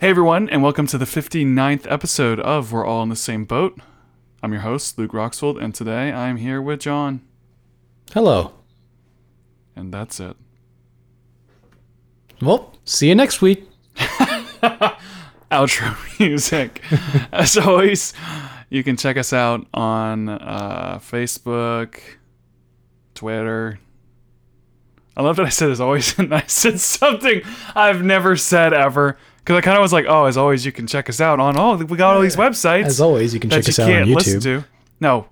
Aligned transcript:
Hey 0.00 0.08
everyone, 0.08 0.48
and 0.48 0.62
welcome 0.62 0.86
to 0.86 0.96
the 0.96 1.04
59th 1.04 1.86
episode 1.90 2.40
of 2.40 2.72
We're 2.72 2.86
All 2.86 3.02
in 3.02 3.10
the 3.10 3.16
Same 3.16 3.44
Boat. 3.44 3.78
I'm 4.42 4.50
your 4.50 4.62
host, 4.62 4.96
Luke 4.96 5.12
Roxwold, 5.12 5.62
and 5.62 5.74
today 5.74 6.10
I'm 6.10 6.38
here 6.38 6.62
with 6.62 6.80
John, 6.80 7.20
Hello. 8.14 8.54
and 9.76 9.92
that's 9.92 10.18
it. 10.18 10.38
Well, 12.40 12.72
see 12.86 13.10
you 13.10 13.14
next 13.14 13.42
week. 13.42 13.68
Outro 15.52 16.18
music. 16.18 16.80
As 17.32 17.58
always, 17.58 18.14
you 18.70 18.82
can 18.82 18.96
check 18.96 19.18
us 19.18 19.34
out 19.34 19.66
on 19.74 20.30
uh, 20.30 20.98
Facebook, 21.02 22.00
Twitter. 23.14 23.78
I 25.14 25.22
love 25.22 25.36
that 25.36 25.44
I 25.44 25.50
said 25.50 25.70
as 25.70 25.82
always, 25.82 26.18
and 26.18 26.34
I 26.34 26.44
said 26.46 26.80
something 26.80 27.42
I've 27.74 28.02
never 28.02 28.36
said 28.36 28.72
ever. 28.72 29.18
Because 29.40 29.56
I 29.56 29.60
kind 29.62 29.76
of 29.76 29.82
was 29.82 29.92
like, 29.92 30.06
oh, 30.08 30.26
as 30.26 30.36
always, 30.36 30.64
you 30.64 30.72
can 30.72 30.86
check 30.86 31.08
us 31.08 31.20
out 31.20 31.40
on, 31.40 31.58
oh, 31.58 31.76
we 31.76 31.96
got 31.96 32.14
all 32.14 32.22
these 32.22 32.36
websites. 32.36 32.84
As 32.84 33.00
always, 33.00 33.34
you 33.34 33.40
can 33.40 33.50
check 33.50 33.68
us 33.68 33.78
out 33.78 33.90
on 33.90 34.06
YouTube. 34.06 34.42
to. 34.42 34.64
No, 35.00 35.28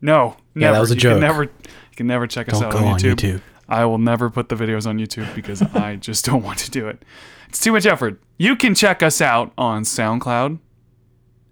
no, 0.00 0.36
never. 0.54 0.66
Yeah, 0.66 0.72
that 0.72 0.80
was 0.80 0.90
a 0.92 0.94
you 0.94 1.00
joke. 1.00 1.12
Can 1.14 1.20
never, 1.20 1.42
you 1.44 1.50
can 1.96 2.06
never 2.06 2.26
check 2.26 2.48
us 2.48 2.60
Don't 2.60 2.64
out 2.64 2.72
go 2.72 2.78
on 2.78 2.84
on 2.84 2.98
YouTube. 3.00 3.16
YouTube. 3.16 3.40
I 3.68 3.84
will 3.84 3.98
never 3.98 4.30
put 4.30 4.48
the 4.48 4.56
videos 4.56 4.86
on 4.86 4.98
YouTube 4.98 5.32
because 5.34 5.62
I 5.62 5.96
just 6.00 6.24
don't 6.24 6.42
want 6.42 6.58
to 6.60 6.70
do 6.70 6.88
it. 6.88 7.04
It's 7.48 7.60
too 7.60 7.72
much 7.72 7.86
effort. 7.86 8.20
You 8.38 8.56
can 8.56 8.74
check 8.74 9.02
us 9.02 9.20
out 9.20 9.52
on 9.58 9.82
SoundCloud 9.82 10.58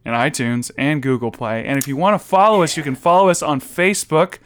and 0.04 0.14
iTunes 0.14 0.70
and 0.78 1.02
Google 1.02 1.30
Play. 1.30 1.64
And 1.64 1.78
if 1.78 1.86
you 1.86 1.96
want 1.96 2.20
to 2.20 2.24
follow 2.24 2.62
us, 2.62 2.76
you 2.76 2.82
can 2.82 2.94
follow 2.94 3.28
us 3.28 3.42
on 3.42 3.60
Facebook 3.60 4.38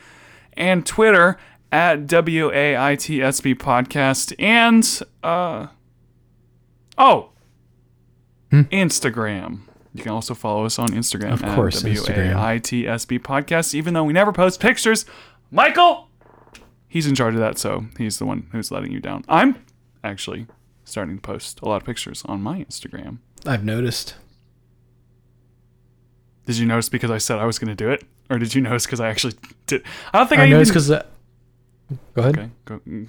and 0.54 0.84
Twitter 0.84 1.38
at 1.70 2.06
WAITSB 2.06 3.54
Podcast 3.54 4.34
and 4.38 5.00
uh 5.22 5.68
oh 6.98 7.31
Instagram. 8.52 9.60
You 9.94 10.02
can 10.02 10.12
also 10.12 10.34
follow 10.34 10.64
us 10.64 10.78
on 10.78 10.88
Instagram 10.88 11.32
Of 11.32 11.42
course, 11.54 11.82
at. 11.82 11.90
WAITSB 11.92 13.20
Podcast, 13.20 13.74
even 13.74 13.94
though 13.94 14.04
we 14.04 14.12
never 14.12 14.32
post 14.32 14.60
pictures. 14.60 15.04
Michael 15.50 16.08
he's 16.92 17.06
in 17.06 17.14
charge 17.14 17.32
of 17.32 17.40
that, 17.40 17.56
so 17.56 17.86
he's 17.96 18.18
the 18.18 18.26
one 18.26 18.46
who's 18.52 18.70
letting 18.70 18.92
you 18.92 19.00
down. 19.00 19.24
I'm 19.26 19.64
actually 20.04 20.46
starting 20.84 21.16
to 21.16 21.22
post 21.22 21.60
a 21.62 21.64
lot 21.64 21.76
of 21.76 21.84
pictures 21.84 22.22
on 22.26 22.42
my 22.42 22.58
Instagram. 22.58 23.18
I've 23.46 23.64
noticed. 23.64 24.14
Did 26.44 26.58
you 26.58 26.66
notice 26.66 26.90
because 26.90 27.10
I 27.10 27.18
said 27.18 27.38
I 27.38 27.46
was 27.46 27.58
going 27.58 27.74
to 27.74 27.74
do 27.74 27.90
it, 27.90 28.04
or 28.28 28.38
did 28.38 28.54
you 28.54 28.60
notice 28.60 28.84
because 28.84 29.00
I 29.00 29.08
actually 29.08 29.34
did? 29.66 29.82
I 30.12 30.18
don't 30.18 30.28
think 30.28 30.40
I, 30.42 30.44
I 30.44 30.48
noticed 30.50 30.72
even. 30.72 30.74
because. 30.74 30.90
Uh, 30.90 31.96
go 32.14 32.22
ahead. 32.22 32.38
Okay, 32.38 33.00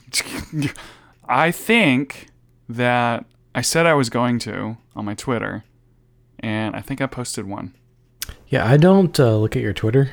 go. 0.62 0.70
I 1.28 1.52
think 1.52 2.28
that 2.70 3.26
I 3.54 3.62
said 3.62 3.86
I 3.86 3.96
was 3.96 4.10
going 4.10 4.40
to 4.40 4.78
on 4.96 5.06
my 5.06 5.14
Twitter, 5.16 5.64
and 6.40 6.76
I 6.76 6.82
think 6.82 7.02
I 7.02 7.06
posted 7.08 7.46
one. 7.48 7.74
Yeah, 8.48 8.68
I 8.70 8.78
don't 8.78 9.20
uh, 9.20 9.38
look 9.38 9.56
at 9.56 9.62
your 9.62 9.74
Twitter. 9.74 10.12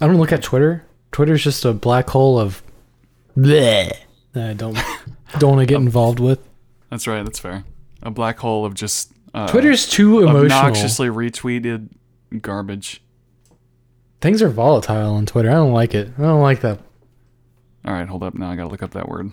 I 0.00 0.06
don't 0.06 0.18
look 0.18 0.32
at 0.32 0.42
Twitter. 0.42 0.84
Twitter's 1.12 1.42
just 1.44 1.64
a 1.64 1.72
black 1.72 2.10
hole 2.10 2.38
of. 2.38 2.62
Bleh. 3.36 3.92
that 4.32 4.50
I 4.50 4.52
don't 4.52 4.78
don't 5.38 5.56
want 5.56 5.60
to 5.60 5.66
get 5.66 5.80
involved 5.80 6.20
with. 6.20 6.38
That's 6.90 7.06
right. 7.06 7.22
That's 7.24 7.38
fair. 7.38 7.64
A 8.02 8.10
black 8.10 8.38
hole 8.38 8.64
of 8.64 8.74
just 8.74 9.12
uh, 9.32 9.48
Twitter's 9.48 9.88
too 9.88 10.20
emotional. 10.20 10.44
obnoxiously 10.44 11.08
retweeted 11.08 11.88
garbage. 12.40 13.02
Things 14.20 14.40
are 14.42 14.48
volatile 14.48 15.14
on 15.14 15.26
Twitter. 15.26 15.50
I 15.50 15.54
don't 15.54 15.72
like 15.72 15.94
it. 15.94 16.10
I 16.18 16.22
don't 16.22 16.40
like 16.40 16.60
that 16.60 16.78
All 17.84 17.92
right, 17.92 18.08
hold 18.08 18.22
up. 18.22 18.34
Now 18.34 18.50
I 18.50 18.56
gotta 18.56 18.68
look 18.68 18.82
up 18.82 18.92
that 18.92 19.08
word. 19.08 19.32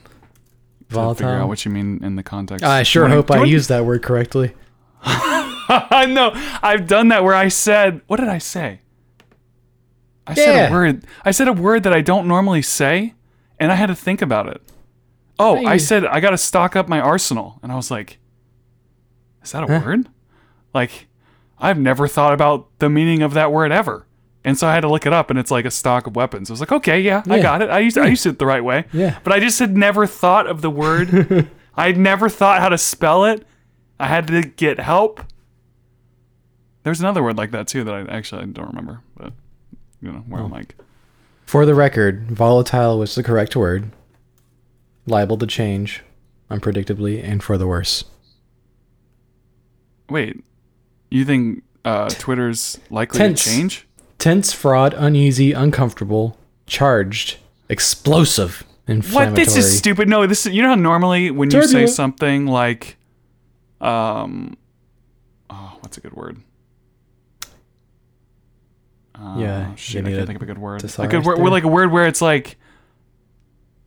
To 0.91 1.15
figure 1.15 1.33
out 1.41 1.47
what 1.47 1.65
you 1.65 1.71
mean 1.71 2.03
in 2.03 2.15
the 2.15 2.23
context. 2.23 2.63
I 2.65 2.83
sure 2.83 3.07
hope 3.07 3.31
I 3.31 3.43
used 3.43 3.69
that 3.69 3.85
word 3.85 4.01
correctly. 4.03 4.53
I 5.03 6.05
know. 6.09 6.31
I've 6.61 6.87
done 6.87 7.07
that 7.09 7.23
where 7.23 7.33
I 7.33 7.47
said, 7.47 8.01
"What 8.07 8.19
did 8.19 8.29
I 8.29 8.37
say?" 8.37 8.81
I 10.27 10.33
said 10.33 10.69
a 10.69 10.71
word. 10.71 11.03
I 11.25 11.31
said 11.31 11.47
a 11.47 11.53
word 11.53 11.83
that 11.83 11.93
I 11.93 12.01
don't 12.01 12.27
normally 12.27 12.61
say, 12.61 13.13
and 13.59 13.71
I 13.71 13.75
had 13.75 13.87
to 13.87 13.95
think 13.95 14.21
about 14.21 14.47
it. 14.47 14.61
Oh, 15.39 15.65
I 15.65 15.77
said 15.77 16.05
I 16.05 16.19
got 16.19 16.31
to 16.31 16.37
stock 16.37 16.75
up 16.75 16.87
my 16.87 16.99
arsenal, 16.99 17.59
and 17.63 17.71
I 17.71 17.75
was 17.75 17.89
like, 17.89 18.19
"Is 19.43 19.51
that 19.53 19.63
a 19.63 19.67
Huh? 19.67 19.81
word?" 19.85 20.09
Like, 20.73 21.07
I've 21.57 21.79
never 21.79 22.07
thought 22.07 22.33
about 22.33 22.67
the 22.79 22.89
meaning 22.89 23.21
of 23.21 23.33
that 23.33 23.51
word 23.51 23.71
ever, 23.71 24.05
and 24.43 24.57
so 24.57 24.67
I 24.67 24.73
had 24.73 24.81
to 24.81 24.89
look 24.89 25.05
it 25.05 25.13
up, 25.13 25.29
and 25.29 25.37
it's 25.37 25.51
like 25.51 25.65
a 25.65 25.71
stock 25.71 26.07
of 26.07 26.15
weapons. 26.15 26.49
I 26.49 26.53
was 26.53 26.59
like, 26.59 26.71
"Okay, 26.71 26.99
yeah, 27.01 27.23
I 27.29 27.39
got 27.41 27.61
it. 27.61 27.69
I 27.69 27.79
used 27.79 27.97
I 27.97 28.07
used 28.07 28.25
it 28.25 28.39
the 28.39 28.45
right 28.45 28.63
way." 28.63 28.85
Yeah. 28.91 29.19
But 29.23 29.33
I 29.33 29.39
just 29.39 29.59
had 29.59 29.75
never 29.77 30.07
thought 30.07 30.47
of 30.47 30.61
the 30.61 30.69
word. 30.69 31.49
I'd 31.75 31.97
never 31.97 32.27
thought 32.29 32.59
how 32.61 32.69
to 32.69 32.77
spell 32.77 33.25
it. 33.25 33.45
I 33.99 34.07
had 34.07 34.27
to 34.27 34.41
get 34.41 34.79
help. 34.79 35.23
There's 36.83 36.99
another 36.99 37.21
word 37.21 37.37
like 37.37 37.51
that 37.51 37.67
too 37.67 37.83
that 37.83 37.93
I 37.93 38.01
actually 38.11 38.41
I 38.41 38.45
don't 38.45 38.67
remember, 38.69 39.01
but 39.15 39.33
you 40.01 40.11
know 40.11 40.23
where 40.27 40.41
I'm 40.41 40.49
like, 40.51 40.75
For 41.45 41.65
the 41.65 41.75
record, 41.75 42.31
volatile 42.31 42.97
was 42.97 43.13
the 43.15 43.21
correct 43.23 43.55
word. 43.55 43.91
Liable 45.05 45.37
to 45.37 45.47
change, 45.47 46.01
unpredictably, 46.49 47.23
and 47.23 47.43
for 47.43 47.57
the 47.57 47.67
worse. 47.67 48.03
wait, 50.09 50.43
you 51.09 51.23
think 51.25 51.63
uh, 51.85 52.09
Twitter's 52.09 52.79
likely 52.89 53.17
Tense. 53.19 53.43
to 53.43 53.49
change? 53.49 53.87
Tense, 54.21 54.53
fraud, 54.53 54.93
uneasy, 54.95 55.51
uncomfortable, 55.51 56.37
charged, 56.67 57.37
explosive, 57.69 58.63
inflammatory. 58.87 59.31
What? 59.31 59.35
This 59.35 59.55
is 59.55 59.75
stupid. 59.75 60.07
No, 60.07 60.27
this 60.27 60.45
is 60.45 60.53
you 60.53 60.61
know 60.61 60.67
how 60.69 60.75
normally 60.75 61.31
when 61.31 61.49
you 61.49 61.63
say 61.63 61.87
something 61.87 62.45
like, 62.45 62.97
um, 63.81 64.57
oh, 65.49 65.75
what's 65.79 65.97
a 65.97 66.01
good 66.01 66.13
word? 66.13 66.37
Uh, 69.15 69.37
Yeah, 69.39 69.73
you 69.75 69.99
I 69.99 70.03
need 70.03 70.15
can't 70.15 70.27
think 70.27 70.35
of 70.35 70.43
a 70.43 70.45
good 70.45 70.59
word. 70.59 70.83
A 70.99 71.07
good 71.07 71.25
word, 71.25 71.39
like 71.39 71.63
a 71.63 71.67
word 71.67 71.91
where 71.91 72.05
it's 72.05 72.21
like 72.21 72.57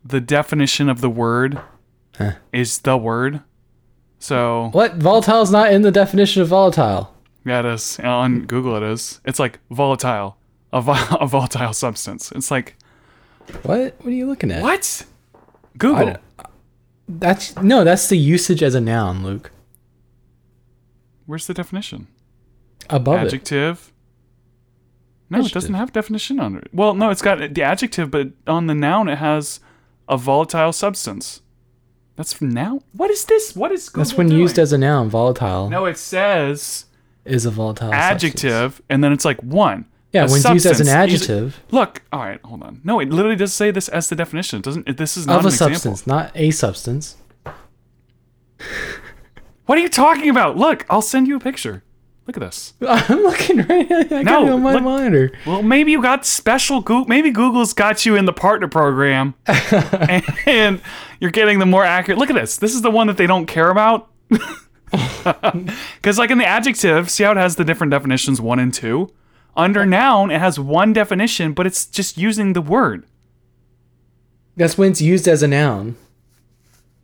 the 0.05 0.21
definition 0.21 0.89
of 0.89 1.01
the 1.01 1.11
word 1.11 1.61
Huh. 2.19 2.33
is 2.53 2.81
the 2.81 2.97
word. 2.97 3.41
So 4.19 4.71
What? 4.73 4.97
Volatile 4.97 5.43
is 5.43 5.53
not 5.53 5.73
in 5.73 5.83
the 5.83 5.93
definition 5.93 6.43
of 6.43 6.49
volatile. 6.49 7.14
Yeah, 7.45 7.61
it 7.61 7.67
is 7.67 7.99
on 8.01 8.47
Google. 8.47 8.77
It 8.77 8.83
is. 8.83 9.21
It's 9.25 9.39
like 9.39 9.59
volatile, 9.71 10.37
a, 10.73 10.81
vo- 10.81 11.17
a 11.21 11.27
volatile 11.27 11.73
substance. 11.73 12.33
It's 12.33 12.51
like 12.51 12.77
What? 13.63 13.95
What 13.99 14.07
are 14.07 14.11
you 14.11 14.27
looking 14.27 14.51
at? 14.51 14.63
what? 14.63 15.05
Google. 15.79 16.17
That's 17.09 17.57
no. 17.57 17.85
That's 17.85 18.09
the 18.09 18.17
usage 18.19 18.63
as 18.63 18.75
a 18.75 18.81
noun, 18.81 19.23
Luke. 19.25 19.51
Where's 21.27 21.47
the 21.47 21.55
definition? 21.55 22.07
Above 22.91 23.23
it. 23.23 23.27
adjective. 23.27 23.93
No, 25.31 25.41
it 25.41 25.53
doesn't 25.53 25.75
have 25.75 25.93
definition 25.93 26.39
on 26.39 26.55
it. 26.57 26.69
Well, 26.73 26.95
no, 26.95 27.11
it's 27.11 27.23
got 27.23 27.55
the 27.55 27.63
adjective, 27.63 28.11
but 28.11 28.29
on 28.47 28.67
the 28.67 28.75
noun 28.75 29.09
it 29.09 29.17
has 29.19 29.59
a 30.09 30.17
volatile 30.17 30.73
substance. 30.73 31.41
That's 32.17 32.33
from 32.33 32.51
now. 32.51 32.83
What 32.93 33.11
is 33.11 33.25
this? 33.25 33.57
What 33.57 33.73
is 33.73 33.89
Google 33.89 34.05
That's 34.05 34.17
when 34.17 34.29
doing? 34.29 34.41
used 34.41 34.59
as 34.59 34.73
a 34.73 34.79
noun. 34.79 35.09
Volatile 35.09 35.69
No, 35.71 35.87
it 35.87 35.99
says 35.99 36.85
is 37.25 37.47
a 37.47 37.51
volatile 37.51 37.91
substance. 37.91 38.25
adjective, 38.25 38.83
and 38.89 39.03
then 39.03 39.13
it's 39.13 39.25
like 39.25 39.41
one. 39.43 39.87
Yeah, 40.13 40.27
when 40.27 40.37
it's 40.37 40.49
used 40.49 40.67
as 40.67 40.79
an 40.81 40.87
substance. 40.87 41.23
Adjective 41.23 41.61
Look, 41.73 42.03
all 42.13 42.21
right, 42.21 42.41
hold 42.45 42.63
on. 42.63 42.81
No, 42.85 43.01
it 43.01 43.09
literally 43.11 43.35
does 43.37 43.53
say 43.53 43.73
this 43.73 43.89
as 43.89 44.09
the 44.09 44.15
definition. 44.15 44.61
It 44.61 44.65
doesn't. 44.65 44.89
It, 44.89 44.97
this 44.97 45.17
is 45.17 45.27
not 45.27 45.41
of 45.41 45.45
a 45.47 45.49
example. 45.49 45.75
substance, 45.75 46.07
not 46.07 46.31
a 46.35 46.51
substance. 46.53 47.17
What 49.67 49.79
are 49.79 49.81
you 49.81 49.89
talking 49.89 50.29
about? 50.29 50.59
Look, 50.59 50.85
I'll 50.91 51.01
send 51.01 51.27
you 51.27 51.37
a 51.37 51.41
picture. 51.41 51.83
Look 52.27 52.37
at 52.37 52.41
this. 52.41 52.75
I'm 52.87 53.23
looking 53.23 53.59
right. 53.67 53.91
I 53.91 54.23
got 54.23 54.25
No, 54.25 54.47
it 54.47 54.51
on 54.51 54.63
my 54.63 54.75
look- 54.75 54.83
monitor. 54.83 55.33
Well, 55.47 55.63
maybe 55.63 55.91
you 55.93 56.03
got 56.03 56.27
special 56.27 56.81
Google. 56.83 57.07
Maybe 57.07 57.31
Google's 57.31 57.73
got 57.73 58.05
you 58.05 58.15
in 58.17 58.27
the 58.27 58.33
partner 58.35 58.69
program, 58.69 59.35
and, 59.47 60.23
and 60.47 60.81
you're 61.19 61.31
getting 61.31 61.61
the 61.61 61.67
more 61.67 61.83
accurate. 61.85 62.19
Look 62.19 62.29
at 62.31 62.35
this. 62.37 62.59
This 62.59 62.75
is 62.75 62.83
the 62.83 62.91
one 62.91 63.07
that 63.07 63.17
they 63.17 63.27
don't 63.27 63.47
care 63.47 63.71
about. 63.71 64.11
Because, 65.97 66.19
like 66.19 66.31
in 66.31 66.39
the 66.39 66.47
adjective, 66.47 67.11
see 67.11 67.25
how 67.25 67.33
it 67.33 67.37
has 67.37 67.57
the 67.57 67.65
different 67.65 67.91
definitions 67.91 68.41
one 68.41 68.59
and 68.59 68.73
two. 68.73 69.11
Under 69.57 69.87
noun, 69.87 70.31
it 70.31 70.41
has 70.41 70.59
one 70.59 70.93
definition, 70.93 71.53
but 71.53 71.67
it's 71.67 71.87
just 71.87 72.19
using 72.19 72.53
the 72.55 72.61
word. 72.61 73.05
That's 74.57 74.77
when 74.79 74.91
it's 74.93 75.01
used 75.01 75.27
as 75.29 75.43
a 75.43 75.49
noun. 75.49 75.97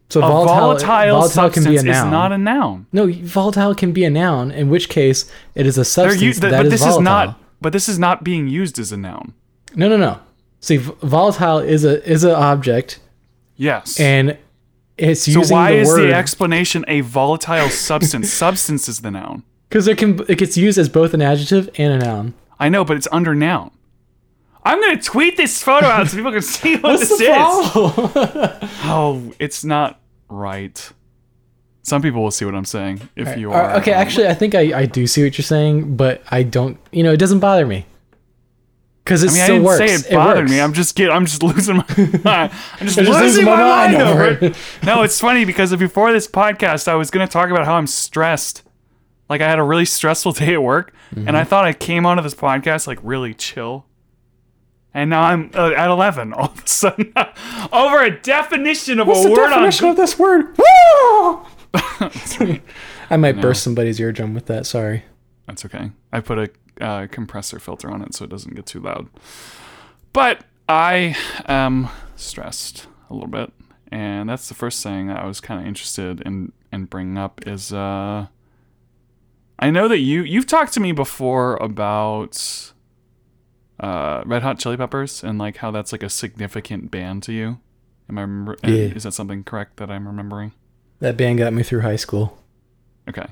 So 0.08 0.20
A 0.20 0.22
volatile, 0.26 0.54
volatile, 0.56 0.86
volatile 0.88 1.28
substance 1.28 1.64
can 1.66 1.72
be 1.72 1.76
a 1.76 1.80
is 1.80 1.84
noun. 1.98 2.10
not 2.10 2.32
a 2.32 2.38
noun. 2.38 2.86
no, 2.92 3.06
volatile 3.12 3.74
can 3.76 3.92
be 3.92 4.04
a 4.04 4.10
noun. 4.10 4.50
In 4.50 4.68
which 4.68 4.88
case, 4.88 5.30
it 5.54 5.66
is 5.66 5.78
a 5.78 5.84
substance 5.84 6.20
used, 6.22 6.42
that 6.42 6.50
but 6.50 6.66
is 6.66 6.72
this 6.72 6.80
volatile. 6.80 7.00
is 7.00 7.04
not. 7.04 7.40
But 7.60 7.72
this 7.72 7.88
is 7.88 7.98
not 7.98 8.24
being 8.24 8.48
used 8.48 8.78
as 8.80 8.90
a 8.90 8.96
noun. 8.96 9.34
No, 9.76 9.88
no, 9.88 9.96
no. 9.96 10.18
See, 10.60 10.78
volatile 10.78 11.58
is 11.60 11.84
a 11.84 12.04
is 12.10 12.24
an 12.24 12.32
object, 12.32 12.98
Yes. 13.56 14.00
and 14.00 14.36
it's 15.00 15.22
so 15.24 15.40
using 15.40 15.56
why 15.56 15.72
the 15.72 15.78
is 15.78 15.88
word 15.88 16.02
the 16.08 16.14
explanation 16.14 16.84
a 16.88 17.00
volatile 17.00 17.68
substance? 17.70 18.32
substance 18.44 18.88
is 18.88 19.00
the 19.00 19.10
noun. 19.10 19.42
because 19.68 19.86
it 19.88 19.98
can 19.98 20.20
it 20.28 20.38
gets 20.38 20.56
used 20.56 20.78
as 20.78 20.88
both 20.88 21.14
an 21.14 21.22
adjective 21.22 21.68
and 21.78 22.02
a 22.02 22.04
noun. 22.06 22.34
I 22.58 22.68
know, 22.68 22.84
but 22.84 22.96
it's 22.96 23.08
under 23.10 23.34
noun. 23.34 23.70
I'm 24.62 24.78
gonna 24.80 25.00
tweet 25.00 25.36
this 25.38 25.62
photo 25.62 25.86
out 25.86 26.08
so 26.08 26.16
people 26.18 26.32
can 26.32 26.42
see 26.42 26.76
what 26.76 27.00
this 27.00 27.10
is. 27.12 27.20
Oh, 28.82 29.32
it's 29.38 29.64
not 29.64 30.00
right. 30.28 30.92
Some 31.82 32.02
people 32.02 32.22
will 32.22 32.30
see 32.30 32.44
what 32.44 32.54
I'm 32.54 32.66
saying 32.66 33.08
if 33.16 33.38
you 33.38 33.52
Uh, 33.52 33.56
are 33.56 33.76
okay, 33.78 33.94
um, 33.94 34.00
actually, 34.00 34.28
I 34.28 34.34
think 34.34 34.54
I, 34.54 34.80
I 34.80 34.86
do 34.86 35.06
see 35.06 35.24
what 35.24 35.38
you're 35.38 35.42
saying, 35.44 35.96
but 35.96 36.22
I 36.30 36.42
don't. 36.42 36.78
You 36.92 37.02
know, 37.02 37.12
it 37.12 37.16
doesn't 37.16 37.40
bother 37.40 37.66
me 37.66 37.86
because 39.10 39.24
it 39.24 39.30
I 39.30 39.32
mean, 39.32 39.40
I 39.40 39.44
still 39.44 39.54
didn't 39.56 39.64
works. 39.64 39.78
say 39.78 40.08
it 40.08 40.14
bothered 40.14 40.38
works. 40.44 40.50
me. 40.52 40.60
I'm 40.60 40.72
just 40.72 40.94
get. 40.94 41.10
I'm 41.10 41.26
just 41.26 41.42
losing 41.42 41.78
my. 41.78 41.84
I'm 41.88 41.96
just, 42.86 42.96
I'm 42.96 43.04
just 43.04 43.08
losing, 43.20 43.44
my, 43.44 43.56
mind 43.56 43.96
over 44.00 44.24
it. 44.46 44.56
no, 44.84 45.02
it's 45.02 45.18
funny 45.18 45.44
because 45.44 45.74
before 45.74 46.12
this 46.12 46.28
podcast, 46.28 46.86
I 46.86 46.94
was 46.94 47.10
going 47.10 47.26
to 47.26 47.32
talk 47.32 47.50
about 47.50 47.64
how 47.64 47.74
I'm 47.74 47.88
stressed. 47.88 48.62
Like 49.28 49.40
I 49.40 49.48
had 49.48 49.58
a 49.58 49.64
really 49.64 49.84
stressful 49.84 50.32
day 50.40 50.54
at 50.54 50.62
work, 50.62 50.94
and 51.10 51.26
Mm-hmm. 51.26 51.36
I 51.36 51.42
thought 51.42 51.64
I 51.64 51.72
came 51.72 52.06
onto 52.06 52.22
this 52.22 52.36
podcast 52.36 52.86
like 52.86 53.00
really 53.02 53.34
chill. 53.34 53.84
And 54.94 55.10
now 55.10 55.22
I'm 55.22 55.50
uh, 55.54 55.70
at 55.70 55.88
11 55.90 56.32
all 56.34 56.46
of 56.46 56.64
a 56.64 56.68
sudden 56.68 57.12
over 57.72 58.02
a 58.02 58.16
definition 58.20 59.00
of 59.00 59.08
What's 59.08 59.24
a 59.24 59.28
the 59.28 59.30
word 59.32 59.48
definition 59.50 59.86
on. 59.86 59.90
of 59.92 59.96
this 59.96 60.18
word? 60.20 60.56
Woo! 60.56 61.46
I 63.10 63.16
might 63.16 63.40
burst 63.40 63.64
somebody's 63.64 63.98
eardrum 63.98 64.34
with 64.34 64.46
that. 64.46 64.66
Sorry. 64.66 65.02
That's 65.48 65.64
okay. 65.64 65.90
I 66.12 66.20
put 66.20 66.38
a 66.38 66.48
uh, 66.80 67.06
compressor 67.08 67.58
filter 67.58 67.90
on 67.90 68.02
it 68.02 68.14
so 68.14 68.24
it 68.24 68.30
doesn't 68.30 68.54
get 68.54 68.66
too 68.66 68.80
loud. 68.80 69.08
But 70.12 70.44
I 70.68 71.16
am 71.46 71.88
stressed 72.16 72.86
a 73.08 73.14
little 73.14 73.28
bit, 73.28 73.52
and 73.90 74.28
that's 74.28 74.48
the 74.48 74.54
first 74.54 74.82
thing 74.82 75.08
that 75.08 75.18
I 75.18 75.26
was 75.26 75.40
kind 75.40 75.60
of 75.60 75.66
interested 75.66 76.20
in 76.22 76.52
in 76.72 76.84
bringing 76.84 77.18
up 77.18 77.46
is 77.46 77.72
uh, 77.72 78.26
I 79.58 79.70
know 79.70 79.88
that 79.88 79.98
you 79.98 80.22
you've 80.22 80.46
talked 80.46 80.72
to 80.74 80.80
me 80.80 80.92
before 80.92 81.56
about 81.56 82.72
uh, 83.78 84.22
Red 84.24 84.42
Hot 84.42 84.58
Chili 84.58 84.76
Peppers 84.76 85.22
and 85.22 85.38
like 85.38 85.58
how 85.58 85.70
that's 85.70 85.92
like 85.92 86.02
a 86.02 86.10
significant 86.10 86.90
band 86.90 87.22
to 87.24 87.32
you. 87.32 87.58
Am 88.08 88.18
I 88.18 88.22
remember? 88.22 88.56
Yeah. 88.62 88.94
Is 88.94 89.04
that 89.04 89.12
something 89.12 89.44
correct 89.44 89.76
that 89.76 89.90
I'm 89.90 90.06
remembering? 90.06 90.52
That 91.00 91.16
band 91.16 91.38
got 91.38 91.52
me 91.52 91.62
through 91.62 91.80
high 91.80 91.96
school. 91.96 92.38
Okay. 93.08 93.26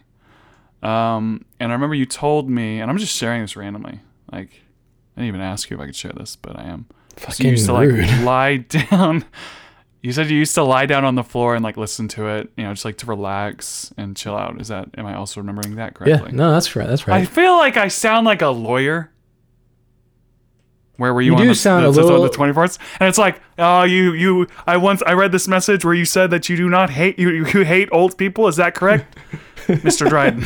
Um, 0.82 1.44
and 1.58 1.72
I 1.72 1.75
remember 1.75 1.94
you 1.94 2.06
told 2.06 2.48
me, 2.48 2.80
and 2.80 2.90
I'm 2.90 2.98
just 2.98 3.16
sharing 3.16 3.42
this 3.42 3.56
randomly. 3.56 4.00
Like, 4.32 4.50
I 5.16 5.20
didn't 5.22 5.28
even 5.28 5.40
ask 5.40 5.70
you 5.70 5.76
if 5.76 5.82
I 5.82 5.86
could 5.86 5.96
share 5.96 6.12
this, 6.16 6.36
but 6.36 6.58
I 6.58 6.64
am. 6.64 6.86
So 7.30 7.42
you 7.42 7.50
used 7.50 7.66
to 7.66 7.75
rude. 7.75 8.06
like 8.06 8.20
lie 8.22 8.56
down. 8.58 9.25
You 10.02 10.12
said 10.12 10.30
you 10.30 10.38
used 10.38 10.54
to 10.54 10.62
lie 10.62 10.86
down 10.86 11.04
on 11.04 11.16
the 11.16 11.25
floor 11.25 11.56
and 11.56 11.64
like 11.64 11.76
listen 11.76 12.06
to 12.08 12.28
it, 12.28 12.52
you 12.56 12.62
know, 12.62 12.72
just 12.72 12.84
like 12.84 12.98
to 12.98 13.06
relax 13.06 13.92
and 13.96 14.16
chill 14.16 14.36
out. 14.36 14.60
Is 14.60 14.69
that? 14.69 14.88
Am 14.96 15.04
I 15.04 15.16
also 15.16 15.40
remembering 15.40 15.75
that 15.75 15.94
correctly? 15.94 16.30
yeah, 16.30 16.36
no, 16.36 16.52
that's 16.52 16.76
right. 16.76 16.86
That's 16.86 17.08
right. 17.08 17.20
I 17.20 17.24
feel 17.24 17.56
like 17.56 17.76
I 17.76 17.88
sound 17.88 18.24
like 18.24 18.40
a 18.42 18.48
lawyer. 18.48 19.10
Where 20.96 21.14
were 21.14 21.20
you, 21.22 21.32
You 21.32 21.36
on 21.36 21.42
do 21.42 21.48
the, 21.48 21.54
sound 21.54 21.84
the, 21.84 21.88
a 21.88 22.02
little- 22.02 22.22
the 22.22 22.28
24th? 22.28 22.78
And 22.98 23.08
it's 23.08 23.19
like, 23.19 23.40
oh, 23.56 23.84
you, 23.84 24.12
you. 24.14 24.46
I 24.66 24.76
once 24.76 25.00
I 25.06 25.12
read 25.12 25.31
this 25.31 25.46
message 25.46 25.84
where 25.84 25.94
you 25.94 26.04
said 26.04 26.31
that 26.31 26.48
you 26.48 26.56
do 26.56 26.69
not 26.69 26.90
hate 26.90 27.19
you. 27.19 27.31
You 27.31 27.64
hate 27.64 27.88
old 27.92 28.19
people. 28.19 28.48
Is 28.48 28.56
that 28.56 28.74
correct, 28.74 29.16
Mr. 29.82 30.09
Dryden? 30.09 30.44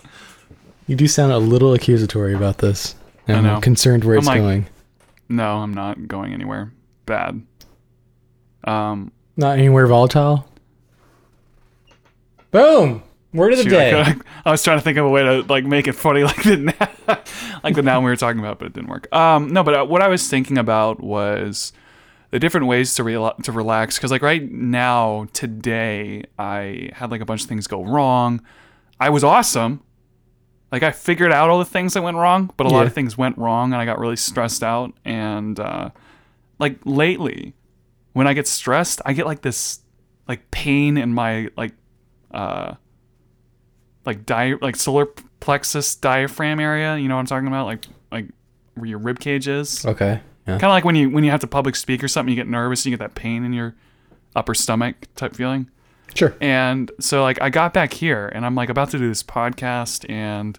You 0.88 0.94
do 0.94 1.08
sound 1.08 1.32
a 1.32 1.38
little 1.38 1.74
accusatory 1.74 2.32
about 2.32 2.58
this. 2.58 2.94
Know. 3.26 3.34
I'm 3.34 3.60
concerned 3.60 4.04
where 4.04 4.14
I'm 4.14 4.18
it's 4.20 4.26
like- 4.28 4.38
going. 4.38 4.66
No, 5.28 5.56
I'm 5.58 5.74
not 5.74 6.06
going 6.06 6.32
anywhere. 6.32 6.72
Bad. 7.06 7.44
Um, 8.62 9.10
Not 9.36 9.58
anywhere 9.58 9.88
volatile. 9.88 10.48
Boom. 12.52 13.02
Word 13.34 13.52
of 13.52 13.58
the 13.58 13.64
shoot, 13.64 13.70
day. 13.70 14.00
I, 14.00 14.12
could- 14.12 14.22
I 14.44 14.50
was 14.52 14.62
trying 14.62 14.78
to 14.78 14.82
think 14.84 14.96
of 14.98 15.04
a 15.06 15.08
way 15.10 15.24
to 15.24 15.42
like 15.42 15.64
make 15.64 15.88
it 15.88 15.94
funny, 15.94 16.22
like 16.24 16.42
the 16.44 16.72
like 17.64 17.74
the 17.74 17.82
noun 17.82 18.04
we 18.04 18.10
were 18.10 18.16
talking 18.16 18.38
about, 18.38 18.60
but 18.60 18.66
it 18.66 18.72
didn't 18.72 18.88
work. 18.88 19.12
Um, 19.14 19.52
no, 19.52 19.64
but 19.64 19.74
uh, 19.74 19.84
what 19.84 20.02
I 20.02 20.08
was 20.08 20.28
thinking 20.28 20.56
about 20.56 21.02
was 21.02 21.72
the 22.30 22.38
different 22.38 22.66
ways 22.66 22.94
to 22.94 23.02
rela- 23.04 23.36
to 23.42 23.52
relax. 23.52 23.96
Because 23.96 24.10
like 24.10 24.22
right 24.22 24.50
now, 24.50 25.26
today, 25.32 26.24
I 26.38 26.90
had 26.94 27.10
like 27.10 27.20
a 27.20 27.24
bunch 27.24 27.42
of 27.42 27.48
things 27.48 27.66
go 27.66 27.84
wrong. 27.84 28.42
I 28.98 29.10
was 29.10 29.24
awesome. 29.24 29.82
Like 30.72 30.82
I 30.82 30.90
figured 30.90 31.32
out 31.32 31.48
all 31.48 31.58
the 31.58 31.64
things 31.64 31.94
that 31.94 32.02
went 32.02 32.16
wrong, 32.16 32.50
but 32.56 32.66
a 32.66 32.70
lot 32.70 32.86
of 32.86 32.92
things 32.92 33.16
went 33.16 33.38
wrong, 33.38 33.72
and 33.72 33.80
I 33.80 33.84
got 33.84 33.98
really 33.98 34.16
stressed 34.16 34.62
out. 34.64 34.92
And 35.04 35.58
uh, 35.60 35.90
like 36.58 36.78
lately, 36.84 37.54
when 38.14 38.26
I 38.26 38.32
get 38.34 38.48
stressed, 38.48 39.00
I 39.06 39.12
get 39.12 39.26
like 39.26 39.42
this 39.42 39.80
like 40.26 40.50
pain 40.50 40.96
in 40.96 41.14
my 41.14 41.48
like 41.56 41.72
uh 42.32 42.74
like 44.04 44.26
di- 44.26 44.56
like 44.60 44.74
solar 44.74 45.06
plexus 45.40 45.94
diaphragm 45.94 46.58
area. 46.58 46.96
You 46.96 47.08
know 47.08 47.14
what 47.14 47.20
I'm 47.20 47.26
talking 47.26 47.46
about? 47.48 47.66
Like 47.66 47.86
like 48.10 48.26
where 48.74 48.86
your 48.86 48.98
rib 48.98 49.20
cage 49.20 49.46
is. 49.48 49.86
Okay. 49.86 50.20
Yeah. 50.46 50.58
Kind 50.58 50.64
of 50.64 50.70
like 50.70 50.84
when 50.84 50.94
you 50.94 51.10
when 51.10 51.24
you 51.24 51.30
have 51.30 51.40
to 51.40 51.46
public 51.46 51.76
speak 51.76 52.04
or 52.04 52.08
something, 52.08 52.30
you 52.30 52.36
get 52.36 52.48
nervous, 52.48 52.84
and 52.84 52.90
you 52.90 52.96
get 52.96 53.04
that 53.04 53.14
pain 53.14 53.44
in 53.44 53.52
your 53.52 53.74
upper 54.34 54.54
stomach 54.54 55.08
type 55.16 55.34
feeling. 55.34 55.70
Sure. 56.14 56.34
And 56.40 56.90
so 57.00 57.22
like 57.22 57.40
I 57.42 57.50
got 57.50 57.74
back 57.74 57.92
here 57.92 58.28
and 58.28 58.46
I'm 58.46 58.54
like 58.54 58.68
about 58.68 58.90
to 58.90 58.98
do 58.98 59.08
this 59.08 59.22
podcast 59.22 60.08
and 60.08 60.58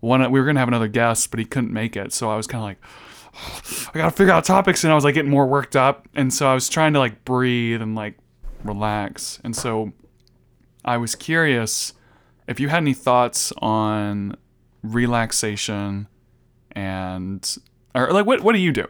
one 0.00 0.20
we 0.30 0.40
were 0.40 0.46
gonna 0.46 0.60
have 0.60 0.68
another 0.68 0.88
guest, 0.88 1.30
but 1.30 1.38
he 1.38 1.44
couldn't 1.44 1.72
make 1.72 1.96
it. 1.96 2.12
So 2.12 2.30
I 2.30 2.36
was 2.36 2.46
kind 2.46 2.60
of 2.62 2.64
like, 2.64 3.90
I 3.94 3.98
gotta 3.98 4.10
figure 4.10 4.32
out 4.32 4.44
topics, 4.44 4.84
and 4.84 4.92
I 4.92 4.94
was 4.94 5.04
like 5.04 5.14
getting 5.14 5.30
more 5.30 5.46
worked 5.46 5.76
up. 5.76 6.08
And 6.14 6.32
so 6.32 6.46
I 6.46 6.54
was 6.54 6.68
trying 6.68 6.92
to 6.94 6.98
like 6.98 7.24
breathe 7.24 7.82
and 7.82 7.94
like 7.94 8.16
relax. 8.64 9.40
And 9.44 9.54
so 9.54 9.92
I 10.84 10.96
was 10.96 11.14
curious 11.14 11.94
if 12.46 12.60
you 12.60 12.68
had 12.68 12.78
any 12.78 12.94
thoughts 12.94 13.52
on 13.58 14.36
relaxation 14.82 16.08
and 16.72 17.56
or 17.94 18.10
like 18.12 18.26
what 18.26 18.40
what 18.40 18.52
do 18.54 18.58
you 18.58 18.72
do 18.72 18.86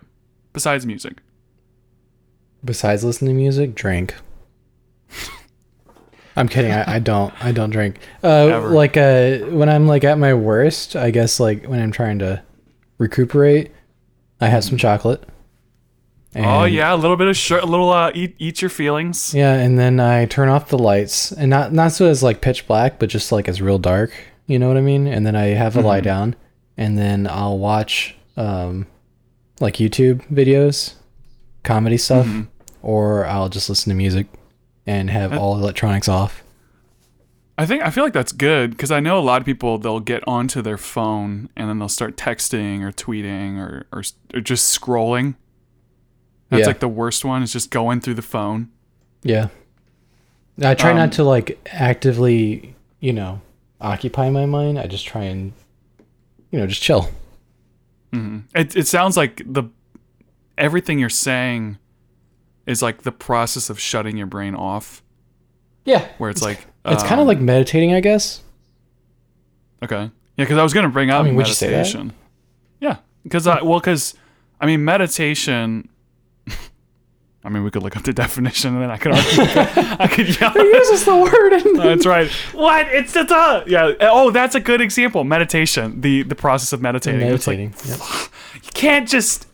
besides 0.53 0.87
music? 0.87 1.19
Besides 2.65 3.05
listening 3.05 3.35
to 3.35 3.41
music, 3.41 3.75
drink. 3.75 4.15
I'm 6.37 6.49
kidding. 6.49 6.73
I, 6.73 6.95
I 6.97 6.99
don't. 6.99 7.33
I 7.45 7.53
don't 7.53 7.71
drink. 7.71 7.99
Uh, 8.23 8.69
like 8.71 8.97
uh, 8.97 9.39
when 9.51 9.69
I'm 9.69 9.87
like 9.87 10.03
at 10.03 10.19
my 10.19 10.35
worst, 10.35 10.97
I 10.97 11.11
guess 11.11 11.39
like 11.39 11.67
when 11.67 11.81
I'm 11.81 11.93
trying 11.93 12.19
to 12.21 12.43
recuperate, 12.99 13.71
I 14.41 14.49
have 14.49 14.65
some 14.65 14.77
chocolate. 14.77 15.23
oh 16.35 16.65
yeah, 16.65 16.93
a 16.93 16.97
little 16.97 17.17
bit 17.17 17.29
of 17.29 17.37
sugar, 17.37 17.61
a 17.61 17.67
little 17.67 17.91
uh, 17.91 18.11
eat 18.15 18.35
eat 18.39 18.61
your 18.63 18.69
feelings. 18.69 19.33
Yeah, 19.33 19.53
and 19.55 19.79
then 19.79 20.01
I 20.01 20.25
turn 20.27 20.49
off 20.49 20.71
the 20.71 20.79
lights, 20.79 21.31
and 21.31 21.49
not 21.51 21.73
not 21.73 21.93
so 21.93 22.11
it's 22.11 22.23
like 22.23 22.41
pitch 22.41 22.67
black, 22.67 22.99
but 22.99 23.09
just 23.11 23.31
like 23.31 23.47
it's 23.47 23.61
real 23.61 23.79
dark. 23.79 24.13
You 24.49 24.59
know 24.59 24.67
what 24.67 24.77
I 24.77 24.81
mean? 24.83 25.07
And 25.07 25.25
then 25.25 25.37
I 25.37 25.47
have 25.49 25.77
a 25.77 25.81
lie 25.83 25.99
Mm-hmm. 25.99 26.05
down, 26.05 26.37
and 26.77 26.99
then 26.99 27.29
I'll 27.31 27.59
watch 27.59 28.17
um, 28.37 28.87
like 29.61 29.75
YouTube 29.75 30.27
videos, 30.29 30.95
comedy 31.63 31.97
stuff, 31.97 32.27
Mm-hmm. 32.27 32.43
or 32.83 33.27
I'll 33.27 33.49
just 33.49 33.69
listen 33.69 33.91
to 33.91 33.95
music 33.97 34.27
and 34.87 35.11
have 35.11 35.33
all 35.33 35.57
electronics 35.57 36.09
off. 36.09 36.43
I 37.57 37.67
think 37.67 37.83
I 37.85 37.91
feel 37.91 38.03
like 38.03 38.13
that's 38.13 38.33
good 38.33 38.73
because 38.73 38.91
I 38.91 38.99
know 38.99 39.17
a 39.19 39.23
lot 39.23 39.41
of 39.41 39.47
people 39.47 39.79
they'll 39.79 40.01
get 40.01 40.27
onto 40.27 40.61
their 40.61 40.77
phone 40.77 41.49
and 41.57 41.69
then 41.69 41.79
they'll 41.79 41.89
start 41.89 42.17
texting 42.17 42.83
or 42.83 42.91
tweeting 42.91 43.59
or 43.59 43.87
or, 43.93 44.03
or 44.35 44.41
just 44.41 44.79
scrolling. 44.79 45.37
That's 46.51 46.63
Yeah. 46.63 46.67
like 46.67 46.81
the 46.81 46.89
worst 46.89 47.25
one 47.25 47.43
is 47.45 47.53
just 47.53 47.71
going 47.71 48.01
through 48.01 48.15
the 48.15 48.23
phone. 48.23 48.71
Yeah, 49.23 49.49
I 50.61 50.75
try 50.75 50.91
Um, 50.91 50.97
not 50.97 51.13
to 51.13 51.25
like 51.25 51.59
actively, 51.73 52.75
you 53.01 53.13
know, 53.13 53.41
occupy 53.81 54.29
my 54.31 54.47
mind. 54.47 54.79
I 54.79 54.87
just 54.89 55.07
try 55.07 55.23
and, 55.23 55.53
you 56.51 56.59
know, 56.59 56.67
just 56.67 56.83
chill. 56.83 57.09
It 58.55 58.77
it 58.77 58.87
sounds 58.87 59.17
like 59.17 59.43
the 59.45 59.65
everything 60.57 60.99
you're 60.99 61.09
saying 61.09 61.79
is 62.67 62.83
like 62.83 63.03
the 63.03 63.13
process 63.13 63.71
of 63.71 63.79
shutting 63.79 64.17
your 64.17 64.27
brain 64.27 64.55
off, 64.55 65.03
Yeah, 65.85 66.09
where 66.19 66.31
it's 66.31 66.43
like 66.43 66.67
it's 66.85 67.03
kind 67.03 67.15
of 67.15 67.21
um, 67.21 67.27
like 67.27 67.41
meditating, 67.41 67.93
I 67.93 68.01
guess. 68.01 68.43
Okay. 69.83 70.11
Yeah, 70.37 70.45
because 70.45 70.59
I 70.59 70.63
was 70.63 70.73
gonna 70.73 70.89
bring 70.89 71.11
up 71.11 71.25
mean, 71.25 71.45
say 71.47 71.69
that? 71.69 71.77
meditation. 71.77 72.13
Yeah, 72.81 72.99
because 73.23 73.47
I 73.47 73.63
well, 73.63 73.81
because 73.81 74.15
I 74.61 74.67
mean, 74.67 74.85
meditation. 74.85 75.89
I 77.45 77.51
mean, 77.51 77.63
we 77.63 77.71
could 77.71 77.83
look 77.83 77.97
up 77.97 78.05
the 78.05 78.13
definition, 78.25 78.75
and 78.75 78.83
then 78.83 78.91
I 78.91 78.97
could 78.97 79.13
argue. 79.15 79.43
I 80.01 80.09
could 80.09 80.41
yell. 80.41 80.53
uses 80.57 81.05
the 81.05 81.17
word. 81.17 81.53
And 81.53 81.77
That's 81.79 82.07
right. 82.07 82.31
What? 82.53 82.87
It's 82.89 83.15
uh, 83.15 83.65
yeah. 83.67 83.93
Oh, 84.01 84.31
that's 84.31 84.55
a 84.55 84.61
good 84.61 84.81
example. 84.81 85.25
Meditation. 85.25 86.01
The 86.01 86.23
the 86.23 86.35
process 86.35 86.73
of 86.73 86.81
meditating. 86.81 87.21
It's 87.21 87.47
like 87.47 87.59
meditating. 87.59 87.91
Yep. 87.91 88.01
you 88.65 88.71
can't 88.73 89.09
just. 89.09 89.47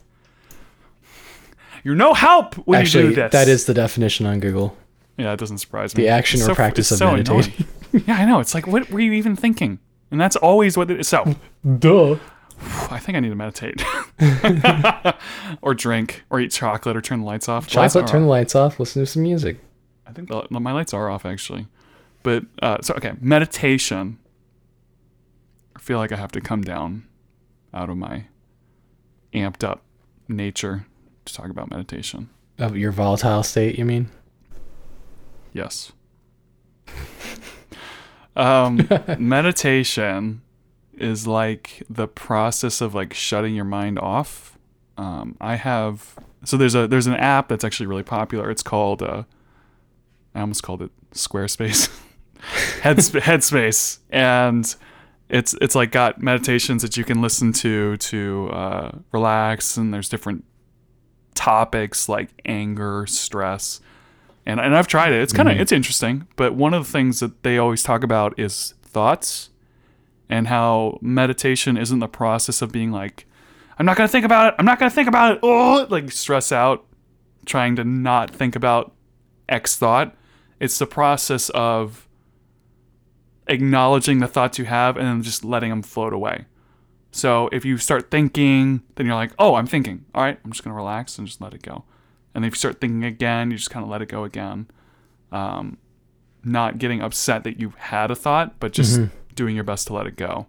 You're 1.82 1.94
no 1.96 2.12
help 2.14 2.54
when 2.66 2.84
you 2.84 2.90
do 2.90 3.14
this. 3.14 3.32
that 3.32 3.48
is 3.48 3.64
the 3.64 3.74
definition 3.74 4.26
on 4.26 4.38
Google. 4.38 4.76
Yeah, 5.16 5.32
it 5.32 5.38
doesn't 5.38 5.58
surprise 5.58 5.96
me. 5.96 6.04
The 6.04 6.08
action 6.10 6.40
or 6.42 6.44
so- 6.44 6.54
practice 6.54 6.90
of 6.90 6.98
so 6.98 7.10
meditating. 7.10 7.66
yeah, 8.06 8.16
I 8.16 8.24
know. 8.26 8.38
It's 8.40 8.54
like, 8.54 8.66
what 8.66 8.90
were 8.90 9.00
you 9.00 9.12
even 9.12 9.34
thinking? 9.34 9.78
And 10.10 10.20
that's 10.20 10.36
always 10.36 10.76
what 10.76 10.90
it 10.90 11.00
is. 11.00 11.08
So, 11.08 11.36
Duh. 11.78 12.16
I 12.62 12.98
think 12.98 13.16
I 13.16 13.20
need 13.20 13.30
to 13.30 13.34
meditate, 13.34 13.82
or 15.62 15.74
drink, 15.74 16.24
or 16.30 16.40
eat 16.40 16.50
chocolate, 16.50 16.96
or 16.96 17.00
turn 17.00 17.20
the 17.20 17.26
lights 17.26 17.48
off. 17.48 17.66
Chocolate, 17.66 18.04
are 18.04 18.06
turn 18.06 18.22
the 18.22 18.28
lights 18.28 18.54
off, 18.54 18.78
listen 18.78 19.02
to 19.02 19.06
some 19.06 19.22
music. 19.22 19.58
I 20.06 20.12
think 20.12 20.28
the, 20.28 20.46
my 20.50 20.72
lights 20.72 20.92
are 20.92 21.08
off 21.08 21.24
actually, 21.24 21.66
but 22.22 22.44
uh, 22.62 22.78
so 22.82 22.94
okay, 22.94 23.12
meditation. 23.20 24.18
I 25.74 25.78
feel 25.78 25.98
like 25.98 26.12
I 26.12 26.16
have 26.16 26.32
to 26.32 26.40
come 26.40 26.62
down 26.62 27.06
out 27.72 27.88
of 27.88 27.96
my 27.96 28.26
amped 29.32 29.64
up 29.64 29.82
nature 30.28 30.86
to 31.24 31.34
talk 31.34 31.48
about 31.48 31.70
meditation. 31.70 32.28
Of 32.58 32.76
your 32.76 32.92
volatile 32.92 33.42
state, 33.42 33.78
you 33.78 33.84
mean? 33.84 34.10
Yes. 35.52 35.92
Um, 38.36 38.88
meditation 39.18 40.40
is 41.00 41.26
like 41.26 41.82
the 41.88 42.08
process 42.08 42.80
of 42.80 42.94
like 42.94 43.14
shutting 43.14 43.54
your 43.54 43.64
mind 43.64 43.98
off. 43.98 44.58
Um, 44.96 45.36
I 45.40 45.56
have 45.56 46.16
so 46.44 46.56
there's 46.56 46.74
a 46.74 46.86
there's 46.86 47.06
an 47.06 47.14
app 47.14 47.48
that's 47.48 47.64
actually 47.64 47.86
really 47.86 48.02
popular. 48.02 48.50
It's 48.50 48.62
called 48.62 49.02
uh, 49.02 49.24
I 50.34 50.40
almost 50.40 50.62
called 50.62 50.82
it 50.82 50.90
Squarespace, 51.12 51.90
Headsp- 52.80 53.20
Headspace, 53.22 53.98
and 54.10 54.74
it's 55.28 55.54
it's 55.60 55.74
like 55.74 55.92
got 55.92 56.22
meditations 56.22 56.82
that 56.82 56.96
you 56.96 57.04
can 57.04 57.20
listen 57.20 57.52
to 57.54 57.96
to 57.98 58.50
uh, 58.52 58.90
relax, 59.12 59.76
and 59.76 59.92
there's 59.92 60.08
different 60.08 60.44
topics 61.34 62.08
like 62.08 62.30
anger, 62.44 63.06
stress, 63.06 63.80
and 64.46 64.60
and 64.60 64.76
I've 64.76 64.86
tried 64.86 65.12
it. 65.12 65.20
It's 65.20 65.32
kind 65.32 65.48
of 65.48 65.60
it's 65.60 65.72
interesting, 65.72 66.26
but 66.36 66.54
one 66.54 66.74
of 66.74 66.86
the 66.86 66.90
things 66.92 67.20
that 67.20 67.42
they 67.42 67.58
always 67.58 67.82
talk 67.82 68.02
about 68.02 68.38
is 68.38 68.74
thoughts, 68.82 69.50
and 70.30 70.46
how 70.46 70.98
meditation 71.02 71.76
isn't 71.76 71.98
the 71.98 72.08
process 72.08 72.62
of 72.62 72.72
being 72.72 72.92
like, 72.92 73.26
I'm 73.78 73.84
not 73.84 73.96
gonna 73.96 74.08
think 74.08 74.24
about 74.24 74.48
it. 74.48 74.54
I'm 74.58 74.64
not 74.64 74.78
gonna 74.78 74.90
think 74.90 75.08
about 75.08 75.32
it. 75.32 75.40
Oh, 75.42 75.86
like 75.90 76.10
stress 76.12 76.52
out, 76.52 76.86
trying 77.44 77.76
to 77.76 77.84
not 77.84 78.30
think 78.30 78.56
about 78.56 78.94
X 79.48 79.76
thought. 79.76 80.14
It's 80.60 80.78
the 80.78 80.86
process 80.86 81.50
of 81.50 82.08
acknowledging 83.48 84.20
the 84.20 84.28
thoughts 84.28 84.58
you 84.58 84.66
have 84.66 84.96
and 84.96 85.06
then 85.06 85.22
just 85.22 85.44
letting 85.44 85.70
them 85.70 85.82
float 85.82 86.12
away. 86.12 86.46
So 87.10 87.48
if 87.50 87.64
you 87.64 87.76
start 87.76 88.10
thinking, 88.10 88.82
then 88.94 89.06
you're 89.06 89.16
like, 89.16 89.32
oh, 89.38 89.56
I'm 89.56 89.66
thinking. 89.66 90.04
All 90.14 90.22
right, 90.22 90.38
I'm 90.44 90.52
just 90.52 90.62
to 90.62 90.72
relax 90.72 91.18
and 91.18 91.26
just 91.26 91.40
let 91.40 91.54
it 91.54 91.62
go. 91.62 91.84
And 92.34 92.44
if 92.44 92.52
you 92.52 92.56
start 92.56 92.80
thinking 92.80 93.02
again, 93.02 93.50
you 93.50 93.56
just 93.56 93.70
kind 93.70 93.82
of 93.82 93.90
let 93.90 94.00
it 94.02 94.08
go 94.08 94.22
again. 94.22 94.68
Um, 95.32 95.78
not 96.44 96.78
getting 96.78 97.00
upset 97.02 97.42
that 97.44 97.58
you 97.58 97.72
had 97.76 98.12
a 98.12 98.14
thought, 98.14 98.60
but 98.60 98.72
just 98.72 99.00
doing 99.40 99.54
your 99.56 99.64
best 99.64 99.86
to 99.88 99.92
let 99.94 100.06
it 100.06 100.16
go. 100.16 100.46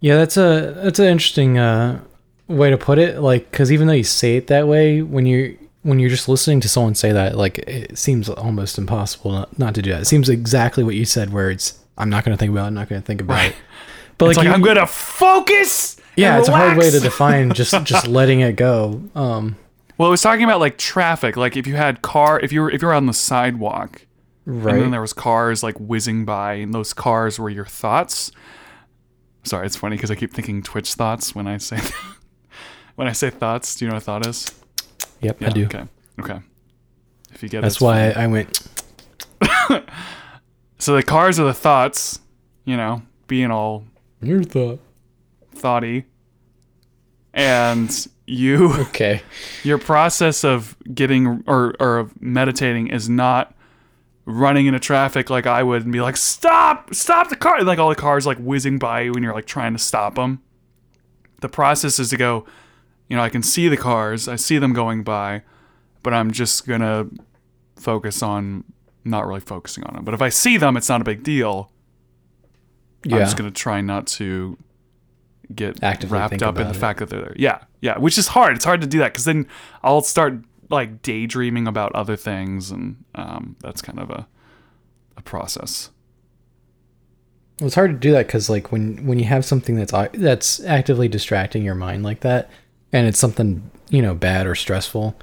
Yeah, 0.00 0.16
that's 0.16 0.36
a 0.36 0.74
that's 0.82 0.98
an 0.98 1.06
interesting 1.06 1.58
uh, 1.58 2.00
way 2.48 2.70
to 2.70 2.76
put 2.76 2.98
it. 2.98 3.20
Like, 3.20 3.50
because 3.50 3.72
even 3.72 3.86
though 3.86 3.94
you 3.94 4.04
say 4.04 4.36
it 4.36 4.46
that 4.48 4.68
way, 4.68 5.02
when 5.02 5.26
you're 5.26 5.52
when 5.82 5.98
you're 5.98 6.10
just 6.10 6.28
listening 6.28 6.60
to 6.60 6.68
someone 6.68 6.94
say 6.94 7.12
that, 7.12 7.36
like, 7.36 7.58
it 7.58 7.96
seems 7.96 8.28
almost 8.28 8.76
impossible 8.76 9.30
not, 9.32 9.58
not 9.58 9.74
to 9.76 9.82
do 9.82 9.90
that. 9.92 10.02
It 10.02 10.06
seems 10.06 10.28
exactly 10.28 10.82
what 10.84 10.94
you 10.96 11.04
said, 11.04 11.32
where 11.32 11.50
it's 11.50 11.78
I'm 11.96 12.10
not 12.10 12.24
going 12.24 12.36
to 12.36 12.38
think 12.38 12.50
about 12.52 12.64
it. 12.64 12.66
I'm 12.68 12.74
not 12.74 12.88
going 12.88 13.00
to 13.00 13.06
think 13.06 13.20
about 13.20 13.46
it. 13.46 13.54
But 14.18 14.30
It's 14.30 14.36
like, 14.38 14.46
you- 14.46 14.52
I'm 14.52 14.62
going 14.62 14.76
to 14.76 14.86
focus. 14.86 15.96
yeah, 16.16 16.38
it's 16.38 16.48
a 16.48 16.52
hard 16.56 16.76
way 16.78 16.90
to 16.90 17.00
define 17.00 17.52
just 17.52 17.72
just 17.84 18.06
letting 18.06 18.40
it 18.40 18.56
go. 18.56 19.02
Um, 19.14 19.56
Well, 19.98 20.08
I 20.08 20.10
was 20.10 20.22
talking 20.22 20.44
about 20.44 20.60
like 20.60 20.76
traffic. 20.78 21.36
Like 21.36 21.56
if 21.56 21.66
you 21.66 21.76
had 21.76 22.02
car, 22.02 22.38
if 22.40 22.52
you 22.52 22.62
were 22.62 22.70
if 22.70 22.82
you 22.82 22.88
were 22.88 22.94
on 22.94 23.06
the 23.06 23.12
sidewalk, 23.14 24.05
and 24.46 24.64
then 24.64 24.90
there 24.92 25.00
was 25.00 25.12
cars 25.12 25.62
like 25.62 25.76
whizzing 25.78 26.24
by, 26.24 26.54
and 26.54 26.72
those 26.72 26.92
cars 26.94 27.38
were 27.38 27.50
your 27.50 27.66
thoughts. 27.66 28.30
Sorry, 29.42 29.66
it's 29.66 29.76
funny 29.76 29.96
because 29.96 30.10
I 30.10 30.14
keep 30.14 30.32
thinking 30.32 30.62
Twitch 30.62 30.94
thoughts 30.94 31.34
when 31.34 31.46
I 31.46 31.58
say 31.58 31.78
when 32.96 33.06
I 33.08 33.12
say 33.12 33.30
thoughts. 33.30 33.74
Do 33.74 33.84
you 33.84 33.90
know 33.90 33.96
what 33.96 34.02
a 34.02 34.06
thought 34.06 34.26
is? 34.26 34.52
Yep, 35.20 35.42
I 35.42 35.48
do. 35.50 35.64
Okay. 35.66 35.84
Okay. 36.20 36.38
If 37.32 37.42
you 37.42 37.48
get 37.48 37.62
That's 37.62 37.74
it's 37.76 37.80
why 37.80 38.10
I 38.10 38.26
went. 38.26 38.60
So 40.78 40.94
the 40.94 41.02
cars 41.02 41.40
are 41.40 41.44
the 41.44 41.54
thoughts. 41.54 42.20
You 42.66 42.76
know, 42.76 43.02
being 43.28 43.50
all 43.50 43.84
Your 44.20 44.42
thought. 44.42 44.78
thoughty, 45.54 46.04
and 47.32 47.90
you. 48.26 48.72
Okay. 48.88 49.22
your 49.64 49.78
process 49.78 50.44
of 50.44 50.76
getting 50.92 51.42
or, 51.46 51.74
or 51.80 51.98
of 51.98 52.20
meditating 52.20 52.88
is 52.88 53.08
not 53.08 53.54
running 54.26 54.66
into 54.66 54.80
traffic 54.80 55.30
like 55.30 55.46
I 55.46 55.62
would 55.62 55.84
and 55.84 55.92
be 55.92 56.00
like, 56.00 56.16
stop, 56.16 56.92
stop 56.92 57.30
the 57.30 57.36
car. 57.36 57.62
Like 57.62 57.78
all 57.78 57.88
the 57.88 57.94
cars 57.94 58.26
like 58.26 58.38
whizzing 58.38 58.78
by 58.78 59.02
you 59.02 59.12
and 59.14 59.22
you're 59.22 59.32
like 59.32 59.46
trying 59.46 59.72
to 59.72 59.78
stop 59.78 60.16
them. 60.16 60.42
The 61.40 61.48
process 61.48 61.98
is 61.98 62.10
to 62.10 62.16
go, 62.16 62.44
you 63.08 63.16
know, 63.16 63.22
I 63.22 63.28
can 63.28 63.42
see 63.42 63.68
the 63.68 63.76
cars, 63.76 64.26
I 64.26 64.36
see 64.36 64.58
them 64.58 64.72
going 64.72 65.04
by, 65.04 65.42
but 66.02 66.12
I'm 66.12 66.32
just 66.32 66.66
going 66.66 66.80
to 66.80 67.08
focus 67.76 68.22
on 68.22 68.64
not 69.04 69.26
really 69.26 69.40
focusing 69.40 69.84
on 69.84 69.94
them. 69.94 70.04
But 70.04 70.14
if 70.14 70.20
I 70.20 70.28
see 70.28 70.56
them, 70.56 70.76
it's 70.76 70.88
not 70.88 71.00
a 71.00 71.04
big 71.04 71.22
deal. 71.22 71.70
Yeah. 73.04 73.16
I'm 73.16 73.22
just 73.22 73.36
going 73.36 73.48
to 73.48 73.54
try 73.54 73.80
not 73.80 74.08
to 74.08 74.58
get 75.54 75.80
Actively 75.84 76.18
wrapped 76.18 76.42
up 76.42 76.58
in 76.58 76.64
the 76.64 76.74
it. 76.74 76.76
fact 76.76 76.98
that 76.98 77.10
they're 77.10 77.20
there. 77.20 77.34
Yeah, 77.36 77.60
yeah, 77.80 77.98
which 77.98 78.18
is 78.18 78.28
hard. 78.28 78.56
It's 78.56 78.64
hard 78.64 78.80
to 78.80 78.86
do 78.88 78.98
that 78.98 79.12
because 79.12 79.24
then 79.24 79.46
I'll 79.84 80.00
start 80.00 80.34
like 80.68 81.02
daydreaming 81.02 81.66
about 81.66 81.94
other 81.94 82.16
things, 82.16 82.70
and 82.70 83.04
um, 83.14 83.56
that's 83.60 83.82
kind 83.82 83.98
of 83.98 84.10
a 84.10 84.26
a 85.16 85.22
process. 85.22 85.90
Well, 87.60 87.66
it's 87.66 87.74
hard 87.74 87.90
to 87.90 87.96
do 87.98 88.12
that 88.12 88.26
because 88.26 88.50
like 88.50 88.70
when 88.70 89.06
when 89.06 89.18
you 89.18 89.24
have 89.24 89.44
something 89.44 89.76
that's 89.76 89.92
that's 90.14 90.62
actively 90.64 91.08
distracting 91.08 91.62
your 91.62 91.74
mind 91.74 92.02
like 92.02 92.20
that, 92.20 92.50
and 92.92 93.06
it's 93.06 93.18
something 93.18 93.70
you 93.88 94.02
know 94.02 94.14
bad 94.14 94.46
or 94.46 94.54
stressful, 94.54 95.16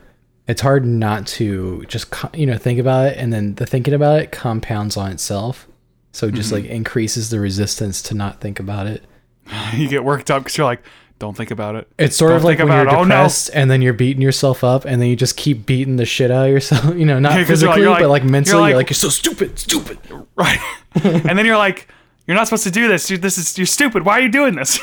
it's 0.48 0.62
hard 0.62 0.86
not 0.86 1.28
to 1.28 1.86
just 1.88 2.14
you 2.34 2.46
know 2.46 2.58
think 2.58 2.80
about 2.80 3.08
it, 3.08 3.18
and 3.18 3.32
then 3.32 3.56
the 3.56 3.66
thinking 3.66 3.94
about 3.94 4.20
it 4.20 4.32
compounds 4.32 4.98
on 4.98 5.12
itself, 5.12 5.68
so 6.12 6.28
it 6.28 6.34
just 6.34 6.52
like 6.52 6.66
increases 6.66 7.30
the 7.30 7.40
resistance 7.40 8.02
to 8.04 8.16
not 8.16 8.42
think 8.42 8.60
about 8.60 8.88
it. 8.88 9.04
you 9.74 9.88
get 9.88 10.04
worked 10.04 10.32
up 10.32 10.44
because 10.44 10.58
you're 10.58 10.66
like, 10.66 10.84
don't 11.20 11.38
think 11.38 11.52
about 11.52 11.76
it. 11.76 11.88
It's 11.98 12.18
sort 12.18 12.30
Don't 12.32 12.38
of 12.38 12.44
like 12.44 12.60
when 12.60 12.68
you're 12.68 12.82
about 12.82 12.94
it. 12.94 12.98
Oh, 12.98 13.04
no. 13.04 13.16
depressed 13.16 13.50
and 13.54 13.72
then 13.72 13.82
you're 13.82 13.94
beating 13.94 14.22
yourself 14.22 14.64
up, 14.64 14.84
and 14.86 15.02
then 15.02 15.08
you 15.10 15.16
just 15.16 15.38
keep 15.38 15.66
beating 15.66 15.96
the 15.96 16.06
shit 16.06 16.32
out 16.32 16.48
of 16.48 16.52
yourself. 16.52 16.96
You 16.98 17.06
know, 17.06 17.20
not 17.20 17.30
Yeah, 17.30 17.36
you're 17.36 17.40
like- 17.44 17.48
physically, 17.48 17.82
you're 17.82 17.90
like- 17.92 18.00
but 18.02 18.10
like 18.10 18.24
you're 18.24 18.32
mentally. 18.32 18.54
You're 18.58 18.62
like- 18.70 18.76
like, 18.76 18.90
you're 18.90 18.96
so 18.96 19.10
stupid, 19.10 19.58
stupid. 19.60 20.00
Right. 20.36 20.60
and 21.04 21.38
then 21.38 21.46
you're 21.46 21.58
like, 21.58 21.88
you're 22.28 22.36
not 22.36 22.48
supposed 22.48 22.64
to 22.64 22.72
do 22.72 22.88
this. 22.88 23.10
You, 23.12 23.18
this 23.18 23.38
is 23.38 23.58
you're 23.58 23.68
stupid. 23.68 24.04
Why 24.06 24.14
are 24.20 24.22
you 24.22 24.30
doing 24.30 24.56
this? 24.56 24.80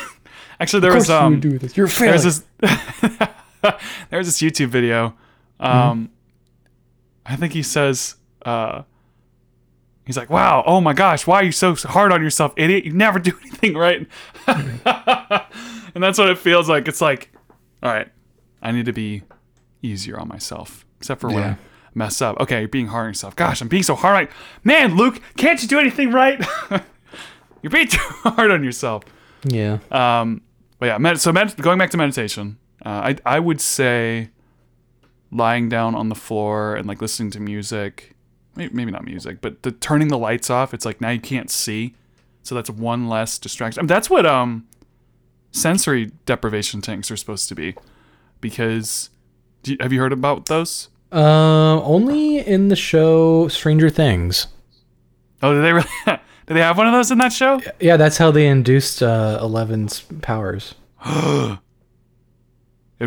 Actually, 0.59 0.79
there 0.81 0.93
was 0.93 1.09
um, 1.09 1.33
you 1.35 1.39
do 1.39 1.57
this. 1.57 1.75
You're 1.75 1.87
a 1.87 1.89
failure. 1.89 2.17
there's 2.17 2.23
this 2.61 3.29
there's 4.09 4.25
this 4.27 4.41
YouTube 4.41 4.67
video. 4.69 5.15
Um, 5.59 6.09
I 7.25 7.35
think 7.35 7.53
he 7.53 7.63
says, 7.63 8.15
uh, 8.45 8.83
he's 10.05 10.17
like, 10.17 10.29
"Wow, 10.29 10.63
oh 10.65 10.81
my 10.81 10.93
gosh, 10.93 11.25
why 11.27 11.41
are 11.41 11.43
you 11.43 11.51
so 11.51 11.75
hard 11.75 12.11
on 12.11 12.21
yourself, 12.23 12.53
idiot? 12.57 12.85
You 12.85 12.93
never 12.93 13.19
do 13.19 13.37
anything 13.41 13.73
right." 13.75 14.07
and 14.47 16.03
that's 16.03 16.17
what 16.17 16.29
it 16.29 16.37
feels 16.37 16.69
like. 16.69 16.87
It's 16.87 17.01
like, 17.01 17.31
all 17.83 17.91
right, 17.91 18.07
I 18.61 18.71
need 18.71 18.85
to 18.85 18.93
be 18.93 19.23
easier 19.81 20.19
on 20.19 20.27
myself, 20.27 20.85
except 20.99 21.21
for 21.21 21.27
when 21.27 21.37
Yeah. 21.39 21.49
I 21.51 21.57
mess 21.93 22.21
up. 22.21 22.39
Okay, 22.39 22.59
you're 22.59 22.67
being 22.69 22.87
hard 22.87 23.05
on 23.05 23.09
yourself. 23.09 23.35
Gosh, 23.35 23.61
I'm 23.61 23.67
being 23.67 23.83
so 23.83 23.95
hard. 23.95 24.27
on 24.27 24.33
Man, 24.63 24.95
Luke, 24.95 25.21
can't 25.37 25.61
you 25.61 25.67
do 25.67 25.79
anything 25.79 26.11
right? 26.11 26.39
you're 27.61 27.69
being 27.71 27.87
too 27.89 27.97
hard 28.23 28.51
on 28.51 28.63
yourself. 28.63 29.03
yeah. 29.43 29.79
Um, 29.91 30.41
but 30.79 30.87
yeah, 30.87 30.97
med- 30.97 31.19
so 31.19 31.31
med- 31.31 31.55
going 31.57 31.77
back 31.77 31.91
to 31.91 31.97
meditation, 31.97 32.57
uh, 32.85 33.13
I 33.13 33.35
I 33.35 33.39
would 33.39 33.61
say 33.61 34.29
lying 35.31 35.69
down 35.69 35.95
on 35.95 36.09
the 36.09 36.15
floor 36.15 36.75
and 36.75 36.87
like 36.87 37.01
listening 37.01 37.29
to 37.31 37.39
music, 37.39 38.15
maybe, 38.55 38.73
maybe 38.73 38.91
not 38.91 39.05
music, 39.05 39.39
but 39.41 39.61
the 39.63 39.71
turning 39.71 40.07
the 40.07 40.17
lights 40.17 40.49
off. 40.49 40.73
It's 40.73 40.85
like 40.85 40.99
now 40.99 41.09
you 41.11 41.19
can't 41.21 41.49
see, 41.51 41.95
so 42.43 42.55
that's 42.55 42.69
one 42.69 43.07
less 43.07 43.37
distraction. 43.37 43.79
I 43.79 43.81
mean, 43.83 43.87
that's 43.87 44.09
what 44.09 44.25
um 44.25 44.67
sensory 45.51 46.11
deprivation 46.25 46.81
tanks 46.81 47.11
are 47.11 47.17
supposed 47.17 47.49
to 47.49 47.55
be, 47.55 47.75
because 48.39 49.09
do 49.63 49.71
you, 49.71 49.77
have 49.79 49.93
you 49.93 49.99
heard 49.99 50.13
about 50.13 50.47
those? 50.47 50.89
Uh, 51.11 51.81
only 51.81 52.39
in 52.39 52.69
the 52.69 52.75
show 52.75 53.47
Stranger 53.49 53.89
Things. 53.89 54.47
Oh, 55.43 55.53
did 55.53 55.63
they 55.63 55.73
really? 55.73 55.87
did 56.05 56.55
they 56.55 56.61
have 56.61 56.77
one 56.77 56.87
of 56.87 56.93
those 56.93 57.11
in 57.11 57.17
that 57.17 57.33
show? 57.33 57.59
Yeah, 57.79 57.97
that's 57.97 58.17
how 58.17 58.31
they 58.31 58.47
induced 58.47 59.03
uh, 59.03 59.39
Eleven's 59.41 60.01
powers. 60.21 60.75
It'd 61.05 61.59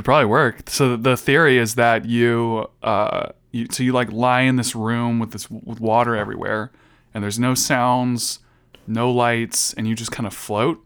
probably 0.05 0.26
work. 0.26 0.69
So 0.69 0.97
the 0.97 1.17
theory 1.17 1.57
is 1.57 1.76
that 1.76 2.05
you, 2.05 2.69
uh, 2.83 3.29
you, 3.53 3.69
so 3.71 3.85
you 3.85 3.93
like 3.93 4.11
lie 4.11 4.41
in 4.41 4.57
this 4.57 4.75
room 4.75 5.21
with 5.21 5.31
this 5.31 5.49
with 5.49 5.81
water 5.81 6.17
everywhere, 6.17 6.73
and 7.14 7.23
there's 7.23 7.38
no 7.38 7.55
sounds, 7.55 8.41
no 8.87 9.11
lights, 9.11 9.73
and 9.75 9.87
you 9.87 9.95
just 9.95 10.12
kind 10.12 10.26
of 10.26 10.35
float. 10.35 10.85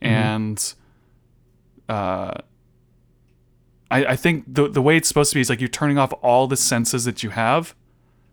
And, 0.00 0.74
uh, 1.88 2.34
I, 3.90 4.04
I 4.06 4.16
think 4.16 4.44
the 4.52 4.68
the 4.68 4.82
way 4.82 4.96
it's 4.96 5.08
supposed 5.08 5.30
to 5.30 5.34
be 5.34 5.40
is 5.40 5.48
like 5.48 5.60
you're 5.60 5.68
turning 5.68 5.98
off 5.98 6.12
all 6.22 6.46
the 6.46 6.56
senses 6.56 7.04
that 7.04 7.22
you 7.22 7.30
have, 7.30 7.74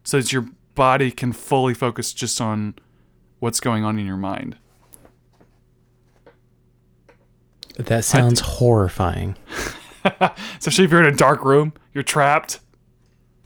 so 0.03 0.17
that 0.19 0.33
your 0.33 0.47
body 0.75 1.11
can 1.11 1.33
fully 1.33 1.73
focus 1.73 2.13
just 2.13 2.41
on 2.41 2.75
what's 3.39 3.59
going 3.59 3.83
on 3.83 3.99
in 3.99 4.05
your 4.05 4.17
mind. 4.17 4.57
That 7.77 8.05
sounds 8.05 8.39
horrifying. 8.39 9.37
Especially 10.57 10.85
if 10.85 10.91
you're 10.91 11.03
in 11.03 11.13
a 11.13 11.17
dark 11.17 11.43
room, 11.45 11.73
you're 11.93 12.03
trapped. 12.03 12.59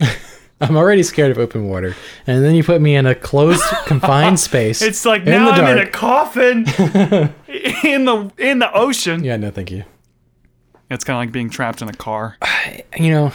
I'm 0.60 0.76
already 0.76 1.02
scared 1.02 1.30
of 1.30 1.38
open 1.38 1.68
water, 1.68 1.94
and 2.26 2.42
then 2.42 2.54
you 2.54 2.64
put 2.64 2.80
me 2.80 2.96
in 2.96 3.04
a 3.04 3.14
closed, 3.14 3.62
confined 3.86 4.40
space. 4.40 4.80
It's 4.80 5.04
like 5.04 5.22
in 5.22 5.28
now 5.30 5.50
I'm 5.50 5.76
in 5.76 5.86
a 5.86 5.90
coffin 5.90 6.58
in 7.84 8.04
the 8.06 8.32
in 8.38 8.58
the 8.60 8.70
ocean. 8.72 9.22
yeah, 9.22 9.36
no, 9.36 9.50
thank 9.50 9.70
you. 9.70 9.84
It's 10.88 11.04
kind 11.04 11.16
of 11.16 11.20
like 11.20 11.32
being 11.32 11.50
trapped 11.50 11.82
in 11.82 11.88
a 11.88 11.94
car. 11.94 12.36
You 12.98 13.10
know, 13.10 13.32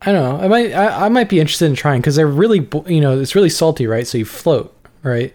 I 0.00 0.12
don't 0.12 0.22
know. 0.22 0.44
I 0.44 0.48
might 0.48 0.72
I, 0.72 1.06
I 1.06 1.08
might 1.10 1.28
be 1.28 1.38
interested 1.40 1.66
in 1.66 1.74
trying 1.74 2.00
because 2.00 2.16
they're 2.16 2.26
really 2.26 2.66
you 2.86 3.00
know 3.00 3.20
it's 3.20 3.34
really 3.34 3.50
salty, 3.50 3.86
right? 3.86 4.06
So 4.06 4.16
you 4.18 4.24
float, 4.24 4.74
right? 5.02 5.34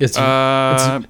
It's 0.00 0.18
Uh, 0.18 1.02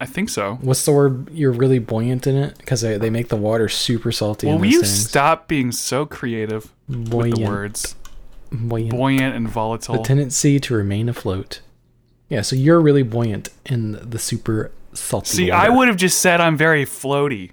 I 0.00 0.06
think 0.06 0.30
so. 0.30 0.58
what's 0.62 0.84
the 0.84 0.92
word? 0.92 1.28
You're 1.32 1.52
really 1.52 1.80
buoyant 1.80 2.26
in 2.26 2.36
it 2.36 2.58
because 2.58 2.80
they, 2.80 2.96
they 2.96 3.10
make 3.10 3.28
the 3.28 3.36
water 3.36 3.68
super 3.68 4.12
salty. 4.12 4.46
Well, 4.46 4.58
will 4.58 4.66
you 4.66 4.80
things. 4.82 5.08
stop 5.08 5.48
being 5.48 5.72
so 5.72 6.06
creative 6.06 6.72
with 6.88 7.34
the 7.34 7.44
words 7.44 7.96
buoyant. 8.52 8.90
buoyant 8.90 9.34
and 9.34 9.48
volatile. 9.48 9.96
the 9.96 10.02
tendency 10.02 10.58
to 10.60 10.74
remain 10.74 11.08
afloat. 11.08 11.60
Yeah, 12.28 12.40
so 12.42 12.56
you're 12.56 12.80
really 12.80 13.02
buoyant 13.02 13.50
in 13.66 13.92
the 14.08 14.18
super 14.18 14.70
salty. 14.94 15.28
See, 15.28 15.50
water. 15.50 15.66
I 15.66 15.68
would 15.68 15.88
have 15.88 15.96
just 15.96 16.18
said 16.20 16.40
I'm 16.40 16.56
very 16.56 16.84
floaty. 16.84 17.50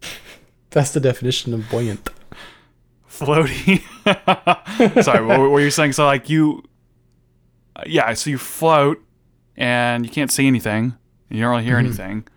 That's 0.70 0.92
the 0.92 1.00
definition 1.00 1.52
of 1.54 1.68
buoyant. 1.70 2.08
Floaty. 3.10 3.82
Sorry, 5.02 5.24
what, 5.24 5.40
what 5.40 5.50
were 5.50 5.60
you 5.60 5.70
saying? 5.70 5.92
So, 5.92 6.04
like, 6.04 6.28
you, 6.30 6.62
yeah, 7.86 8.12
so 8.14 8.30
you 8.30 8.38
float 8.38 9.02
and 9.56 10.04
you 10.06 10.10
can't 10.12 10.30
see 10.30 10.46
anything, 10.46 10.96
you 11.28 11.40
don't 11.40 11.50
really 11.50 11.64
hear 11.64 11.76
Mm-hmm. 11.76 11.86
anything, 11.86 12.28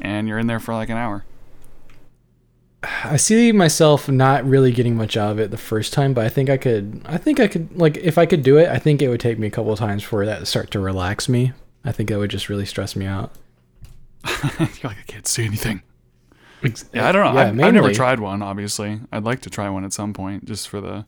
and 0.00 0.26
you're 0.26 0.38
in 0.38 0.46
there 0.46 0.60
for 0.60 0.74
like 0.74 0.88
an 0.88 0.96
hour. 0.96 1.24
I 3.04 3.16
see 3.16 3.52
myself 3.52 4.08
not 4.08 4.44
really 4.44 4.72
getting 4.72 4.96
much 4.96 5.16
out 5.16 5.32
of 5.32 5.38
it 5.38 5.50
the 5.50 5.56
first 5.56 5.92
time, 5.92 6.14
but 6.14 6.24
I 6.24 6.28
think 6.28 6.50
I 6.50 6.56
could. 6.56 7.02
I 7.04 7.18
think 7.18 7.40
I 7.40 7.48
could 7.48 7.76
like 7.76 7.96
if 7.96 8.18
I 8.18 8.26
could 8.26 8.42
do 8.42 8.56
it. 8.58 8.68
I 8.68 8.78
think 8.78 9.02
it 9.02 9.08
would 9.08 9.20
take 9.20 9.38
me 9.38 9.46
a 9.46 9.50
couple 9.50 9.72
of 9.72 9.78
times 9.78 10.02
for 10.02 10.24
that 10.26 10.40
to 10.40 10.46
start 10.46 10.70
to 10.72 10.80
relax 10.80 11.28
me. 11.28 11.52
I 11.84 11.92
think 11.92 12.08
that 12.08 12.18
would 12.18 12.30
just 12.30 12.48
really 12.48 12.66
stress 12.66 12.96
me 12.96 13.06
out. 13.06 13.32
you're 14.58 14.68
like, 14.84 14.98
I 14.98 15.04
can't 15.06 15.26
see 15.26 15.44
anything. 15.44 15.82
Yeah, 16.94 17.08
I 17.08 17.12
don't 17.12 17.24
know. 17.26 17.40
Yeah, 17.40 17.48
I've, 17.48 17.60
I've 17.60 17.74
never 17.74 17.92
tried 17.92 18.20
one, 18.20 18.40
obviously. 18.42 19.00
I'd 19.12 19.24
like 19.24 19.40
to 19.42 19.50
try 19.50 19.68
one 19.68 19.84
at 19.84 19.92
some 19.92 20.14
point 20.14 20.46
just 20.46 20.68
for 20.68 20.80
the. 20.80 21.04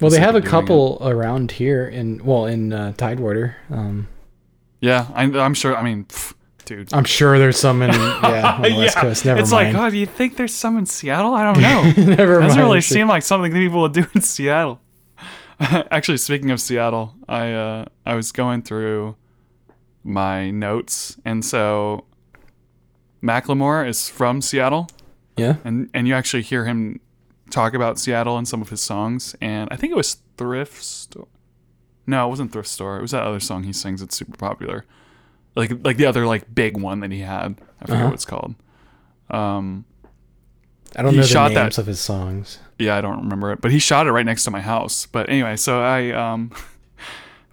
Well, 0.00 0.10
they 0.10 0.20
have 0.20 0.36
a 0.36 0.42
couple 0.42 0.98
around 1.00 1.52
here 1.52 1.86
in 1.88 2.24
well 2.24 2.46
in 2.46 2.72
uh, 2.72 2.92
Tidewater. 2.92 3.56
Um, 3.70 4.08
Yeah, 4.80 5.08
I, 5.14 5.24
I'm 5.24 5.54
sure. 5.54 5.76
I 5.76 5.82
mean, 5.82 6.04
pff, 6.04 6.34
dude. 6.66 6.92
I'm 6.92 7.04
sure 7.04 7.38
there's 7.38 7.58
some 7.58 7.80
in 7.80 7.90
yeah 7.90 8.54
on 8.56 8.62
the 8.62 8.76
West 8.76 8.96
Coast. 8.96 9.24
Never 9.24 9.40
it's 9.40 9.50
mind. 9.50 9.74
like, 9.74 9.86
oh, 9.86 9.90
do 9.90 9.96
you 9.96 10.06
think 10.06 10.36
there's 10.36 10.54
some 10.54 10.76
in 10.76 10.84
Seattle? 10.84 11.32
I 11.32 11.44
don't 11.44 11.62
know. 11.62 12.04
Never 12.16 12.40
doesn't 12.40 12.60
really 12.60 12.82
seem 12.82 13.08
like 13.08 13.22
something 13.22 13.52
that 13.52 13.58
people 13.58 13.80
would 13.82 13.92
do 13.92 14.06
in 14.14 14.20
Seattle. 14.20 14.80
Actually, 15.60 16.18
speaking 16.18 16.50
of 16.50 16.60
Seattle, 16.60 17.14
I 17.28 17.52
uh, 17.52 17.84
I 18.04 18.14
was 18.14 18.32
going 18.32 18.62
through 18.62 19.16
my 20.04 20.50
notes, 20.50 21.16
and 21.24 21.42
so 21.42 22.04
Macklemore 23.22 23.88
is 23.88 24.08
from 24.10 24.42
Seattle, 24.42 24.88
yeah. 25.36 25.56
and 25.64 25.88
and 25.94 26.06
you 26.06 26.14
actually 26.14 26.42
hear 26.42 26.66
him 26.66 27.00
talk 27.50 27.74
about 27.74 27.98
Seattle 27.98 28.38
in 28.38 28.44
some 28.44 28.60
of 28.60 28.68
his 28.68 28.82
songs, 28.82 29.34
and 29.40 29.68
I 29.70 29.76
think 29.76 29.92
it 29.92 29.96
was 29.96 30.18
Thrift 30.36 30.82
Store. 30.82 31.28
No, 32.06 32.26
it 32.26 32.30
wasn't 32.30 32.52
Thrift 32.52 32.68
Store. 32.68 32.98
It 32.98 33.02
was 33.02 33.10
that 33.12 33.22
other 33.22 33.40
song 33.40 33.64
he 33.64 33.72
sings 33.72 34.02
It's 34.02 34.16
super 34.16 34.36
popular, 34.36 34.84
like 35.56 35.72
like 35.84 35.96
the 35.96 36.06
other 36.06 36.26
like 36.26 36.54
big 36.54 36.76
one 36.76 37.00
that 37.00 37.10
he 37.10 37.20
had. 37.20 37.60
I 37.80 37.84
forget 37.86 37.96
Uh-huh. 37.96 38.04
what 38.06 38.14
it's 38.14 38.24
called. 38.24 38.54
Um, 39.30 39.84
I 40.94 41.02
don't 41.02 41.16
know 41.16 41.22
the 41.22 41.26
shot 41.26 41.52
names 41.52 41.76
that- 41.76 41.80
of 41.82 41.86
his 41.86 42.00
songs. 42.00 42.58
yeah, 42.78 42.96
I 42.96 43.00
don't 43.00 43.18
remember 43.22 43.50
it, 43.52 43.60
but 43.60 43.70
he 43.72 43.78
shot 43.78 44.06
it 44.06 44.12
right 44.12 44.24
next 44.24 44.44
to 44.44 44.50
my 44.50 44.60
house. 44.60 45.06
But 45.06 45.28
anyway, 45.28 45.56
so 45.56 45.80
I 45.82 46.10
um, 46.12 46.52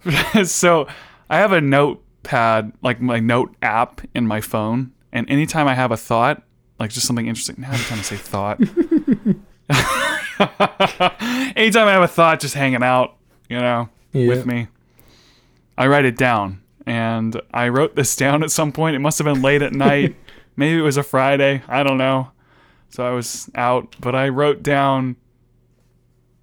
so 0.44 0.86
I 1.28 1.38
have 1.38 1.52
a 1.52 1.60
notepad, 1.60 2.72
like 2.82 3.00
my 3.00 3.18
note 3.20 3.54
app 3.62 4.00
in 4.14 4.26
my 4.26 4.40
phone, 4.40 4.92
and 5.12 5.28
anytime 5.28 5.66
I 5.66 5.74
have 5.74 5.90
a 5.90 5.96
thought, 5.96 6.42
like 6.78 6.90
just 6.90 7.06
something 7.06 7.26
interesting. 7.26 7.56
Now 7.58 7.70
I'm 7.72 7.78
trying 7.78 8.00
to 8.00 8.04
say 8.04 8.16
thought. 8.16 8.60
anytime 11.56 11.86
I 11.88 11.92
have 11.92 12.02
a 12.02 12.08
thought, 12.08 12.40
just 12.40 12.54
hanging 12.54 12.82
out, 12.82 13.16
you 13.48 13.58
know, 13.58 13.88
Yeah. 14.12 14.28
with 14.28 14.46
me, 14.46 14.68
I 15.76 15.86
write 15.86 16.04
it 16.04 16.16
down. 16.16 16.60
And 16.86 17.40
I 17.52 17.68
wrote 17.68 17.96
this 17.96 18.14
down 18.24 18.42
at 18.42 18.50
some 18.50 18.72
point. 18.72 18.96
It 18.96 19.00
must 19.00 19.18
have 19.18 19.24
been 19.24 19.42
late 19.42 19.62
at 19.62 19.72
night. 19.72 20.16
Maybe 20.56 20.78
it 20.78 20.82
was 20.82 20.96
a 20.96 21.02
Friday. 21.02 21.62
I 21.66 21.82
don't 21.82 21.98
know. 21.98 22.30
So 22.90 23.04
I 23.04 23.10
was 23.10 23.50
out, 23.56 23.96
but 23.98 24.14
I 24.14 24.28
wrote 24.28 24.62
down 24.62 25.16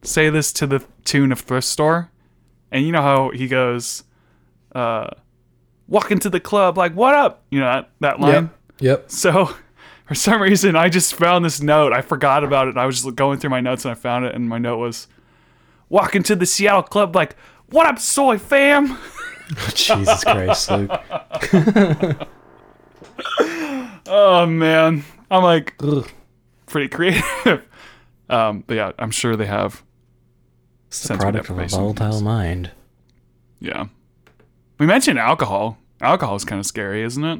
say 0.04 0.30
this 0.30 0.52
to 0.54 0.68
the 0.68 0.84
tune 1.06 1.32
of 1.32 1.39
thrift 1.39 1.68
store. 1.68 2.12
And 2.72 2.86
you 2.86 2.92
know 2.92 3.02
how 3.02 3.30
he 3.30 3.48
goes 3.48 4.04
uh 4.74 5.10
walk 5.88 6.12
into 6.12 6.30
the 6.30 6.39
club 6.39 6.78
like 6.78 6.94
what 6.94 7.13
up? 7.13 7.44
You 7.52 7.60
know 7.60 7.72
that 7.72 7.89
that 8.00 8.20
line? 8.20 8.50
Yep. 8.80 9.12
So 9.12 9.56
for 10.06 10.15
some 10.15 10.42
reason 10.42 10.76
I 10.76 10.89
just 10.89 11.13
found 11.13 11.46
this 11.46 11.62
note. 11.62 11.94
I 11.94 12.02
forgot 12.02 12.44
about 12.44 12.68
it. 12.68 12.78
I 12.78 12.86
was 12.86 13.02
just 13.02 13.15
going 13.15 13.39
through 13.39 13.50
my 13.52 13.62
notes 13.62 13.86
and 13.86 13.92
I 13.92 13.96
found 13.96 14.26
it 14.26 14.36
and 14.36 14.50
my 14.50 14.58
note 14.58 14.78
was 14.78 15.08
walk 15.89 16.15
into 16.15 16.36
the 16.36 16.46
Seattle 16.46 16.84
club 16.84 17.15
like 17.15 17.36
what 17.68 17.86
up 17.86 18.00
soy 18.00 18.38
fam? 18.38 18.98
Jesus 19.76 20.24
Christ, 20.24 20.72
Luke. 20.72 20.92
Oh 24.08 24.46
man. 24.46 25.04
I'm 25.30 25.44
like 25.44 25.76
Ugh. 25.82 26.08
pretty 26.66 26.88
creative. 26.90 27.24
um 28.30 28.64
but 28.68 28.74
yeah, 28.76 28.92
I'm 29.00 29.12
sure 29.12 29.36
they 29.36 29.46
have 29.46 29.84
It's 30.88 31.08
the 31.08 31.18
product 31.18 31.50
of 31.50 31.58
a 31.60 31.68
volatile 31.68 32.22
mind. 32.22 32.72
Yeah. 33.60 33.86
We 34.80 34.86
mentioned 34.86 35.20
alcohol. 35.20 35.78
Alcohol 36.02 36.36
is 36.36 36.44
kind 36.46 36.60
of 36.60 36.66
scary, 36.66 37.04
isn't 37.04 37.24
it? 37.24 37.40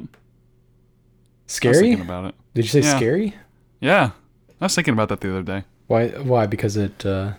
was 1.44 1.52
Scary? 1.56 1.92
about 1.94 2.26
it. 2.26 2.34
Did 2.54 2.64
you 2.64 2.70
say 2.70 2.80
Yeah. 2.80 2.96
scary? 2.96 3.34
Yeah. 3.80 4.10
I 4.60 4.64
was 4.64 4.74
thinking 4.74 4.94
about 4.94 5.08
that 5.08 5.20
the 5.20 5.30
other 5.30 5.42
day. 5.42 5.64
Why? 5.88 6.08
Why? 6.08 6.46
Because 6.46 6.76
it. 6.76 7.04
Uh, 7.04 7.32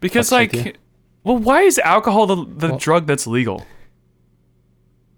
Because 0.00 0.32
like 0.32 0.76
well, 1.24 1.38
why 1.38 1.62
is 1.62 1.78
alcohol 1.80 2.26
the, 2.26 2.36
the 2.44 2.68
Well- 2.68 2.78
drug 2.78 3.06
that's 3.06 3.26
legal? 3.26 3.66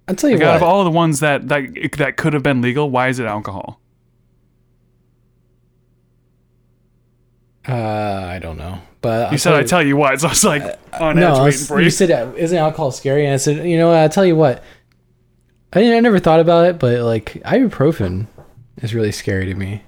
I'll 0.09 0.15
tell 0.15 0.31
you 0.31 0.37
Like, 0.39 0.47
out 0.47 0.57
of 0.57 0.63
all 0.63 0.85
the 0.85 0.91
ones 0.91 1.19
that, 1.21 1.49
that 1.49 1.65
that 1.99 2.17
could 2.17 2.33
have 2.33 2.43
been 2.45 2.63
legal, 2.63 2.89
why 2.89 3.09
is 3.09 3.19
it 3.19 3.27
alcohol? 3.27 3.81
uh, 7.69 7.73
I 7.73 8.39
don't 8.39 8.57
know, 8.57 8.79
but 9.01 9.33
You 9.33 9.39
said 9.39 9.55
I 9.55 9.65
tell 9.65 9.83
you 9.85 9.97
what, 9.97 10.21
so 10.21 10.29
I 10.29 10.31
was 10.31 10.45
like 10.45 10.63
on 11.01 11.17
no, 11.17 11.23
edge 11.33 11.39
I 11.39 11.43
waiting 11.45 11.45
was- 11.45 11.67
for 11.67 11.79
you. 11.81 11.85
you 11.87 11.91
said, 11.91 12.11
uh, 12.11 12.31
"Isn't 12.37 12.57
alcohol 12.59 12.93
scary?" 12.93 13.25
And 13.25 13.35
I 13.35 13.39
said, 13.39 13.67
"You 13.69 13.77
know, 13.77 13.89
what, 13.89 13.99
I 13.99 14.09
tell 14.09 14.25
you 14.25 14.37
what, 14.37 14.63
I, 15.73 15.81
I 15.97 16.01
never 16.01 16.19
thought 16.21 16.39
about 16.41 16.67
it, 16.67 16.79
but 16.79 17.01
like 17.01 17.33
ibuprofen 17.45 18.29
is 18.83 18.95
really 18.95 19.13
scary 19.13 19.47
to 19.47 19.55
me. 19.55 19.83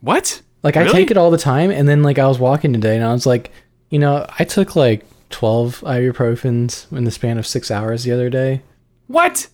what? 0.00 0.42
Like 0.64 0.76
I 0.76 0.86
take 0.88 1.10
it 1.10 1.16
all 1.16 1.30
the 1.32 1.38
time, 1.38 1.70
and 1.70 1.88
then 1.88 2.02
like 2.02 2.18
I 2.20 2.26
was 2.26 2.38
walking 2.40 2.72
today, 2.72 2.96
and 2.96 3.04
I 3.04 3.12
was 3.12 3.26
like, 3.26 3.50
you 3.90 3.98
know, 4.00 4.26
I 4.38 4.44
took 4.44 4.74
like 4.76 5.04
twelve 5.32 5.80
ibuprofens 5.80 6.90
in 6.96 7.04
the 7.04 7.10
span 7.10 7.38
of 7.38 7.46
six 7.46 7.70
hours 7.70 8.04
the 8.04 8.12
other 8.12 8.30
day. 8.30 8.62
What? 9.06 9.48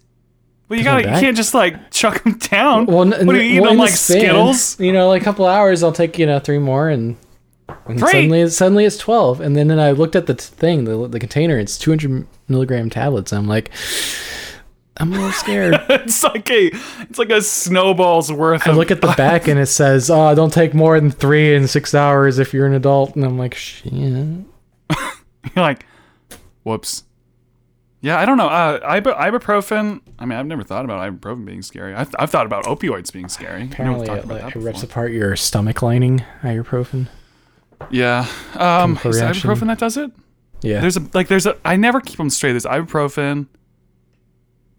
Well, 0.68 0.78
you 0.78 0.84
gotta 0.84 1.02
you 1.02 1.20
can't 1.20 1.36
just 1.36 1.54
like 1.54 1.90
chuck 1.90 2.22
them 2.24 2.36
down. 2.38 2.86
Well, 2.86 3.06
what 3.06 3.22
are 3.22 3.36
you 3.36 3.40
eating 3.40 3.62
well, 3.62 3.70
them 3.70 3.78
like 3.78 3.90
span, 3.90 4.20
Skittles? 4.20 4.78
You 4.78 4.92
know, 4.92 5.08
like 5.08 5.22
a 5.22 5.24
couple 5.24 5.46
hours, 5.46 5.82
I'll 5.82 5.92
take 5.92 6.18
you 6.18 6.26
know 6.26 6.38
three 6.38 6.58
more, 6.58 6.90
and, 6.90 7.16
and 7.86 7.98
Three? 7.98 8.10
suddenly 8.10 8.48
suddenly 8.50 8.84
it's 8.84 8.98
twelve. 8.98 9.40
And 9.40 9.56
then, 9.56 9.68
then 9.68 9.80
I 9.80 9.92
looked 9.92 10.14
at 10.14 10.26
the 10.26 10.34
t- 10.34 10.42
thing, 10.42 10.84
the 10.84 11.08
the 11.08 11.18
container. 11.18 11.58
It's 11.58 11.78
two 11.78 11.90
hundred 11.90 12.26
milligram 12.48 12.90
tablets. 12.90 13.32
I'm 13.32 13.48
like, 13.48 13.70
I'm 14.98 15.12
a 15.12 15.16
little 15.16 15.32
scared. 15.32 15.74
it's 15.88 16.22
like 16.22 16.50
a 16.50 16.70
it's 17.00 17.18
like 17.18 17.30
a 17.30 17.40
snowball's 17.40 18.30
worth 18.30 18.66
I 18.66 18.72
look 18.72 18.90
at 18.90 19.00
the 19.00 19.14
back 19.16 19.48
and 19.48 19.58
it 19.58 19.66
says, 19.66 20.10
"Oh, 20.10 20.34
don't 20.34 20.52
take 20.52 20.74
more 20.74 21.00
than 21.00 21.10
three 21.10 21.54
in 21.54 21.66
six 21.66 21.94
hours 21.94 22.38
if 22.38 22.52
you're 22.52 22.66
an 22.66 22.74
adult." 22.74 23.16
And 23.16 23.24
I'm 23.24 23.38
like, 23.38 23.54
"Shit." 23.54 23.92
You're 25.54 25.64
like, 25.64 25.87
whoops. 26.62 27.04
Yeah, 28.00 28.18
I 28.20 28.24
don't 28.26 28.37
know. 28.37 28.46
Uh, 28.48 29.00
ibu- 29.00 29.16
ibuprofen. 29.18 30.00
I 30.20 30.24
mean, 30.24 30.38
I've 30.38 30.46
never 30.46 30.62
thought 30.62 30.84
about 30.84 31.00
ibuprofen 31.00 31.44
being 31.44 31.62
scary. 31.62 31.94
I've, 31.94 32.14
I've 32.18 32.30
thought 32.30 32.46
about 32.46 32.64
opioids 32.64 33.12
being 33.12 33.28
scary. 33.28 33.62
I 33.62 33.64
know 33.64 33.70
Apparently, 33.72 34.06
it, 34.06 34.24
about 34.24 34.42
like, 34.44 34.56
it 34.56 34.58
rips 34.61 34.82
apart 34.84 35.11
your 35.11 35.34
stomach 35.34 35.82
lining. 35.82 36.24
Ibuprofen. 36.42 37.08
Yeah. 37.90 38.26
Um, 38.54 38.92
is 39.04 39.20
ibuprofen 39.20 39.66
that 39.66 39.78
does 39.78 39.96
it? 39.96 40.12
Yeah. 40.62 40.80
There's 40.80 40.96
a 40.96 41.04
like 41.14 41.28
there's 41.28 41.46
a 41.46 41.56
I 41.64 41.76
never 41.76 42.00
keep 42.00 42.18
them 42.18 42.30
straight. 42.30 42.52
There's 42.52 42.64
ibuprofen, 42.64 43.46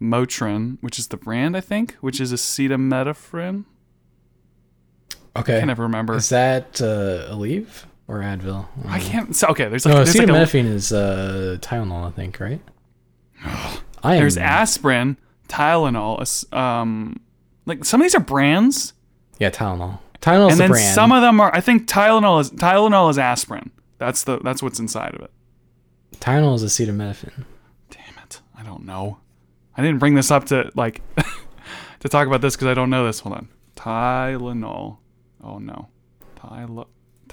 Motrin, 0.01 0.77
which 0.81 0.97
is 0.99 1.07
the 1.07 1.17
brand 1.17 1.55
I 1.57 1.61
think, 1.61 1.95
which 2.01 2.19
is 2.21 2.31
acetaminophen. 2.33 3.65
okay. 5.37 5.57
I 5.57 5.59
can 5.59 5.67
never 5.67 5.83
remember. 5.83 6.15
Is 6.15 6.29
that 6.29 6.81
uh, 6.81 7.33
Aleve 7.33 7.85
or 8.09 8.19
Advil? 8.21 8.67
I 8.87 8.99
can't. 8.99 9.35
So, 9.35 9.47
okay, 9.49 9.69
there's 9.69 9.85
like 9.85 9.93
No, 9.93 10.03
there's 10.03 10.17
like 10.17 10.27
a, 10.27 10.31
acetaminophen 10.31 10.65
is 10.65 10.91
uh, 10.91 11.57
Tylenol, 11.61 12.07
I 12.07 12.11
think, 12.11 12.39
right? 12.39 12.59
I 14.03 14.15
am, 14.15 14.19
there's 14.19 14.35
aspirin, 14.37 15.17
Tylenol, 15.47 16.53
um, 16.53 17.19
like 17.65 17.85
some 17.85 18.01
of 18.01 18.05
these 18.05 18.15
are 18.15 18.19
brands, 18.19 18.93
yeah, 19.37 19.51
Tylenol. 19.51 19.99
Tylenol's 20.21 20.53
and 20.53 20.59
the 20.59 20.63
then 20.63 20.71
brand. 20.71 20.95
some 20.95 21.11
of 21.11 21.21
them 21.21 21.39
are. 21.39 21.53
I 21.55 21.61
think 21.61 21.87
Tylenol 21.87 22.41
is 22.41 22.51
Tylenol 22.51 23.09
is 23.09 23.17
aspirin. 23.17 23.71
That's 23.99 24.23
the 24.23 24.39
that's 24.39 24.61
what's 24.61 24.79
inside 24.79 25.15
of 25.15 25.21
it. 25.21 25.31
Tylenol 26.17 26.55
is 26.55 26.63
acetaminophen. 26.63 27.45
Damn 27.89 28.23
it, 28.23 28.41
I 28.57 28.63
don't 28.63 28.85
know. 28.85 29.19
I 29.77 29.81
didn't 29.81 29.99
bring 29.99 30.15
this 30.15 30.31
up 30.31 30.45
to 30.45 30.71
like 30.75 31.01
to 31.99 32.09
talk 32.09 32.27
about 32.27 32.41
this 32.41 32.55
because 32.55 32.67
I 32.67 32.73
don't 32.73 32.89
know 32.89 33.05
this. 33.05 33.19
Hold 33.19 33.35
on, 33.35 33.49
Tylenol. 33.75 34.97
Oh 35.41 35.59
no, 35.59 35.87
Tyl 36.35 36.87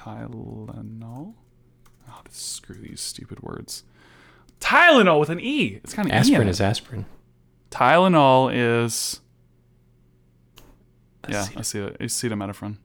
Tylenol. 0.07 1.35
screw 2.31 2.77
these 2.77 3.01
stupid 3.01 3.41
words. 3.43 3.85
Tylenol 4.61 5.21
with 5.21 5.31
an 5.31 5.41
E. 5.41 5.81
It's 5.83 5.93
kind 5.95 6.09
of 6.09 6.15
Aspirin 6.15 6.47
e 6.47 6.51
is 6.51 6.61
aspirin. 6.61 7.07
Tylenol 7.71 8.51
is. 8.55 9.21
Yeah, 11.29 11.45
acet- 11.57 11.99
acetaminophen. 11.99 12.77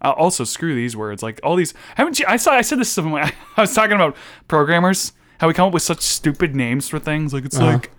Uh, 0.00 0.10
also, 0.12 0.44
screw 0.44 0.74
these 0.74 0.96
words. 0.96 1.22
Like 1.22 1.40
all 1.42 1.56
these. 1.56 1.74
Haven't 1.96 2.18
you? 2.18 2.26
I 2.28 2.36
saw. 2.36 2.52
I 2.52 2.60
said 2.62 2.78
this. 2.78 2.90
Some, 2.90 3.14
I 3.14 3.32
was 3.56 3.74
talking 3.74 3.94
about 3.94 4.16
programmers. 4.48 5.12
How 5.38 5.48
we 5.48 5.54
come 5.54 5.66
up 5.68 5.74
with 5.74 5.82
such 5.82 6.00
stupid 6.00 6.54
names 6.54 6.88
for 6.88 6.98
things. 6.98 7.32
Like 7.34 7.44
it's 7.44 7.56
Uh-huh. 7.56 7.72
like, 7.72 7.90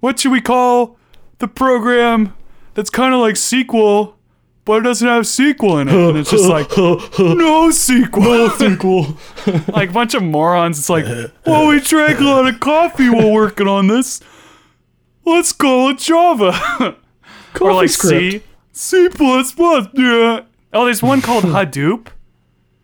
what 0.00 0.20
should 0.20 0.30
we 0.32 0.40
call 0.40 0.96
the 1.38 1.48
program 1.48 2.34
that's 2.74 2.88
kind 2.90 3.12
of 3.12 3.20
like 3.20 3.34
SQL, 3.34 4.14
but 4.66 4.78
it 4.78 4.82
doesn't 4.82 5.06
have 5.06 5.22
SQL 5.22 5.80
in 5.80 5.88
it? 5.88 5.94
And 5.94 6.18
it's 6.18 6.30
just 6.30 6.48
like 6.48 6.68
NoSQL. 6.70 7.36
No 7.38 7.70
sequel. 8.50 9.16
like 9.74 9.90
a 9.90 9.92
bunch 9.92 10.12
of 10.12 10.24
morons. 10.24 10.78
It's 10.78 10.90
like, 10.90 11.06
well, 11.46 11.68
we 11.68 11.80
drank 11.80 12.18
a 12.20 12.24
lot 12.24 12.46
of 12.52 12.60
coffee 12.60 13.08
while 13.08 13.32
working 13.32 13.68
on 13.68 13.86
this. 13.86 14.20
Let's 15.24 15.52
call 15.52 15.90
it 15.90 15.98
Java. 15.98 16.96
or 17.60 17.72
like 17.72 17.90
C, 17.90 18.42
C 18.72 19.08
plus 19.08 19.52
plus. 19.52 19.86
Yeah. 19.94 20.42
Oh, 20.72 20.84
there's 20.84 21.02
one 21.02 21.22
called 21.22 21.44
Hadoop. 21.44 22.08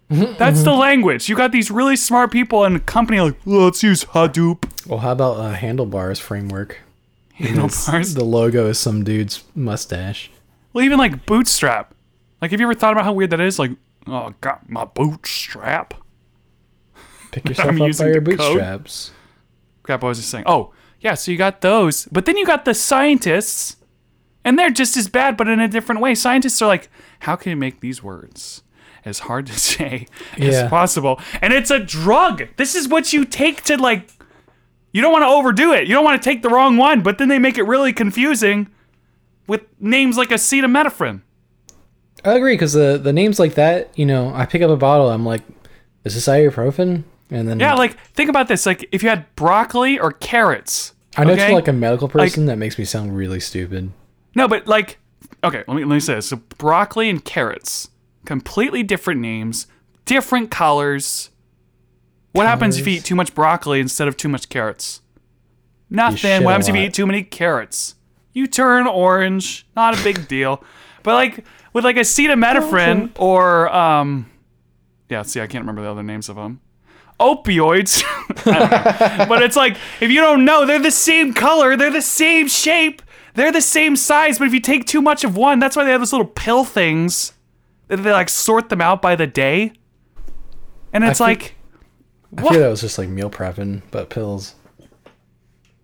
That's 0.08 0.62
the 0.62 0.72
language. 0.72 1.28
You 1.28 1.34
got 1.34 1.50
these 1.52 1.70
really 1.70 1.96
smart 1.96 2.30
people 2.30 2.64
in 2.64 2.76
a 2.76 2.80
company 2.80 3.20
like, 3.20 3.36
let's 3.44 3.82
use 3.82 4.04
Hadoop. 4.04 4.86
Well, 4.86 5.00
how 5.00 5.12
about 5.12 5.38
uh, 5.38 5.52
handlebars 5.52 6.20
framework? 6.20 6.80
Handlebars. 7.34 8.14
The 8.14 8.24
logo 8.24 8.68
is 8.68 8.78
some 8.78 9.02
dude's 9.02 9.42
mustache. 9.54 10.30
Well, 10.72 10.84
even 10.84 10.98
like 10.98 11.26
Bootstrap. 11.26 11.94
Like, 12.40 12.50
have 12.50 12.60
you 12.60 12.66
ever 12.66 12.74
thought 12.74 12.92
about 12.92 13.04
how 13.04 13.12
weird 13.12 13.30
that 13.30 13.40
is? 13.40 13.58
Like, 13.58 13.70
oh, 14.06 14.14
I 14.14 14.34
got 14.40 14.68
my 14.68 14.84
bootstrap. 14.84 15.94
Pick 17.30 17.48
yourself 17.48 17.68
I'm 17.68 17.80
up 17.82 17.96
by 17.96 18.06
your 18.06 18.20
the 18.20 18.36
code. 18.36 18.56
bootstraps. 18.58 19.10
crap 19.84 20.02
I 20.02 20.08
was 20.08 20.18
just 20.18 20.30
saying. 20.30 20.44
Oh, 20.46 20.72
yeah, 21.00 21.14
so 21.14 21.30
you 21.30 21.38
got 21.38 21.60
those. 21.60 22.06
But 22.06 22.26
then 22.26 22.36
you 22.36 22.44
got 22.44 22.64
the 22.64 22.74
scientists, 22.74 23.76
and 24.44 24.58
they're 24.58 24.70
just 24.70 24.96
as 24.96 25.08
bad, 25.08 25.36
but 25.36 25.46
in 25.48 25.60
a 25.60 25.68
different 25.68 26.00
way. 26.00 26.14
Scientists 26.16 26.60
are 26.62 26.66
like, 26.66 26.88
how 27.20 27.36
can 27.36 27.50
you 27.50 27.56
make 27.56 27.80
these 27.80 28.02
words 28.02 28.62
as 29.04 29.20
hard 29.20 29.46
to 29.46 29.52
say 29.58 30.06
as 30.36 30.68
possible? 30.68 31.20
And 31.40 31.52
it's 31.52 31.70
a 31.70 31.78
drug. 31.78 32.42
This 32.56 32.74
is 32.74 32.88
what 32.88 33.12
you 33.12 33.24
take 33.24 33.62
to, 33.64 33.76
like, 33.76 34.10
you 34.92 35.00
don't 35.00 35.12
want 35.12 35.22
to 35.22 35.28
overdo 35.28 35.72
it. 35.72 35.86
You 35.86 35.94
don't 35.94 36.04
want 36.04 36.20
to 36.20 36.28
take 36.28 36.42
the 36.42 36.48
wrong 36.50 36.76
one, 36.76 37.02
but 37.02 37.18
then 37.18 37.28
they 37.28 37.38
make 37.38 37.56
it 37.56 37.62
really 37.62 37.92
confusing 37.92 38.68
with 39.52 39.66
names 39.78 40.16
like 40.16 40.30
acetaminophen. 40.30 41.20
I 42.24 42.32
agree 42.32 42.54
because 42.54 42.72
the 42.72 42.96
the 42.96 43.12
names 43.12 43.38
like 43.38 43.54
that, 43.56 43.90
you 43.98 44.06
know, 44.06 44.32
I 44.34 44.46
pick 44.46 44.62
up 44.62 44.70
a 44.70 44.76
bottle, 44.78 45.10
I'm 45.10 45.26
like, 45.26 45.42
is 46.04 46.14
this 46.14 46.26
ibuprofen? 46.26 47.04
And 47.30 47.46
then 47.46 47.60
Yeah, 47.60 47.74
like, 47.74 47.98
think 48.14 48.30
about 48.30 48.48
this. 48.48 48.64
Like, 48.64 48.88
if 48.92 49.02
you 49.02 49.10
had 49.10 49.26
broccoli 49.36 49.98
or 49.98 50.12
carrots. 50.12 50.94
I 51.18 51.24
know 51.24 51.34
okay? 51.34 51.48
to 51.48 51.54
like 51.54 51.68
a 51.68 51.72
medical 51.72 52.08
person 52.08 52.46
that 52.46 52.56
makes 52.56 52.78
me 52.78 52.86
sound 52.86 53.14
really 53.14 53.40
stupid. 53.40 53.92
No, 54.34 54.48
but 54.48 54.66
like, 54.66 54.98
okay, 55.44 55.64
let 55.68 55.74
me 55.74 55.84
let 55.84 55.94
me 55.94 56.00
say 56.00 56.14
this. 56.14 56.28
So 56.28 56.36
broccoli 56.56 57.10
and 57.10 57.22
carrots, 57.22 57.90
completely 58.24 58.82
different 58.82 59.20
names, 59.20 59.66
different 60.06 60.50
colors. 60.50 61.28
What 62.32 62.46
happens 62.46 62.78
if 62.78 62.86
you 62.86 62.94
eat 62.94 63.04
too 63.04 63.14
much 63.14 63.34
broccoli 63.34 63.80
instead 63.80 64.08
of 64.08 64.16
too 64.16 64.30
much 64.30 64.48
carrots? 64.48 65.02
Nothing. 65.90 66.42
What 66.44 66.52
happens 66.52 66.68
if 66.70 66.74
you 66.74 66.80
eat 66.80 66.94
too 66.94 67.06
many 67.06 67.22
carrots? 67.22 67.96
You 68.32 68.46
turn 68.46 68.86
orange. 68.86 69.66
Not 69.76 69.98
a 69.98 70.02
big 70.02 70.26
deal. 70.36 70.62
But 71.02 71.14
like 71.14 71.44
with 71.72 71.84
like 71.84 71.96
acetaminophen 71.96 73.10
or 73.18 73.74
um, 73.74 74.30
yeah. 75.08 75.22
See, 75.22 75.40
I 75.40 75.46
can't 75.46 75.62
remember 75.62 75.82
the 75.82 75.90
other 75.90 76.02
names 76.02 76.28
of 76.28 76.36
them. 76.36 76.60
Opioids. 77.20 78.02
Don't 78.44 78.46
know. 78.70 79.26
but 79.28 79.42
it's 79.42 79.56
like 79.56 79.76
if 80.00 80.10
you 80.10 80.20
don't 80.20 80.44
know, 80.44 80.66
they're 80.66 80.80
the 80.80 80.90
same 80.90 81.32
color, 81.34 81.76
they're 81.76 81.90
the 81.90 82.02
same 82.02 82.48
shape, 82.48 83.00
they're 83.34 83.52
the 83.52 83.60
same 83.60 83.94
size. 83.96 84.38
But 84.38 84.48
if 84.48 84.54
you 84.54 84.60
take 84.60 84.86
too 84.86 85.00
much 85.02 85.22
of 85.22 85.36
one, 85.36 85.58
that's 85.60 85.76
why 85.76 85.84
they 85.84 85.90
have 85.92 86.00
those 86.00 86.12
little 86.12 86.26
pill 86.26 86.64
things 86.64 87.32
that 87.88 87.98
they 87.98 88.10
like 88.12 88.28
sort 88.28 88.70
them 88.70 88.80
out 88.80 89.00
by 89.02 89.14
the 89.14 89.26
day. 89.26 89.72
And 90.92 91.04
it's 91.04 91.18
feel- 91.18 91.26
like, 91.28 91.54
I 92.36 92.42
What? 92.42 92.52
feel 92.54 92.62
that 92.62 92.68
was 92.68 92.80
just 92.80 92.98
like 92.98 93.08
meal 93.08 93.30
prepping, 93.30 93.82
but 93.90 94.10
pills. 94.10 94.54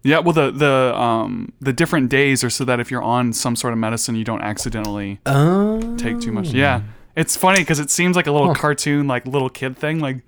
Yeah, 0.03 0.19
well, 0.21 0.33
the 0.33 0.51
the 0.51 0.97
um 0.99 1.53
the 1.61 1.73
different 1.73 2.09
days 2.11 2.43
are 2.45 2.51
so 2.51 2.65
that 2.65 2.81
if 2.81 2.91
you're 2.91 3.03
on 3.03 3.33
some 3.33 3.57
sort 3.57 3.73
of 3.73 3.79
medicine, 3.79 4.15
you 4.17 4.25
don't 4.25 4.43
accidentally 4.43 5.19
Oh. 5.27 5.97
take 5.97 6.21
too 6.21 6.33
much. 6.33 6.49
Yeah, 6.51 6.83
it's 7.17 7.37
funny 7.37 7.61
because 7.61 7.79
it 7.81 7.91
seems 7.91 8.17
like 8.17 8.27
a 8.27 8.33
little 8.33 8.55
cartoon, 8.55 9.07
like 9.09 9.27
little 9.27 9.49
kid 9.51 9.77
thing, 9.77 9.99
like 10.01 10.23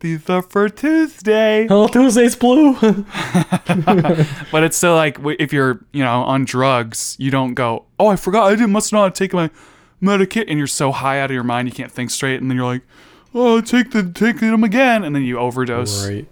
these 0.00 0.28
are 0.28 0.42
for 0.42 0.68
Tuesday. 0.68 1.66
Oh, 1.70 1.86
Tuesday's 1.88 2.34
blue. 2.36 2.74
But 4.50 4.62
it's 4.64 4.76
still 4.76 4.94
like 4.94 5.18
if 5.38 5.52
you're, 5.52 5.80
you 5.92 6.02
know, 6.02 6.22
on 6.22 6.44
drugs, 6.44 7.16
you 7.18 7.30
don't 7.30 7.54
go, 7.54 7.84
oh, 7.98 8.08
I 8.08 8.16
forgot, 8.16 8.46
I 8.46 8.50
didn't, 8.50 8.72
must 8.72 8.92
not 8.92 9.04
have 9.04 9.14
taken 9.14 9.38
my 9.38 9.50
medicate, 10.16 10.46
and 10.48 10.58
you're 10.58 10.66
so 10.66 10.90
high 10.92 11.20
out 11.20 11.26
of 11.30 11.34
your 11.34 11.44
mind 11.44 11.68
you 11.68 11.74
can't 11.74 11.92
think 11.92 12.10
straight, 12.10 12.40
and 12.40 12.50
then 12.50 12.56
you're 12.56 12.66
like, 12.66 12.82
oh, 13.34 13.60
take 13.60 13.92
the 13.92 14.02
take 14.10 14.40
them 14.40 14.64
again, 14.64 15.04
and 15.04 15.14
then 15.14 15.22
you 15.22 15.38
overdose. 15.38 16.06
right. 16.08 16.26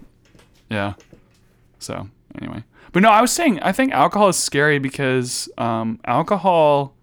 Yeah. 0.69 0.93
So 1.79 2.09
anyway, 2.39 2.63
but 2.91 3.01
no, 3.01 3.09
I 3.09 3.21
was 3.21 3.31
saying 3.31 3.59
I 3.61 3.71
think 3.71 3.93
alcohol 3.93 4.29
is 4.29 4.37
scary 4.37 4.79
because 4.79 5.49
um, 5.57 5.99
alcohol 6.05 6.95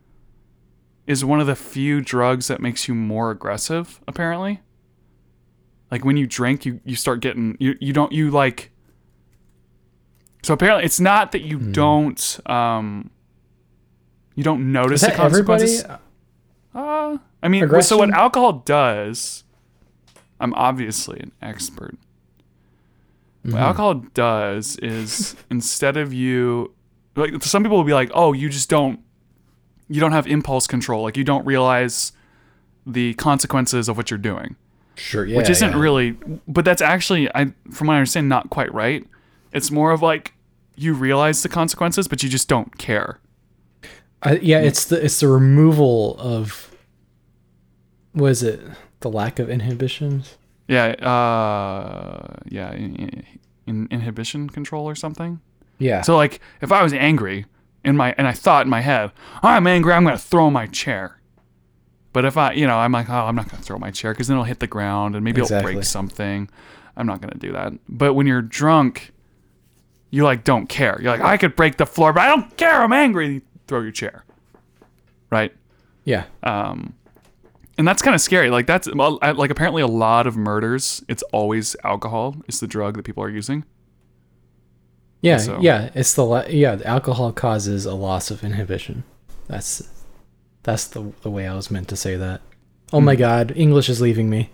is 1.06 1.24
one 1.24 1.40
of 1.40 1.46
the 1.46 1.56
few 1.56 2.00
drugs 2.00 2.48
that 2.48 2.60
makes 2.60 2.86
you 2.88 2.94
more 2.94 3.30
aggressive. 3.30 4.00
Apparently, 4.06 4.60
like 5.90 6.04
when 6.04 6.16
you 6.16 6.26
drink, 6.26 6.66
you 6.66 6.80
you 6.84 6.96
start 6.96 7.20
getting 7.20 7.56
you 7.58 7.76
you 7.80 7.92
don't 7.92 8.12
you 8.12 8.30
like. 8.30 8.70
So 10.42 10.54
apparently, 10.54 10.84
it's 10.84 11.00
not 11.00 11.32
that 11.32 11.42
you 11.42 11.58
don't 11.58 12.40
um. 12.46 13.10
You 14.34 14.44
don't 14.44 14.70
notice 14.70 15.00
the 15.00 15.08
that 15.08 15.18
everybody? 15.18 15.64
consequences. 15.64 15.98
Uh, 16.72 17.18
I 17.42 17.48
mean, 17.48 17.68
so 17.82 17.96
what 17.96 18.10
alcohol 18.10 18.52
does, 18.64 19.42
I'm 20.38 20.54
obviously 20.54 21.18
an 21.18 21.32
expert. 21.42 21.96
Mm-hmm. 23.44 23.52
What 23.52 23.62
alcohol 23.62 23.94
does 24.14 24.76
is 24.78 25.36
instead 25.50 25.96
of 25.96 26.12
you, 26.12 26.74
like 27.16 27.42
some 27.42 27.62
people 27.62 27.76
will 27.76 27.84
be 27.84 27.94
like, 27.94 28.10
oh, 28.14 28.32
you 28.32 28.48
just 28.48 28.68
don't, 28.68 29.00
you 29.88 30.00
don't 30.00 30.12
have 30.12 30.26
impulse 30.26 30.66
control. 30.66 31.02
Like 31.02 31.16
you 31.16 31.24
don't 31.24 31.44
realize 31.46 32.12
the 32.86 33.14
consequences 33.14 33.88
of 33.88 33.96
what 33.96 34.10
you're 34.10 34.18
doing, 34.18 34.56
Sure. 34.96 35.24
Yeah. 35.24 35.36
which 35.38 35.50
isn't 35.50 35.72
yeah. 35.72 35.78
really, 35.78 36.12
but 36.46 36.64
that's 36.64 36.82
actually, 36.82 37.28
I, 37.34 37.52
from 37.70 37.86
what 37.86 37.94
I 37.94 37.96
understand, 37.98 38.28
not 38.28 38.50
quite 38.50 38.72
right. 38.72 39.06
It's 39.52 39.70
more 39.70 39.92
of 39.92 40.02
like 40.02 40.34
you 40.76 40.94
realize 40.94 41.42
the 41.42 41.48
consequences, 41.48 42.08
but 42.08 42.22
you 42.22 42.28
just 42.28 42.48
don't 42.48 42.78
care. 42.78 43.20
I, 44.22 44.36
yeah, 44.36 44.58
it's 44.60 44.84
the 44.86 45.04
it's 45.04 45.20
the 45.20 45.28
removal 45.28 46.16
of. 46.18 46.74
What 48.12 48.32
is 48.32 48.42
it? 48.42 48.60
The 49.00 49.10
lack 49.10 49.38
of 49.38 49.48
inhibitions. 49.48 50.37
Yeah, 50.68 50.88
uh, 50.88 52.36
yeah, 52.46 52.72
in, 52.72 53.24
in, 53.66 53.88
inhibition 53.90 54.50
control 54.50 54.86
or 54.86 54.94
something. 54.94 55.40
Yeah. 55.78 56.02
So 56.02 56.16
like, 56.16 56.40
if 56.60 56.70
I 56.70 56.82
was 56.82 56.92
angry 56.92 57.46
in 57.84 57.96
my 57.96 58.14
and 58.18 58.28
I 58.28 58.32
thought 58.32 58.66
in 58.66 58.70
my 58.70 58.82
head, 58.82 59.12
I'm 59.42 59.66
angry, 59.66 59.92
I'm 59.92 60.04
gonna 60.04 60.18
throw 60.18 60.50
my 60.50 60.66
chair. 60.66 61.20
But 62.12 62.24
if 62.24 62.36
I, 62.36 62.52
you 62.52 62.66
know, 62.66 62.76
I'm 62.76 62.92
like, 62.92 63.08
oh, 63.08 63.14
I'm 63.14 63.34
not 63.34 63.48
gonna 63.50 63.62
throw 63.62 63.78
my 63.78 63.90
chair 63.90 64.12
because 64.12 64.28
then 64.28 64.36
it'll 64.36 64.44
hit 64.44 64.60
the 64.60 64.66
ground 64.66 65.14
and 65.14 65.24
maybe 65.24 65.40
it'll 65.40 65.62
break 65.62 65.84
something. 65.84 66.50
I'm 66.96 67.06
not 67.06 67.20
gonna 67.20 67.38
do 67.38 67.52
that. 67.52 67.72
But 67.88 68.14
when 68.14 68.26
you're 68.26 68.42
drunk, 68.42 69.12
you 70.10 70.24
like 70.24 70.44
don't 70.44 70.68
care. 70.68 70.98
You're 71.00 71.12
like, 71.12 71.20
I 71.20 71.36
could 71.36 71.56
break 71.56 71.76
the 71.76 71.86
floor, 71.86 72.12
but 72.12 72.22
I 72.22 72.28
don't 72.28 72.56
care. 72.56 72.82
I'm 72.82 72.92
angry. 72.92 73.42
Throw 73.66 73.80
your 73.80 73.92
chair. 73.92 74.24
Right. 75.30 75.54
yeah. 76.04 76.24
Um, 76.42 76.94
and 77.78 77.88
that's 77.88 78.02
kind 78.02 78.14
of 78.14 78.20
scary. 78.20 78.50
Like 78.50 78.66
that's 78.66 78.86
like 78.88 79.50
apparently 79.50 79.80
a 79.82 79.86
lot 79.86 80.26
of 80.26 80.36
murders. 80.36 81.02
It's 81.08 81.22
always 81.32 81.74
alcohol. 81.84 82.36
It's 82.46 82.60
the 82.60 82.66
drug 82.66 82.96
that 82.96 83.04
people 83.04 83.22
are 83.24 83.30
using. 83.30 83.64
Yeah. 85.22 85.38
so- 85.38 85.58
Yeah. 85.60 85.90
It's 85.94 86.14
the 86.14 86.46
yeah. 86.50 86.76
The 86.76 86.86
alcohol 86.86 87.32
causes 87.32 87.86
a 87.86 87.94
loss 87.94 88.30
of 88.30 88.44
inhibition. 88.44 89.04
That's 89.46 89.88
that's 90.64 90.86
the 90.88 91.12
the 91.22 91.30
way 91.30 91.46
I 91.48 91.54
was 91.54 91.70
meant 91.70 91.88
to 91.88 91.96
say 91.96 92.16
that. 92.16 92.40
Oh 92.92 92.98
Hmm. 93.00 93.06
my 93.06 93.16
God, 93.16 93.52
English 93.56 93.88
is 93.88 94.00
leaving 94.00 94.28
me. 94.28 94.50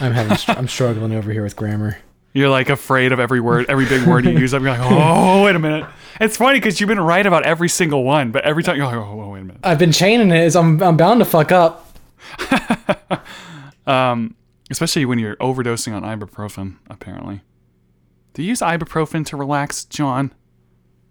I'm 0.00 0.12
having 0.12 0.36
I'm 0.56 0.68
struggling 0.68 1.12
over 1.14 1.32
here 1.32 1.42
with 1.42 1.56
grammar. 1.56 1.98
You're 2.36 2.50
like 2.50 2.68
afraid 2.68 3.12
of 3.12 3.18
every 3.18 3.40
word, 3.40 3.64
every 3.70 3.86
big 3.86 4.06
word 4.06 4.26
you 4.26 4.30
use. 4.38 4.52
I'm 4.52 4.62
like, 4.62 4.78
oh, 4.78 5.44
wait 5.44 5.56
a 5.56 5.58
minute. 5.58 5.88
It's 6.20 6.36
funny 6.36 6.58
because 6.58 6.78
you've 6.78 6.88
been 6.88 7.00
right 7.00 7.24
about 7.24 7.46
every 7.46 7.70
single 7.70 8.04
one, 8.04 8.30
but 8.30 8.44
every 8.44 8.62
time 8.62 8.76
you're 8.76 8.84
like, 8.84 8.96
oh, 8.96 9.30
wait 9.30 9.40
a 9.40 9.44
minute. 9.44 9.60
I've 9.64 9.78
been 9.78 9.90
chaining 9.90 10.30
it. 10.30 10.50
so 10.50 10.60
I'm 10.60 10.82
I'm 10.82 10.98
bound 10.98 11.20
to 11.20 11.24
fuck 11.24 11.50
up. 11.50 11.96
Um, 13.86 14.34
especially 14.68 15.04
when 15.04 15.20
you're 15.20 15.36
overdosing 15.36 15.94
on 15.94 16.02
ibuprofen. 16.02 16.78
Apparently, 16.90 17.42
do 18.34 18.42
you 18.42 18.48
use 18.48 18.58
ibuprofen 18.58 19.24
to 19.26 19.36
relax, 19.36 19.84
John? 19.84 20.34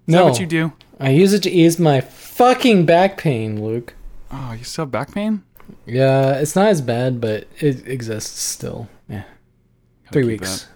Is 0.07 0.11
no, 0.11 0.25
that 0.25 0.31
what 0.31 0.39
you 0.41 0.45
do? 0.45 0.73
I 0.99 1.11
use 1.11 1.31
it 1.31 1.41
to 1.43 1.49
ease 1.49 1.79
my 1.79 2.01
fucking 2.01 2.85
back 2.85 3.17
pain, 3.17 3.63
Luke. 3.63 3.93
Oh, 4.29 4.51
you 4.57 4.65
still 4.65 4.83
have 4.83 4.91
back 4.91 5.13
pain? 5.13 5.43
Yeah, 5.85 6.33
it's 6.33 6.53
not 6.53 6.67
as 6.67 6.81
bad, 6.81 7.21
but 7.21 7.47
it 7.59 7.87
exists 7.87 8.41
still. 8.41 8.89
Yeah. 9.07 9.23
Gotta 10.03 10.11
Three 10.11 10.25
weeks. 10.25 10.63
That, 10.63 10.74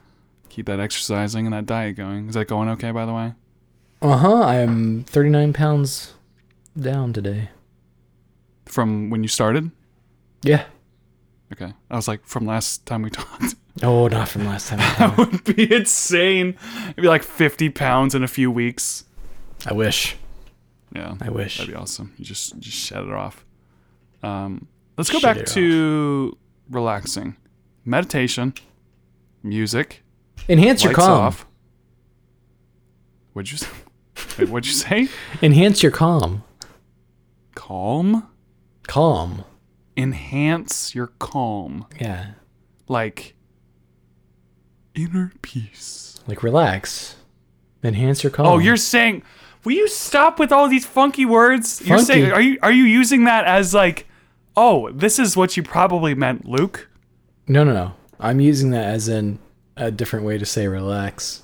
keep 0.60 0.66
that 0.66 0.82
exercising 0.82 1.46
and 1.46 1.54
that 1.54 1.66
diet 1.66 1.96
going. 1.96 2.28
Is 2.28 2.36
that 2.36 2.50
going 2.50 2.68
okay, 2.68 2.92
by 2.92 3.06
the 3.06 3.14
way? 3.14 3.34
Uh 4.02 4.18
huh. 4.18 4.42
I'm 4.42 5.06
39 5.06 5.54
pounds 5.54 6.16
down 6.78 7.14
today. 7.14 7.48
From 8.66 9.10
when 9.10 9.24
you 9.24 9.30
started? 9.30 9.72
Yeah. 10.44 10.66
Okay. 11.54 11.72
I 11.90 11.96
was 11.96 12.10
like, 12.10 12.26
from 12.26 12.46
last 12.46 12.86
time 12.86 13.04
we 13.04 13.10
talked. 13.22 13.56
Oh, 13.82 14.10
not 14.10 14.28
from 14.28 14.48
last 14.48 14.68
time. 14.68 14.80
that 15.00 15.18
would 15.18 15.46
be 15.46 15.74
insane. 15.74 16.58
It'd 16.90 16.98
be 16.98 17.08
like 17.08 17.24
50 17.24 17.70
pounds 17.70 18.14
in 18.14 18.22
a 18.22 18.28
few 18.28 18.52
weeks. 18.52 19.06
I 19.66 19.72
wish. 19.72 20.18
Yeah. 20.94 21.16
I 21.22 21.30
wish. 21.30 21.58
That'd 21.60 21.74
be 21.74 21.80
awesome. 21.80 22.14
You 22.18 22.26
just 22.26 22.60
just 22.60 22.76
shed 22.76 23.04
it 23.04 23.14
off. 23.14 23.46
Um, 24.24 24.68
let's 24.98 25.10
go 25.10 25.22
back 25.22 25.46
to 25.46 26.38
relaxing, 26.70 27.38
meditation, 27.86 28.54
music, 29.42 30.04
Enhance 30.48 30.84
your 30.84 30.94
lights 30.94 31.06
calm. 31.06 31.22
off. 31.22 31.46
What'd 33.34 33.52
you 33.52 33.58
say? 33.58 33.68
Wait, 34.38 34.50
what'd 34.50 34.68
you 34.68 34.74
say? 34.74 35.08
Enhance 35.42 35.84
your 35.84 35.92
calm. 35.92 36.44
Calm. 37.56 38.28
Calm. 38.88 39.44
Enhance 39.98 40.96
your 40.96 41.08
calm, 41.20 41.86
Yeah. 42.00 42.32
like 42.88 43.36
inner 44.96 45.32
peace. 45.42 46.20
Like 46.28 46.42
relax. 46.42 47.16
Enhance 47.84 48.24
your 48.24 48.32
calm. 48.32 48.46
Oh, 48.48 48.58
you're 48.60 48.78
saying? 48.78 49.24
Will 49.66 49.74
you 49.74 49.88
stop 49.90 50.40
with 50.40 50.52
all 50.54 50.68
these 50.70 50.86
funky 50.86 51.26
words? 51.26 51.82
You're 51.86 51.98
Funky? 51.98 52.06
saying? 52.14 52.32
Are 52.32 52.42
you 52.42 52.58
are 52.64 52.72
you 52.72 52.84
using 52.86 53.26
that 53.26 53.46
as 53.46 53.74
like? 53.74 54.08
Oh, 54.56 54.90
this 54.92 55.20
is 55.20 55.36
what 55.38 55.56
you 55.58 55.64
probably 55.64 56.14
meant, 56.16 56.46
Luke. 56.46 56.90
No, 57.48 57.64
no, 57.64 57.74
no. 57.74 57.94
I'm 58.20 58.40
using 58.40 58.72
that 58.72 58.86
as 58.86 59.08
in 59.08 59.38
a 59.80 59.92
different 59.92 60.26
way 60.26 60.38
to 60.38 60.46
say 60.46 60.68
relax. 60.68 61.44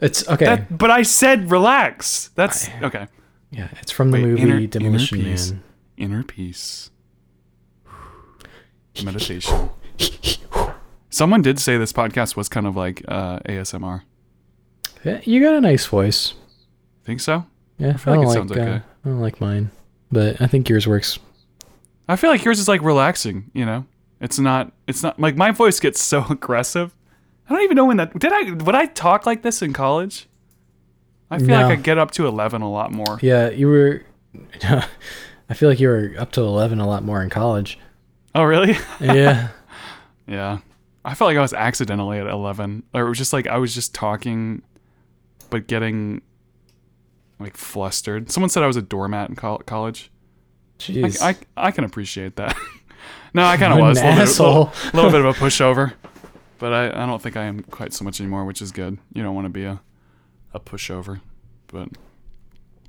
It's 0.00 0.26
okay. 0.28 0.46
That, 0.46 0.76
but 0.76 0.90
I 0.90 1.02
said 1.02 1.50
relax. 1.50 2.30
That's 2.34 2.68
okay. 2.82 3.06
yeah, 3.50 3.68
it's 3.80 3.92
from 3.92 4.10
the 4.10 4.18
Wait, 4.18 4.24
movie 4.24 4.42
inner- 4.42 4.86
inner 4.86 4.98
peace. 4.98 5.50
Man. 5.52 5.62
Inner 5.96 6.22
peace. 6.22 6.90
Meditation. 9.04 9.70
Someone 11.10 11.42
did 11.42 11.58
say 11.58 11.76
this 11.76 11.92
podcast 11.92 12.36
was 12.36 12.48
kind 12.48 12.66
of 12.66 12.76
like 12.76 13.02
uh, 13.08 13.40
ASMR. 13.40 14.02
Yeah, 15.04 15.20
you 15.24 15.40
got 15.42 15.54
a 15.54 15.60
nice 15.60 15.86
voice. 15.86 16.34
Think 17.04 17.20
so? 17.20 17.46
Yeah, 17.78 17.90
I, 17.90 17.92
feel 17.94 18.14
like 18.14 18.22
it 18.22 18.26
like, 18.26 18.34
sounds 18.34 18.52
okay. 18.52 18.62
uh, 18.62 18.80
I 19.04 19.08
don't 19.08 19.20
like 19.20 19.40
mine, 19.40 19.70
but 20.12 20.40
I 20.40 20.46
think 20.46 20.68
yours 20.68 20.86
works. 20.86 21.18
I 22.08 22.16
feel 22.16 22.30
like 22.30 22.44
yours 22.44 22.58
is 22.58 22.68
like 22.68 22.82
relaxing. 22.82 23.50
You 23.54 23.64
know, 23.64 23.86
it's 24.20 24.38
not. 24.38 24.72
It's 24.86 25.02
not 25.02 25.18
like 25.18 25.36
my 25.36 25.50
voice 25.50 25.80
gets 25.80 26.00
so 26.02 26.24
aggressive. 26.30 26.94
I 27.48 27.54
don't 27.54 27.62
even 27.64 27.76
know 27.76 27.86
when 27.86 27.96
that 27.96 28.16
did. 28.18 28.32
I 28.32 28.50
would 28.52 28.74
I 28.74 28.86
talk 28.86 29.26
like 29.26 29.42
this 29.42 29.62
in 29.62 29.72
college? 29.72 30.28
I 31.30 31.38
feel 31.38 31.48
No. 31.48 31.62
like 31.62 31.78
I 31.78 31.82
get 31.82 31.98
up 31.98 32.10
to 32.12 32.26
eleven 32.26 32.62
a 32.62 32.70
lot 32.70 32.92
more. 32.92 33.18
Yeah, 33.22 33.50
you 33.50 33.68
were. 33.68 34.02
I 35.48 35.54
feel 35.54 35.68
like 35.68 35.80
you 35.80 35.88
were 35.88 36.14
up 36.18 36.32
to 36.32 36.40
eleven 36.42 36.78
a 36.80 36.86
lot 36.86 37.02
more 37.04 37.22
in 37.22 37.30
college. 37.30 37.78
Oh 38.34 38.42
really? 38.44 38.76
Yeah. 39.00 39.48
Yeah. 40.26 40.58
I 41.04 41.14
felt 41.14 41.28
like 41.30 41.38
I 41.38 41.40
was 41.40 41.54
accidentally 41.54 42.18
at 42.18 42.26
11. 42.26 42.82
Or 42.94 43.06
it 43.06 43.08
was 43.08 43.16
just 43.18 43.32
like 43.32 43.46
I 43.46 43.56
was 43.56 43.74
just 43.74 43.94
talking, 43.94 44.62
but 45.48 45.66
getting 45.66 46.20
like 47.40 47.56
flustered. 47.56 48.30
Someone 48.30 48.50
said 48.50 48.62
I 48.62 48.66
was 48.66 48.76
a 48.76 48.82
doormat 48.82 49.30
in 49.30 49.34
col- 49.34 49.58
college. 49.60 50.10
Jeez. 50.78 51.20
I, 51.22 51.30
I, 51.30 51.36
I 51.56 51.70
can 51.72 51.84
appreciate 51.84 52.36
that. 52.36 52.56
No, 53.34 53.44
I 53.44 53.56
kind 53.56 53.72
of 53.72 53.78
was. 53.78 53.98
A 53.98 54.04
little, 54.04 54.16
bit, 54.16 54.28
little, 54.28 54.72
little 54.94 55.10
bit 55.10 55.20
of 55.20 55.26
a 55.26 55.32
pushover. 55.44 55.92
But 56.58 56.72
I, 56.72 56.86
I 56.88 57.06
don't 57.06 57.22
think 57.22 57.36
I 57.36 57.44
am 57.44 57.60
quite 57.60 57.92
so 57.92 58.04
much 58.04 58.20
anymore, 58.20 58.44
which 58.44 58.60
is 58.60 58.70
good. 58.72 58.98
You 59.14 59.22
don't 59.22 59.34
want 59.34 59.46
to 59.46 59.50
be 59.50 59.64
a, 59.64 59.80
a 60.52 60.60
pushover. 60.60 61.20
But, 61.68 61.88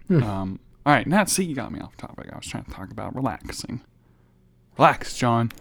Hmm. 0.08 0.24
um, 0.24 0.60
all 0.86 0.94
right, 0.94 1.08
Nat, 1.08 1.30
see, 1.30 1.46
you 1.46 1.56
got 1.56 1.72
me 1.72 1.80
off 1.80 1.96
topic. 1.96 2.28
I 2.34 2.36
was 2.36 2.46
trying 2.48 2.66
to 2.66 2.72
talk 2.72 2.92
about 2.92 3.16
relaxing. 3.16 3.82
Relax, 4.78 5.16
John. 5.18 5.52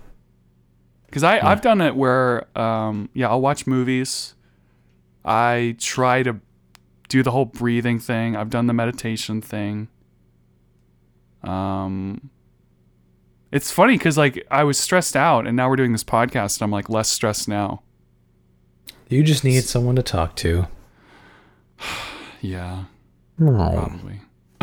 Because 1.06 1.22
I 1.24 1.38
I've 1.40 1.60
done 1.60 1.80
it 1.80 1.94
where 1.96 2.46
um 2.58 3.10
yeah 3.14 3.28
I'll 3.28 3.40
watch 3.40 3.66
movies. 3.66 4.34
I 5.24 5.74
try 5.78 6.22
to 6.22 6.40
do 7.08 7.22
the 7.22 7.32
whole 7.32 7.44
breathing 7.44 7.98
thing. 7.98 8.36
I've 8.36 8.48
done 8.50 8.66
the 8.68 8.72
meditation 8.72 9.40
thing. 9.42 9.88
Um, 11.42 12.30
it's 13.52 13.70
funny 13.70 13.94
because 13.98 14.16
like 14.16 14.46
I 14.50 14.64
was 14.64 14.78
stressed 14.78 15.16
out, 15.16 15.46
and 15.46 15.56
now 15.56 15.68
we're 15.68 15.76
doing 15.76 15.92
this 15.92 16.04
podcast, 16.04 16.56
and 16.58 16.62
I'm 16.62 16.70
like 16.70 16.88
less 16.88 17.08
stressed 17.08 17.48
now. 17.48 17.82
you 19.08 19.22
just 19.22 19.44
need 19.44 19.64
someone 19.64 19.96
to 19.96 20.02
talk 20.02 20.36
to. 20.36 20.66
Yeah, 22.42 22.84
probably. 23.36 24.22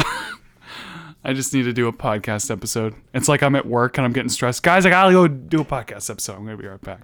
I 1.23 1.34
just 1.34 1.54
need 1.54 1.63
to 1.63 1.73
do 1.73 1.88
a 1.88 1.93
podcast 1.93 2.50
episode. 2.50 2.95
It's 3.13 3.28
like 3.28 3.43
I'm 3.43 3.56
at 3.56 3.67
work 3.67 4.00
and 4.00 4.06
I'm 4.06 4.13
getting 4.13 4.30
stressed. 4.30 4.63
Guys, 4.63 4.84
I 4.84 4.89
gotta 4.89 5.12
go 5.12 5.28
do 5.28 5.62
a 5.62 5.65
podcast 5.65 6.10
episode. 6.10 6.38
I'm 6.38 6.45
gonna 6.45 6.58
be 6.58 6.65
right 6.65 6.82
back. 6.82 7.02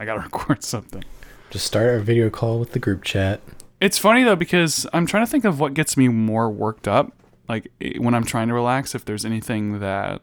I 0.00 0.04
gotta 0.04 0.20
record 0.24 0.64
something. 0.64 1.04
Just 1.50 1.64
start 1.64 1.94
a 1.94 2.00
video 2.00 2.28
call 2.28 2.58
with 2.58 2.72
the 2.72 2.80
group 2.80 3.04
chat. 3.04 3.40
It's 3.80 3.98
funny 3.98 4.24
though 4.24 4.34
because 4.34 4.84
I'm 4.92 5.06
trying 5.06 5.24
to 5.24 5.30
think 5.30 5.44
of 5.44 5.60
what 5.60 5.74
gets 5.74 5.96
me 5.96 6.08
more 6.08 6.50
worked 6.50 6.88
up. 6.88 7.12
Like 7.48 7.70
when 7.98 8.12
I'm 8.14 8.24
trying 8.24 8.48
to 8.48 8.54
relax, 8.54 8.96
if 8.96 9.04
there's 9.04 9.24
anything 9.24 9.78
that, 9.78 10.22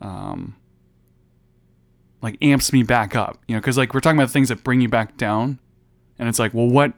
um, 0.00 0.56
like 2.22 2.36
amps 2.42 2.72
me 2.72 2.82
back 2.82 3.16
up, 3.16 3.38
you 3.48 3.54
know, 3.54 3.60
because 3.60 3.78
like 3.78 3.94
we're 3.94 4.00
talking 4.00 4.18
about 4.18 4.30
things 4.30 4.48
that 4.48 4.62
bring 4.62 4.80
you 4.80 4.88
back 4.88 5.16
down, 5.16 5.58
and 6.18 6.28
it's 6.28 6.38
like, 6.38 6.52
well, 6.54 6.68
what, 6.68 6.92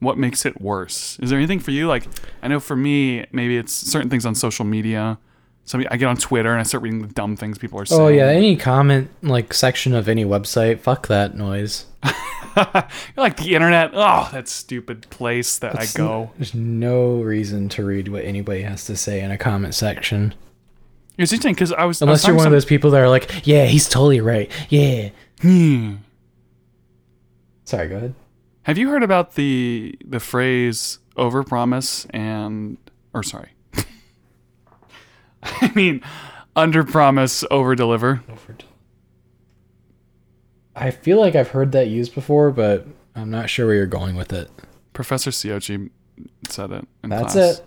what 0.00 0.18
makes 0.18 0.44
it 0.46 0.60
worse? 0.60 1.18
Is 1.20 1.30
there 1.30 1.38
anything 1.38 1.60
for 1.60 1.70
you? 1.70 1.86
Like, 1.86 2.06
I 2.42 2.48
know 2.48 2.60
for 2.60 2.76
me, 2.76 3.26
maybe 3.32 3.56
it's 3.56 3.72
certain 3.72 4.08
things 4.10 4.24
on 4.26 4.34
social 4.34 4.64
media. 4.64 5.18
Somebody, 5.64 5.88
I 5.90 5.96
get 5.96 6.06
on 6.06 6.16
Twitter 6.16 6.50
and 6.50 6.58
I 6.58 6.64
start 6.64 6.82
reading 6.82 7.02
the 7.02 7.12
dumb 7.12 7.36
things 7.36 7.56
people 7.56 7.78
are 7.78 7.84
saying. 7.84 8.00
Oh 8.00 8.08
yeah, 8.08 8.26
any 8.26 8.56
comment 8.56 9.10
like 9.22 9.54
section 9.54 9.94
of 9.94 10.08
any 10.08 10.24
website, 10.24 10.80
fuck 10.80 11.06
that 11.06 11.36
noise. 11.36 11.86
like 13.16 13.36
the 13.36 13.54
internet. 13.54 13.92
Oh, 13.94 14.28
that 14.32 14.48
stupid 14.48 15.08
place 15.10 15.58
that 15.58 15.74
It's- 15.74 15.94
I 15.94 15.98
go. 15.98 16.32
There's 16.36 16.54
no 16.54 17.20
reason 17.20 17.68
to 17.70 17.84
read 17.84 18.08
what 18.08 18.24
anybody 18.24 18.62
has 18.62 18.86
to 18.86 18.96
say 18.96 19.20
in 19.20 19.30
a 19.30 19.38
comment 19.38 19.74
section. 19.76 20.34
It's 21.18 21.32
interesting 21.32 21.54
because 21.54 21.72
I 21.72 21.84
was 21.84 22.00
I 22.00 22.06
was 22.06 22.24
Unless 22.24 22.26
you're 22.26 22.36
one 22.36 22.44
to 22.44 22.48
of 22.48 22.52
those 22.52 22.64
people 22.64 22.90
that 22.92 23.00
are 23.00 23.08
like, 23.08 23.46
yeah, 23.46 23.66
he's 23.66 23.88
totally 23.88 24.20
right. 24.20 24.50
Yeah. 24.70 25.10
Hmm. 25.40 25.96
Sorry, 27.64 27.88
go 27.88 27.96
ahead. 27.96 28.14
Have 28.62 28.78
you 28.78 28.88
heard 28.88 29.02
about 29.02 29.34
the 29.34 29.94
the 30.04 30.20
phrase 30.20 30.98
overpromise 31.16 32.06
and 32.10 32.78
or 33.12 33.22
sorry. 33.22 33.50
I 35.42 35.70
mean 35.74 36.00
underpromise 36.56 37.44
overdeliver. 37.48 38.22
I 40.74 40.90
feel 40.90 41.20
like 41.20 41.34
I've 41.34 41.48
heard 41.48 41.72
that 41.72 41.88
used 41.88 42.14
before, 42.14 42.50
but 42.50 42.86
I'm 43.14 43.30
not 43.30 43.50
sure 43.50 43.66
where 43.66 43.74
you're 43.74 43.86
going 43.86 44.16
with 44.16 44.32
it. 44.32 44.50
Professor 44.92 45.30
Siochi 45.30 45.90
said 46.48 46.70
it 46.72 46.86
in 47.04 47.10
That's 47.10 47.34
class. 47.34 47.58
it. 47.58 47.64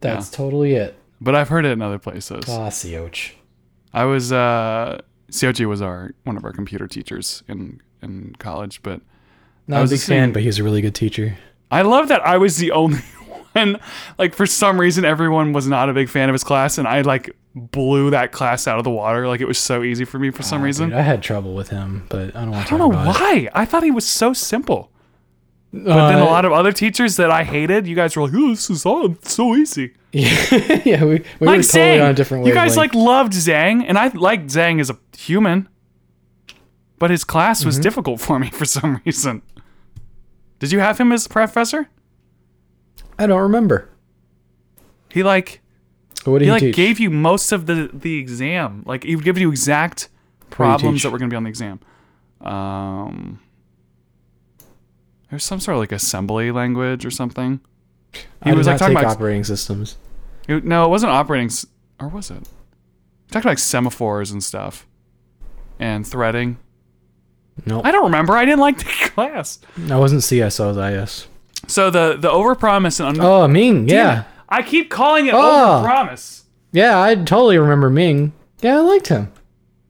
That's 0.00 0.30
totally 0.30 0.74
it. 0.74 0.96
But 1.20 1.34
I've 1.34 1.48
heard 1.48 1.64
it 1.64 1.70
in 1.72 1.82
other 1.82 1.98
places. 1.98 2.44
Ah, 2.48 2.68
Sioch. 2.70 3.32
I 3.92 4.04
was 4.04 4.32
uh 4.32 5.00
Siochi 5.30 5.66
was 5.66 5.82
our 5.82 6.12
one 6.24 6.36
of 6.36 6.44
our 6.44 6.52
computer 6.52 6.86
teachers 6.86 7.42
in 7.48 7.80
in 8.02 8.34
college, 8.38 8.82
but 8.82 9.00
Not 9.66 9.78
a 9.78 9.80
was 9.82 9.90
big 9.90 9.98
listening- 9.98 10.18
fan, 10.20 10.32
but 10.32 10.42
he's 10.42 10.58
a 10.58 10.62
really 10.64 10.80
good 10.80 10.94
teacher. 10.94 11.36
I 11.70 11.82
love 11.82 12.08
that 12.08 12.24
I 12.26 12.38
was 12.38 12.56
the 12.58 12.70
only 12.72 12.98
one. 13.54 13.78
Like 14.18 14.34
for 14.34 14.46
some 14.46 14.80
reason, 14.80 15.04
everyone 15.04 15.52
was 15.52 15.66
not 15.66 15.88
a 15.88 15.92
big 15.92 16.08
fan 16.08 16.28
of 16.28 16.34
his 16.34 16.44
class, 16.44 16.78
and 16.78 16.86
I 16.86 17.00
like 17.02 17.34
blew 17.54 18.10
that 18.10 18.30
class 18.30 18.68
out 18.68 18.78
of 18.78 18.84
the 18.84 18.90
water. 18.90 19.26
Like 19.26 19.40
it 19.40 19.48
was 19.48 19.58
so 19.58 19.82
easy 19.82 20.04
for 20.04 20.18
me 20.18 20.30
for 20.30 20.42
some 20.44 20.60
Ah, 20.60 20.64
reason. 20.64 20.90
dude, 20.90 20.98
I 20.98 21.02
had 21.02 21.22
trouble 21.22 21.54
with 21.54 21.68
him, 21.70 22.06
but 22.08 22.36
I 22.36 22.42
don't 22.42 22.52
want 22.52 22.68
to 22.68 22.74
I 22.74 22.78
don't 22.78 22.90
know 22.92 22.98
why. 23.04 23.48
I 23.52 23.64
thought 23.64 23.82
he 23.82 23.90
was 23.90 24.06
so 24.06 24.32
simple. 24.32 24.92
But 25.72 26.08
then 26.10 26.18
a 26.20 26.24
lot 26.24 26.44
of 26.46 26.52
other 26.52 26.72
teachers 26.72 27.16
that 27.16 27.30
I 27.30 27.44
hated, 27.44 27.86
you 27.86 27.94
guys 27.94 28.16
were 28.16 28.22
like, 28.22 28.32
"Oh, 28.34 28.50
this 28.50 28.70
is 28.70 28.86
all 28.86 29.14
so 29.22 29.54
easy." 29.54 29.92
yeah, 30.12 30.80
yeah, 30.84 31.04
we, 31.04 31.22
we 31.40 31.46
like 31.46 31.58
were 31.58 31.62
totally 31.62 31.62
Zhang, 31.62 32.02
on 32.04 32.10
a 32.10 32.14
different 32.14 32.46
you 32.46 32.54
guys 32.54 32.76
like 32.76 32.94
loved 32.94 33.34
Zhang, 33.34 33.84
and 33.86 33.98
I 33.98 34.08
liked 34.08 34.46
Zhang 34.46 34.80
as 34.80 34.88
a 34.88 34.96
human, 35.16 35.68
but 36.98 37.10
his 37.10 37.22
class 37.24 37.60
Mm-hmm. 37.60 37.66
was 37.68 37.78
difficult 37.78 38.20
for 38.20 38.38
me 38.38 38.48
for 38.52 38.64
some 38.64 39.02
reason. 39.04 39.42
Did 40.58 40.72
you 40.72 40.80
have 40.80 40.98
him 40.98 41.12
as 41.12 41.26
a 41.26 41.28
professor? 41.28 41.88
I 43.18 43.26
don't 43.26 43.40
remember. 43.42 43.90
He 45.10 45.22
like 45.22 45.60
What 46.24 46.38
did 46.38 46.44
he 46.44 46.46
he, 46.46 46.50
like 46.52 46.60
teach? 46.62 46.76
gave 46.76 46.98
you 46.98 47.10
most 47.10 47.52
of 47.52 47.66
the 47.66 47.90
the 47.92 48.16
exam. 48.18 48.82
Like 48.86 49.04
he 49.04 49.14
would 49.16 49.24
give 49.24 49.36
you 49.38 49.50
exact 49.50 50.08
problems 50.50 51.02
that 51.02 51.10
were 51.12 51.18
going 51.18 51.28
to 51.28 51.32
be 51.34 51.36
on 51.36 51.44
the 51.44 51.50
exam. 51.50 51.80
Um, 52.40 53.40
there's 55.30 55.44
some 55.44 55.60
sort 55.60 55.76
of 55.76 55.80
like 55.80 55.92
assembly 55.92 56.50
language 56.50 57.04
or 57.04 57.10
something. 57.10 57.60
I 58.14 58.18
He 58.44 58.50
did 58.50 58.58
was 58.58 58.66
like 58.66 58.78
talking 58.78 58.96
about 58.96 59.10
operating 59.12 59.44
systems. 59.44 59.96
it- 60.46 60.64
no, 60.64 60.84
it 60.84 60.88
wasn't 60.88 61.12
operating, 61.12 61.50
or 62.00 62.08
was 62.08 62.30
it? 62.30 62.36
He 63.26 63.32
talked 63.32 63.44
about 63.44 63.50
like 63.52 63.58
semaphores 63.58 64.32
and 64.32 64.42
stuff, 64.42 64.86
and 65.78 66.06
threading. 66.06 66.56
Nope. 67.66 67.84
I 67.84 67.90
don't 67.90 68.04
remember. 68.04 68.34
I 68.36 68.44
didn't 68.44 68.60
like 68.60 68.78
the 68.78 68.84
class. 69.10 69.58
I 69.90 69.96
wasn't 69.98 70.22
CS, 70.22 70.60
I 70.60 70.66
was 70.70 70.76
IS. 70.76 71.26
So 71.66 71.90
the 71.90 72.16
the 72.18 72.30
overpromise 72.30 73.00
and 73.00 73.08
under. 73.10 73.22
Oh, 73.22 73.48
Ming. 73.48 73.86
Damn 73.86 73.94
Yeah. 73.96 74.20
it. 74.20 74.26
I 74.48 74.62
keep 74.62 74.88
calling 74.90 75.26
it 75.26 75.34
Oh. 75.34 75.82
overpromise. 75.84 76.42
Yeah, 76.72 77.02
I 77.02 77.14
totally 77.16 77.58
remember 77.58 77.90
Ming. 77.90 78.32
Yeah, 78.62 78.76
I 78.78 78.80
liked 78.80 79.08
him. 79.08 79.32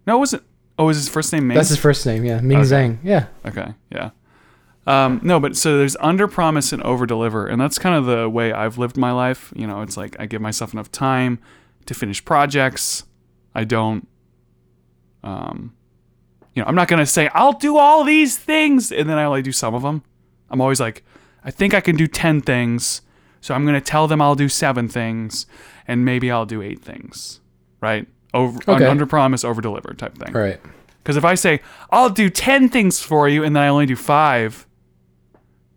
No, 0.07 0.17
it 0.17 0.19
wasn't. 0.19 0.43
Oh, 0.79 0.87
was 0.87 0.97
his 0.97 1.09
first 1.09 1.33
name 1.33 1.47
Ming? 1.49 1.57
That's 1.57 1.69
his 1.69 1.79
first 1.79 2.05
name. 2.07 2.25
Yeah, 2.25 2.41
Ming 2.41 2.59
Okay. 2.59 2.69
Zhang. 2.69 2.99
Yeah. 3.05 3.27
Okay, 3.47 3.75
yeah. 3.93 4.11
Um, 4.89 5.21
no, 5.23 5.39
but 5.39 5.55
so 5.57 5.77
there's 5.77 5.97
under 6.01 6.27
promise 6.27 6.73
and 6.73 6.83
over 6.83 7.05
deliver, 7.05 7.47
and 7.47 7.61
that's 7.61 7.79
kind 7.79 7.95
of 7.95 8.07
the 8.07 8.29
way 8.29 8.53
I've 8.53 8.79
lived 8.79 8.97
my 8.97 9.13
life. 9.13 9.53
You 9.55 9.67
know, 9.67 9.83
it's 9.83 9.97
like 9.97 10.17
I 10.19 10.27
give 10.27 10.41
myself 10.41 10.73
enough 10.73 10.91
time 10.91 11.39
to 11.87 11.95
finish 11.95 12.25
projects. 12.25 13.05
I 13.55 13.65
don't, 13.65 14.07
um, 15.23 15.75
you 16.55 16.63
know, 16.63 16.69
I'm 16.69 16.75
not 16.75 16.89
gonna 16.89 17.07
say 17.07 17.29
I'll 17.35 17.53
do 17.53 17.77
all 17.77 18.05
these 18.05 18.37
things 18.39 18.91
and 18.93 19.09
then 19.09 19.19
I 19.19 19.25
only 19.25 19.43
do 19.43 19.53
some 19.53 19.75
of 19.75 19.83
them. 19.83 20.03
I'm 20.51 20.61
always 20.61 20.81
like, 20.81 21.05
I 21.45 21.51
think 21.51 21.75
I 21.75 21.81
can 21.81 21.97
do 21.97 22.07
ten 22.07 22.41
things, 22.41 23.03
so 23.41 23.55
I'm 23.55 23.65
gonna 23.67 23.81
tell 23.81 24.07
them 24.09 24.21
I'll 24.23 24.35
do 24.35 24.49
seven 24.49 24.89
things, 24.89 25.47
and 25.87 26.05
maybe 26.05 26.31
I'll 26.31 26.47
do 26.47 26.63
eight 26.63 26.81
things, 26.83 27.41
right? 27.81 28.07
Over 28.35 28.59
Okay. 28.69 28.87
under 28.87 29.07
promise, 29.07 29.45
over 29.45 29.61
deliver 29.61 29.93
type 29.95 30.17
thing. 30.19 30.33
right? 30.33 30.61
Because 31.03 31.17
if 31.17 31.25
I 31.25 31.35
say 31.35 31.61
I'll 31.91 32.11
do 32.11 32.31
ten 32.31 32.69
things 32.69 33.01
for 33.01 33.29
you 33.29 33.45
and 33.45 33.55
then 33.57 33.63
I 33.63 33.69
only 33.69 33.87
do 33.87 33.97
five, 33.97 34.67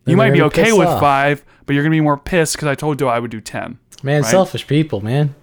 you 0.06 0.16
might 0.16 0.32
be 0.32 0.42
okay 0.42 0.72
with 0.72 0.88
off. 0.88 1.00
five, 1.00 1.44
but 1.66 1.74
you're 1.74 1.82
gonna 1.84 1.94
be 1.94 2.00
more 2.00 2.16
pissed 2.18 2.54
because 2.56 2.68
I 2.68 2.74
told 2.74 3.00
you 3.00 3.08
I 3.08 3.18
would 3.18 3.30
do 3.30 3.40
ten. 3.40 3.78
Man, 4.02 4.22
Right. 4.22 4.30
selfish 4.30 4.66
people, 4.66 5.00
man. 5.00 5.34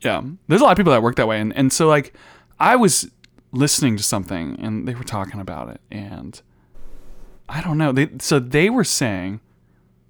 Yeah, 0.00 0.22
there's 0.48 0.60
a 0.60 0.64
lot 0.64 0.70
of 0.72 0.76
people 0.76 0.92
that 0.92 1.02
work 1.02 1.16
that 1.16 1.26
way, 1.26 1.40
and 1.40 1.56
and 1.56 1.72
so 1.72 1.88
like 1.88 2.14
I 2.60 2.76
was 2.76 3.10
listening 3.52 3.96
to 3.96 4.02
something 4.02 4.56
and 4.60 4.86
they 4.86 4.94
were 4.94 5.04
talking 5.04 5.40
about 5.40 5.68
it, 5.70 5.80
and 5.90 6.40
I 7.48 7.62
don't 7.62 7.78
know. 7.78 7.92
They 7.92 8.10
so 8.20 8.38
they 8.38 8.70
were 8.70 8.84
saying 8.84 9.40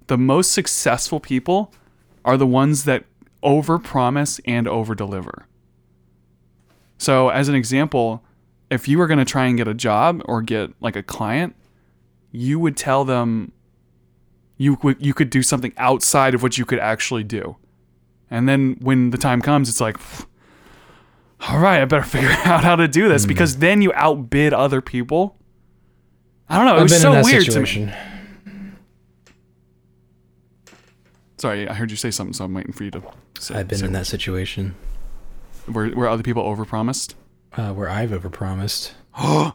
the 0.07 0.17
most 0.17 0.51
successful 0.51 1.19
people 1.19 1.73
are 2.23 2.37
the 2.37 2.47
ones 2.47 2.83
that 2.85 3.05
overpromise 3.43 4.39
and 4.45 4.67
overdeliver. 4.67 5.43
So 6.97 7.29
as 7.29 7.47
an 7.47 7.55
example, 7.55 8.23
if 8.69 8.87
you 8.87 8.97
were 8.97 9.07
going 9.07 9.19
to 9.19 9.25
try 9.25 9.45
and 9.45 9.57
get 9.57 9.67
a 9.67 9.73
job 9.73 10.21
or 10.25 10.41
get 10.41 10.71
like 10.81 10.95
a 10.95 11.03
client, 11.03 11.55
you 12.31 12.59
would 12.59 12.75
tell 12.75 13.05
them 13.05 13.51
you 14.57 14.77
you 14.99 15.13
could 15.13 15.29
do 15.29 15.41
something 15.43 15.73
outside 15.77 16.33
of 16.33 16.41
what 16.43 16.57
you 16.57 16.65
could 16.65 16.79
actually 16.79 17.23
do. 17.23 17.55
And 18.29 18.47
then 18.49 18.77
when 18.81 19.11
the 19.11 19.17
time 19.17 19.41
comes, 19.41 19.69
it's 19.69 19.79
like, 19.79 19.97
all 21.47 21.59
right, 21.59 21.81
I 21.81 21.85
better 21.85 22.03
figure 22.15 22.29
out 22.29 22.63
how 22.63 22.75
to 22.75 22.87
do 22.87 23.07
this 23.07 23.23
Hmm. 23.23 23.27
because 23.29 23.57
then 23.57 23.81
you 23.81 23.91
outbid 23.93 24.53
other 24.53 24.81
people. 24.81 25.37
I 26.49 26.57
don't 26.57 26.65
know. 26.65 26.73
It 26.75 26.77
I've 26.77 26.83
was 26.83 27.01
so 27.01 27.21
weird 27.23 27.45
to 27.51 27.59
me. 27.61 27.93
Sorry, 31.37 31.67
I 31.69 31.73
heard 31.73 31.91
you 31.91 31.97
say 31.97 32.09
something, 32.11 32.33
so 32.33 32.45
I'm 32.45 32.53
waiting 32.53 32.73
for 32.73 32.83
you 32.83 32.91
to 32.91 33.01
say. 33.37 33.55
I've 33.55 33.67
been 33.67 33.85
in 33.85 33.91
that 33.93 34.07
situation 34.07 34.73
Where, 35.71 35.87
where 35.89 36.09
other 36.09 36.23
people 36.23 36.43
overpromised? 36.43 37.13
uh, 37.53 37.73
where 37.73 37.89
I've 37.89 38.09
overpromised. 38.11 38.91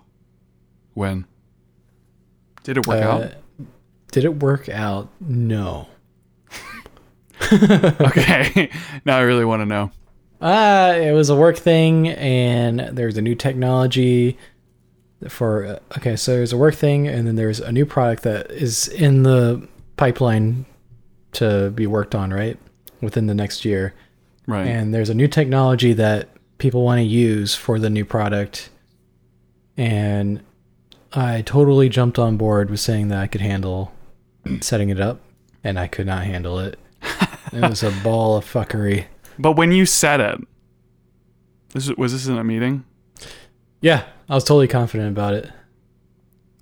When? 0.94 1.24
Did 2.64 2.76
it 2.76 2.86
work 2.86 3.02
Uh, 3.02 3.08
out? 3.08 3.32
Did 4.12 4.24
it 4.24 4.40
work 4.40 4.68
out? 4.68 5.08
No. 5.20 5.88
Okay. 7.52 8.70
now 9.04 9.18
I 9.18 9.22
really 9.22 9.44
want 9.44 9.62
to 9.62 9.66
know. 9.66 9.90
Uh, 10.40 10.94
it 10.96 11.12
was 11.12 11.28
a 11.28 11.36
work 11.36 11.56
thing, 11.56 12.08
and 12.08 12.80
there's 12.96 13.16
a 13.16 13.22
new 13.22 13.34
technology 13.34 14.38
for. 15.28 15.64
uh, 15.66 15.78
Okay, 15.98 16.14
so 16.16 16.36
there's 16.36 16.52
a 16.52 16.56
work 16.56 16.74
thing, 16.74 17.08
and 17.08 17.26
then 17.26 17.36
there's 17.36 17.60
a 17.60 17.72
new 17.72 17.84
product 17.84 18.22
that 18.22 18.50
is 18.50 18.88
in 18.88 19.22
the 19.24 19.66
pipeline 19.96 20.64
to 21.32 21.70
be 21.70 21.86
worked 21.86 22.14
on, 22.14 22.32
right? 22.32 22.58
Within 23.00 23.26
the 23.26 23.34
next 23.34 23.64
year. 23.64 23.94
Right. 24.46 24.66
And 24.66 24.94
there's 24.94 25.10
a 25.10 25.14
new 25.14 25.28
technology 25.28 25.92
that 25.94 26.28
people 26.58 26.84
want 26.84 26.98
to 26.98 27.04
use 27.04 27.54
for 27.54 27.78
the 27.78 27.90
new 27.90 28.04
product. 28.04 28.70
And 29.76 30.42
I 31.12 31.42
totally 31.42 31.88
jumped 31.88 32.18
on 32.18 32.36
board 32.36 32.70
with 32.70 32.80
saying 32.80 33.08
that 33.08 33.18
I 33.18 33.26
could 33.26 33.40
handle 33.40 33.92
setting 34.60 34.88
it 34.90 35.00
up, 35.00 35.20
and 35.64 35.78
I 35.78 35.86
could 35.86 36.06
not 36.06 36.24
handle 36.24 36.58
it. 36.58 36.78
It 37.52 37.60
was 37.68 37.82
a 37.82 37.90
ball 38.04 38.36
of 38.36 38.44
fuckery. 38.44 39.06
but 39.38 39.52
when 39.52 39.72
you 39.72 39.86
said 39.86 40.20
it, 40.20 40.38
this 41.70 41.88
was, 41.88 41.96
was 41.96 42.12
this 42.12 42.26
in 42.26 42.36
a 42.38 42.44
meeting? 42.44 42.84
Yeah, 43.80 44.04
I 44.28 44.34
was 44.34 44.44
totally 44.44 44.68
confident 44.68 45.10
about 45.10 45.34
it. 45.34 45.50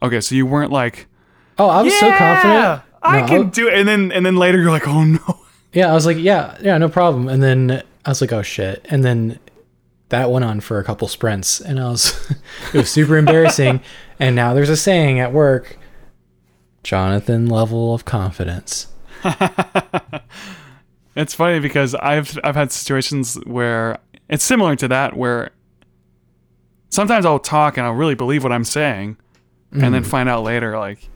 Okay, 0.03 0.21
so 0.21 0.35
you 0.35 0.47
weren't 0.47 0.73
like, 0.73 1.07
Oh, 1.59 1.69
I 1.69 1.83
was 1.83 1.93
so 1.99 2.11
confident. 2.17 2.83
I 3.03 3.21
No, 3.21 3.27
can 3.27 3.47
I- 3.47 3.51
do 3.51 3.69
it, 3.69 3.75
and 3.75 3.87
then 3.89 4.13
and 4.13 4.25
then 4.25 4.37
later 4.37 4.59
you're 4.61 4.71
like, 4.71 4.89
oh 4.89 5.05
no. 5.05 5.41
Yeah, 5.73 5.91
I 5.91 5.95
was 5.95 6.07
like, 6.07 6.17
yeah, 6.17 6.57
yeah, 6.61 6.77
no 6.79 6.89
problem. 6.89 7.29
And 7.29 7.43
then 7.43 7.83
I 8.05 8.09
was 8.09 8.21
like, 8.21 8.33
oh 8.33 8.43
shit. 8.43 8.85
And 8.91 9.05
then 9.05 9.39
that 10.09 10.31
went 10.31 10.45
on 10.45 10.61
for 10.61 10.79
a 10.81 10.85
couple 10.85 11.07
sprints, 11.07 11.61
and 11.61 11.79
I 11.79 11.89
was, 11.91 12.35
it 12.75 12.79
was 12.79 12.91
super 12.91 13.17
embarrassing. 13.17 13.81
And 14.19 14.35
now 14.35 14.55
there's 14.55 14.71
a 14.71 14.77
saying 14.77 15.21
at 15.21 15.33
work, 15.33 15.79
Jonathan 16.83 17.47
level 17.47 17.95
of 17.95 18.05
confidence. 18.05 18.89
It's 21.17 21.35
funny 21.35 21.59
because 21.61 21.95
I've 21.95 22.39
I've 22.45 22.55
had 22.55 22.71
situations 22.71 23.35
where 23.45 23.99
it's 24.29 24.45
similar 24.45 24.77
to 24.77 24.89
that 24.89 25.17
where 25.17 25.51
sometimes 26.89 27.27
I'll 27.27 27.39
talk 27.39 27.77
and 27.77 27.87
I'll 27.87 27.95
really 27.95 28.15
believe 28.15 28.43
what 28.43 28.53
I'm 28.53 28.65
saying 28.65 29.17
and 29.73 29.95
then 29.95 30.03
mm. 30.03 30.07
find 30.07 30.29
out 30.29 30.43
later 30.45 30.79
like 30.79 31.09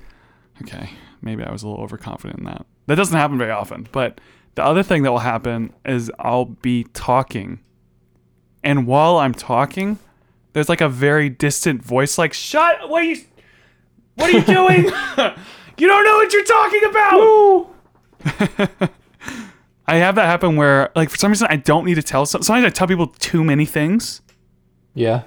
okay, 0.63 0.91
maybe 1.23 1.43
I 1.43 1.51
was 1.51 1.63
a 1.63 1.69
little 1.69 1.83
overconfident 1.83 2.41
in 2.41 2.45
that. 2.45 2.67
That 2.87 2.97
doesn't 2.97 3.17
happen 3.17 3.39
very 3.39 3.51
often, 3.51 3.89
but 3.93 4.21
the 4.57 4.65
other 4.65 4.83
thing 4.83 5.05
that 5.05 5.11
will 5.11 5.19
happen 5.21 5.73
is 5.85 6.11
I'll 6.19 6.45
be 6.45 6.85
talking 6.93 7.61
and 8.63 8.87
while 8.87 9.19
I'm 9.19 9.35
talking 9.35 9.99
there's 10.53 10.69
like 10.69 10.81
a 10.81 10.89
very 10.89 11.29
distant 11.29 11.83
voice 11.83 12.19
like 12.19 12.33
shut 12.33 12.89
what 12.89 13.03
are 13.03 13.05
you 13.05 13.23
what 14.17 14.33
are 14.33 14.39
you 14.39 14.45
doing? 14.45 14.85
you 15.79 15.87
don't 15.89 16.05
know 16.05 16.17
what 16.17 16.33
you're 16.33 16.45
talking 16.45 16.85
about. 16.91 18.91
I 19.87 19.97
have 19.97 20.15
that 20.15 20.25
happen 20.27 20.57
where, 20.57 20.91
like, 20.97 21.11
for 21.11 21.17
some 21.19 21.31
reason, 21.31 21.47
I 21.51 21.57
don't 21.57 21.85
need 21.85 21.97
to 21.97 22.03
tell. 22.03 22.25
Some, 22.25 22.43
sometimes 22.43 22.65
I 22.65 22.71
tell 22.71 22.87
people 22.89 23.09
too 23.09 23.45
many 23.45 23.67
things, 23.67 24.23
Yeah. 24.95 25.25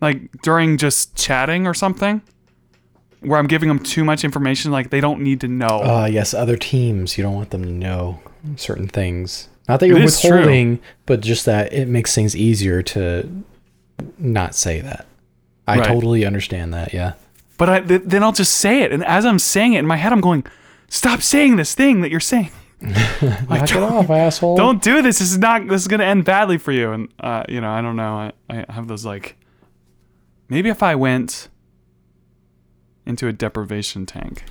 like 0.00 0.30
during 0.42 0.78
just 0.78 1.16
chatting 1.16 1.66
or 1.66 1.74
something, 1.74 2.22
where 3.20 3.40
I'm 3.40 3.48
giving 3.48 3.68
them 3.68 3.80
too 3.80 4.04
much 4.04 4.22
information. 4.24 4.70
Like 4.70 4.90
they 4.90 5.00
don't 5.00 5.20
need 5.20 5.40
to 5.40 5.48
know. 5.48 5.66
Uh, 5.82 6.08
yes, 6.10 6.32
other 6.32 6.56
teams, 6.56 7.18
you 7.18 7.24
don't 7.24 7.34
want 7.34 7.50
them 7.50 7.64
to 7.64 7.72
know 7.72 8.20
certain 8.54 8.86
things. 8.86 9.48
Not 9.68 9.80
that 9.80 9.88
you're 9.88 9.98
is 9.98 10.20
true. 10.20 10.30
withholding, 10.30 10.78
but 11.04 11.20
just 11.20 11.44
that 11.46 11.72
it 11.72 11.88
makes 11.88 12.14
things 12.14 12.36
easier 12.36 12.82
to 12.84 13.42
not 14.16 14.54
say 14.54 14.80
that. 14.80 15.06
I 15.66 15.78
Right. 15.80 15.88
totally 15.88 16.24
understand 16.24 16.72
that. 16.72 16.94
Yeah. 16.94 17.14
But 17.58 17.68
I, 17.68 17.80
th- 17.80 18.02
then 18.06 18.22
I'll 18.22 18.32
just 18.32 18.54
say 18.54 18.82
it, 18.82 18.92
and 18.92 19.04
as 19.04 19.26
I'm 19.26 19.38
saying 19.38 19.74
it 19.74 19.80
in 19.80 19.86
my 19.86 19.96
head, 19.96 20.12
I'm 20.12 20.22
going, 20.22 20.44
"Stop 20.88 21.20
saying 21.20 21.56
this 21.56 21.74
thing 21.74 22.00
that 22.00 22.10
you're 22.10 22.20
saying. 22.20 22.50
like, 22.80 22.90
Knock 23.48 23.70
it 23.70 23.76
off, 23.82 24.08
asshole. 24.08 24.56
don't 24.56 24.80
do 24.82 25.02
this. 25.02 25.18
This 25.18 25.32
is 25.32 25.38
not. 25.38 25.68
This 25.68 25.82
is 25.82 25.88
gonna 25.88 26.04
end 26.04 26.24
badly 26.24 26.56
for 26.56 26.72
you." 26.72 26.92
And 26.92 27.08
uh, 27.20 27.42
you 27.48 27.60
know, 27.60 27.70
I 27.70 27.82
don't 27.82 27.96
know. 27.96 28.32
I, 28.48 28.64
I 28.68 28.72
have 28.72 28.88
those 28.88 29.04
like, 29.04 29.36
maybe 30.48 30.70
if 30.70 30.82
I 30.82 30.94
went 30.94 31.48
into 33.04 33.28
a 33.28 33.32
deprivation 33.32 34.06
tank, 34.06 34.44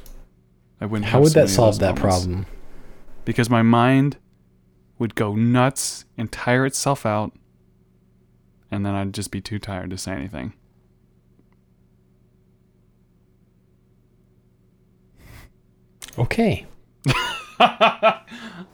I 0.80 0.86
wouldn't. 0.86 1.10
How 1.10 1.22
would 1.22 1.34
that 1.34 1.50
solve 1.50 1.80
that 1.80 1.96
moments. 1.98 2.02
problem? 2.02 2.46
because 3.26 3.50
my 3.50 3.62
mind 3.62 4.15
would 5.00 5.13
go 5.13 5.36
nuts 5.36 6.06
and 6.17 6.32
tire 6.32 6.65
itself 6.65 7.06
out, 7.06 7.34
and 8.72 8.86
then 8.86 8.96
I'd 8.96 9.13
just 9.13 9.32
be 9.32 9.41
too 9.41 9.60
tired 9.60 9.89
to 9.89 9.98
say 9.98 10.13
anything. 10.13 10.53
Okay. 16.18 16.65
I 17.59 18.20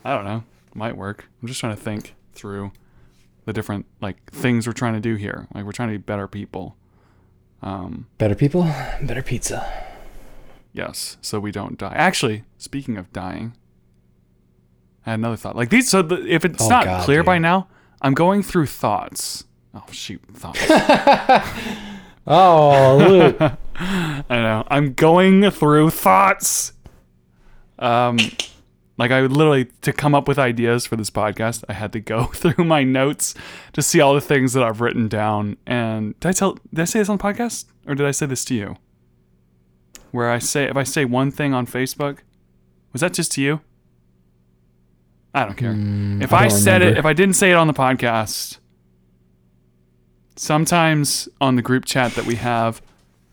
don't 0.06 0.26
know. 0.26 0.44
Might 0.76 0.98
work. 0.98 1.26
I'm 1.42 1.48
just 1.48 1.60
trying 1.60 1.76
to 1.76 1.82
think 1.82 2.16
through 2.34 2.72
the 3.46 3.54
different 3.54 3.86
like 4.02 4.32
things 4.32 4.66
we're 4.68 4.74
trying 4.74 4.94
to 4.94 5.00
do 5.00 5.16
here. 5.16 5.48
Like 5.54 5.66
we're 5.66 5.72
trying 5.72 5.90
to 5.90 5.94
be 5.94 5.98
better 6.02 6.28
people. 6.28 6.76
Um, 7.62 8.08
Better 8.18 8.36
people, 8.36 8.64
better 9.02 9.22
pizza. 9.22 9.66
yes, 10.74 11.16
so 11.22 11.40
we 11.40 11.50
don't 11.52 11.78
die. 11.78 11.94
Actually, 11.96 12.44
speaking 12.58 12.98
of 12.98 13.14
dying, 13.14 13.54
I 15.06 15.12
had 15.12 15.20
another 15.20 15.38
thought. 15.38 15.56
Like 15.56 15.70
these, 15.70 15.88
so 15.88 16.02
the, 16.02 16.26
if 16.28 16.44
it's 16.44 16.62
Oh, 16.62 16.68
not 16.68 16.84
God, 16.84 17.06
clear 17.06 17.24
by 17.24 17.38
now, 17.38 17.70
I'm 18.02 18.14
going 18.16 18.44
through 18.44 18.66
thoughts. 18.66 19.46
Oh 19.74 19.84
shoot, 19.92 20.22
thoughts. 20.34 20.60
Oh, 22.26 22.98
Luke. 23.00 23.52
I 23.76 24.24
know. 24.30 24.64
I'm 24.70 24.94
going 24.94 25.50
through 25.52 25.90
thoughts. 25.90 26.72
Um, 27.84 28.18
like 28.98 29.12
I 29.12 29.22
would 29.22 29.32
literally 29.32 29.66
to 29.82 29.92
come 29.92 30.14
up 30.16 30.28
with 30.28 30.38
ideas 30.40 30.86
for 30.86 30.96
this 30.96 31.10
podcast, 31.10 31.64
I 31.68 31.74
had 31.74 31.92
to 31.94 32.00
go 32.00 32.26
through 32.34 32.64
my 32.66 32.84
notes 32.84 33.34
to 33.74 33.82
see 33.82 34.00
all 34.00 34.14
the 34.14 34.22
things 34.22 34.54
that 34.54 34.64
I've 34.64 34.80
written 34.82 35.08
down. 35.08 35.58
And 35.66 36.18
did 36.20 36.30
I 36.30 36.32
tell? 36.32 36.54
Did 36.74 36.80
I 36.82 36.86
say 36.86 37.00
this 37.00 37.10
on 37.10 37.18
the 37.18 37.24
podcast, 37.24 37.66
or 37.88 37.96
did 37.96 38.06
I 38.06 38.12
say 38.12 38.26
this 38.26 38.46
to 38.46 38.56
you? 38.56 38.78
where 40.12 40.30
I 40.30 40.38
say 40.38 40.66
if 40.66 40.78
I 40.78 40.84
say 40.84 41.06
one 41.06 41.32
thing 41.32 41.56
on 41.56 41.66
Facebook, 41.66 42.20
was 42.92 43.02
that 43.02 43.14
just 43.14 43.32
to 43.32 43.42
you? 43.42 43.62
I 45.34 45.44
don't 45.46 45.56
care. 45.58 45.72
if 45.72 45.76
Mm, 45.76 46.32
I 46.32 46.38
I, 46.46 46.48
don't 46.50 46.52
said 46.60 46.82
it, 46.84 46.98
if 47.00 47.06
I 47.06 47.14
didn't 47.14 47.34
say 47.34 47.50
it 47.50 47.56
on 47.56 47.66
the 47.66 47.74
podcast, 47.74 48.60
sometimes 50.36 51.28
on 51.42 51.56
the 51.56 51.62
group 51.64 51.86
chat 51.86 52.14
that 52.14 52.26
we 52.26 52.36
have, 52.36 52.82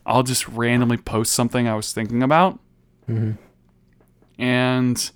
I'll 0.07 0.23
just 0.23 0.47
randomly 0.47 0.97
post 0.97 1.33
something 1.33 1.67
I 1.67 1.75
was 1.75 1.93
thinking 1.93 2.23
about, 2.23 2.59
Mhm. 3.07 3.37
And 4.41 5.11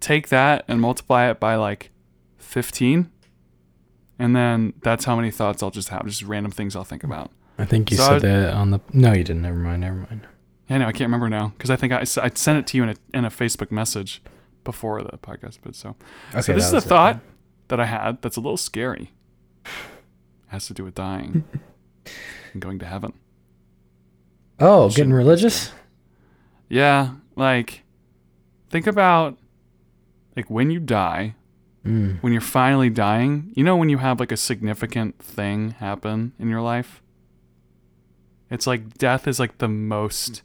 take 0.00 0.28
that 0.28 0.64
and 0.68 0.80
multiply 0.80 1.28
it 1.30 1.40
by 1.40 1.56
like 1.56 1.90
fifteen, 2.38 3.10
and 4.18 4.36
then 4.36 4.74
that's 4.82 5.04
how 5.06 5.16
many 5.16 5.30
thoughts 5.30 5.62
I'll 5.62 5.70
just 5.70 5.88
have, 5.88 6.04
just 6.06 6.22
random 6.22 6.52
things 6.52 6.76
I'll 6.76 6.84
think 6.84 7.02
about. 7.02 7.30
I 7.58 7.64
think 7.64 7.90
you 7.90 7.96
So 7.96 8.04
said 8.18 8.24
I- 8.24 8.40
that 8.40 8.54
on 8.54 8.70
the. 8.70 8.80
No, 8.92 9.12
you 9.12 9.24
didn't. 9.24 9.42
Never 9.42 9.56
mind. 9.58 9.80
Never 9.80 9.96
mind. 9.96 10.26
Yeah, 10.68 10.78
no, 10.78 10.86
I 10.86 10.92
can't 10.92 11.08
remember 11.08 11.28
now 11.28 11.48
because 11.56 11.70
I 11.70 11.76
think 11.76 11.92
I 11.92 12.04
sent 12.04 12.58
it 12.58 12.66
to 12.68 12.76
you 12.76 12.82
in 12.84 12.88
a 12.90 12.94
in 13.14 13.24
a 13.24 13.30
Facebook 13.30 13.70
message 13.72 14.22
before 14.64 15.02
the 15.02 15.18
podcast. 15.18 15.58
But 15.62 15.74
so, 15.74 15.96
Okay, 16.30 16.40
so 16.42 16.52
this 16.54 16.66
is 16.66 16.72
a 16.72 16.76
was 16.76 16.84
it. 16.86 16.88
thought 16.88 17.20
that 17.68 17.80
I 17.80 17.86
had 17.86 18.22
that's 18.22 18.36
a 18.36 18.40
little 18.40 18.56
scary. 18.56 19.10
has 20.48 20.66
to 20.66 20.74
do 20.74 20.84
with 20.84 20.94
dying 20.94 21.44
and 22.52 22.60
going 22.62 22.78
to 22.78 22.86
heaven. 22.86 23.12
Oh, 24.60 24.88
getting 24.90 25.12
religious? 25.12 25.72
Yeah, 26.68 27.14
like 27.36 27.81
think 28.72 28.88
about 28.88 29.38
like 30.36 30.50
when 30.50 30.70
you 30.72 30.80
die, 30.80 31.36
Mm. 31.84 32.22
when 32.22 32.32
you're 32.32 32.40
finally 32.40 32.90
dying. 32.90 33.50
You 33.56 33.64
know 33.64 33.76
when 33.76 33.88
you 33.88 33.98
have 33.98 34.20
like 34.20 34.30
a 34.30 34.36
significant 34.36 35.18
thing 35.18 35.70
happen 35.72 36.32
in 36.38 36.48
your 36.48 36.60
life. 36.60 37.02
It's 38.50 38.66
like 38.68 38.94
death 38.98 39.26
is 39.26 39.40
like 39.40 39.58
the 39.58 39.66
most 39.68 40.42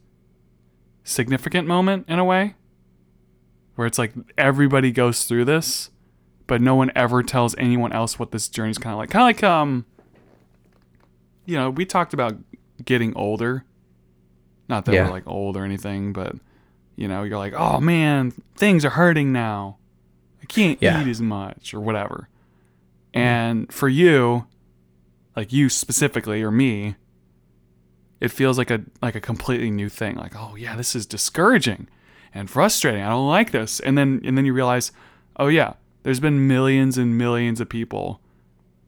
significant 1.04 1.68
moment 1.68 2.06
in 2.08 2.18
a 2.20 2.26
way. 2.26 2.56
Where 3.76 3.86
it's 3.86 4.00
like 4.00 4.14
everybody 4.36 4.92
goes 4.92 5.26
through 5.26 5.46
this, 5.46 5.92
but 6.48 6.60
no 6.60 6.74
one 6.74 6.92
ever 6.96 7.22
tells 7.22 7.56
anyone 7.60 7.94
else 7.94 8.18
what 8.18 8.32
this 8.32 8.48
journey's 8.50 8.80
kind 8.80 8.94
of 8.94 8.98
like. 8.98 9.12
Kind 9.12 9.22
of 9.22 9.28
like 9.28 9.44
um 9.44 9.86
you 11.46 11.56
know, 11.56 11.70
we 11.70 11.86
talked 11.86 12.14
about 12.16 12.36
getting 12.84 13.16
older. 13.16 13.64
Not 14.68 14.86
that 14.86 14.96
Yeah. 14.96 15.06
we're 15.06 15.12
like 15.12 15.28
old 15.28 15.56
or 15.56 15.64
anything, 15.64 16.14
but 16.14 16.36
you 16.98 17.08
know, 17.08 17.24
you're 17.24 17.38
like, 17.38 17.54
"Oh 17.56 17.80
man, 17.80 18.32
things 18.58 18.84
are 18.84 18.90
hurting 18.90 19.32
now. 19.32 19.78
I 20.42 20.46
can't 20.48 20.78
Yeah. 20.82 21.02
eat 21.02 21.08
as 21.08 21.22
much 21.22 21.74
or 21.74 21.80
whatever." 21.80 22.28
Mm-hmm. 23.14 23.20
And 23.20 23.72
for 23.74 23.88
you, 23.88 24.46
like 25.36 25.54
you 25.54 25.70
specifically 25.70 26.44
or 26.44 26.52
me, 26.52 26.96
it 28.20 28.30
feels 28.30 28.58
like 28.58 28.72
a 28.72 28.82
like 29.02 29.16
a 29.16 29.22
completely 29.22 29.70
new 29.72 29.90
thing. 29.90 30.16
Like, 30.16 30.34
"Oh 30.36 30.56
yeah, 30.56 30.76
this 30.76 30.96
is 30.96 31.06
discouraging 31.06 31.88
and 32.34 32.50
frustrating. 32.50 33.02
I 33.04 33.10
don't 33.10 33.28
like 33.28 33.52
this." 33.52 33.80
And 33.80 33.98
then 33.98 34.22
and 34.26 34.38
then 34.38 34.46
you 34.46 34.54
realize, 34.54 34.92
"Oh 35.38 35.48
yeah, 35.48 35.74
there's 36.04 36.20
been 36.20 36.48
millions 36.48 36.98
and 36.98 37.18
millions 37.18 37.62
of 37.62 37.70
people 37.70 38.20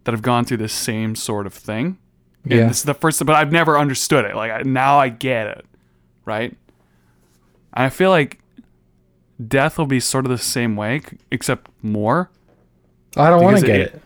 that 0.05 0.11
have 0.13 0.21
gone 0.23 0.45
through 0.45 0.57
this 0.57 0.73
same 0.73 1.15
sort 1.15 1.45
of 1.45 1.53
thing." 1.53 1.97
And 2.43 2.53
Yeah. 2.53 2.67
this 2.67 2.77
is 2.77 2.83
the 2.83 2.93
first, 2.95 3.23
but 3.25 3.35
I've 3.35 3.51
never 3.51 3.77
understood 3.77 4.25
it. 4.25 4.35
Like 4.35 4.51
I, 4.51 4.61
now 4.63 4.97
I 4.97 5.09
get 5.09 5.45
it, 5.47 5.65
right? 6.25 6.57
I 7.73 7.89
feel 7.89 8.09
like 8.09 8.39
death 9.45 9.77
will 9.77 9.85
be 9.85 9.99
sort 9.99 10.25
of 10.25 10.31
the 10.31 10.37
same 10.37 10.75
way, 10.75 11.01
except 11.31 11.69
more. 11.81 12.29
I 13.17 13.29
don't 13.29 13.43
want 13.43 13.59
to 13.59 13.65
get 13.65 13.79
it- 13.79 13.93
it. 13.95 14.01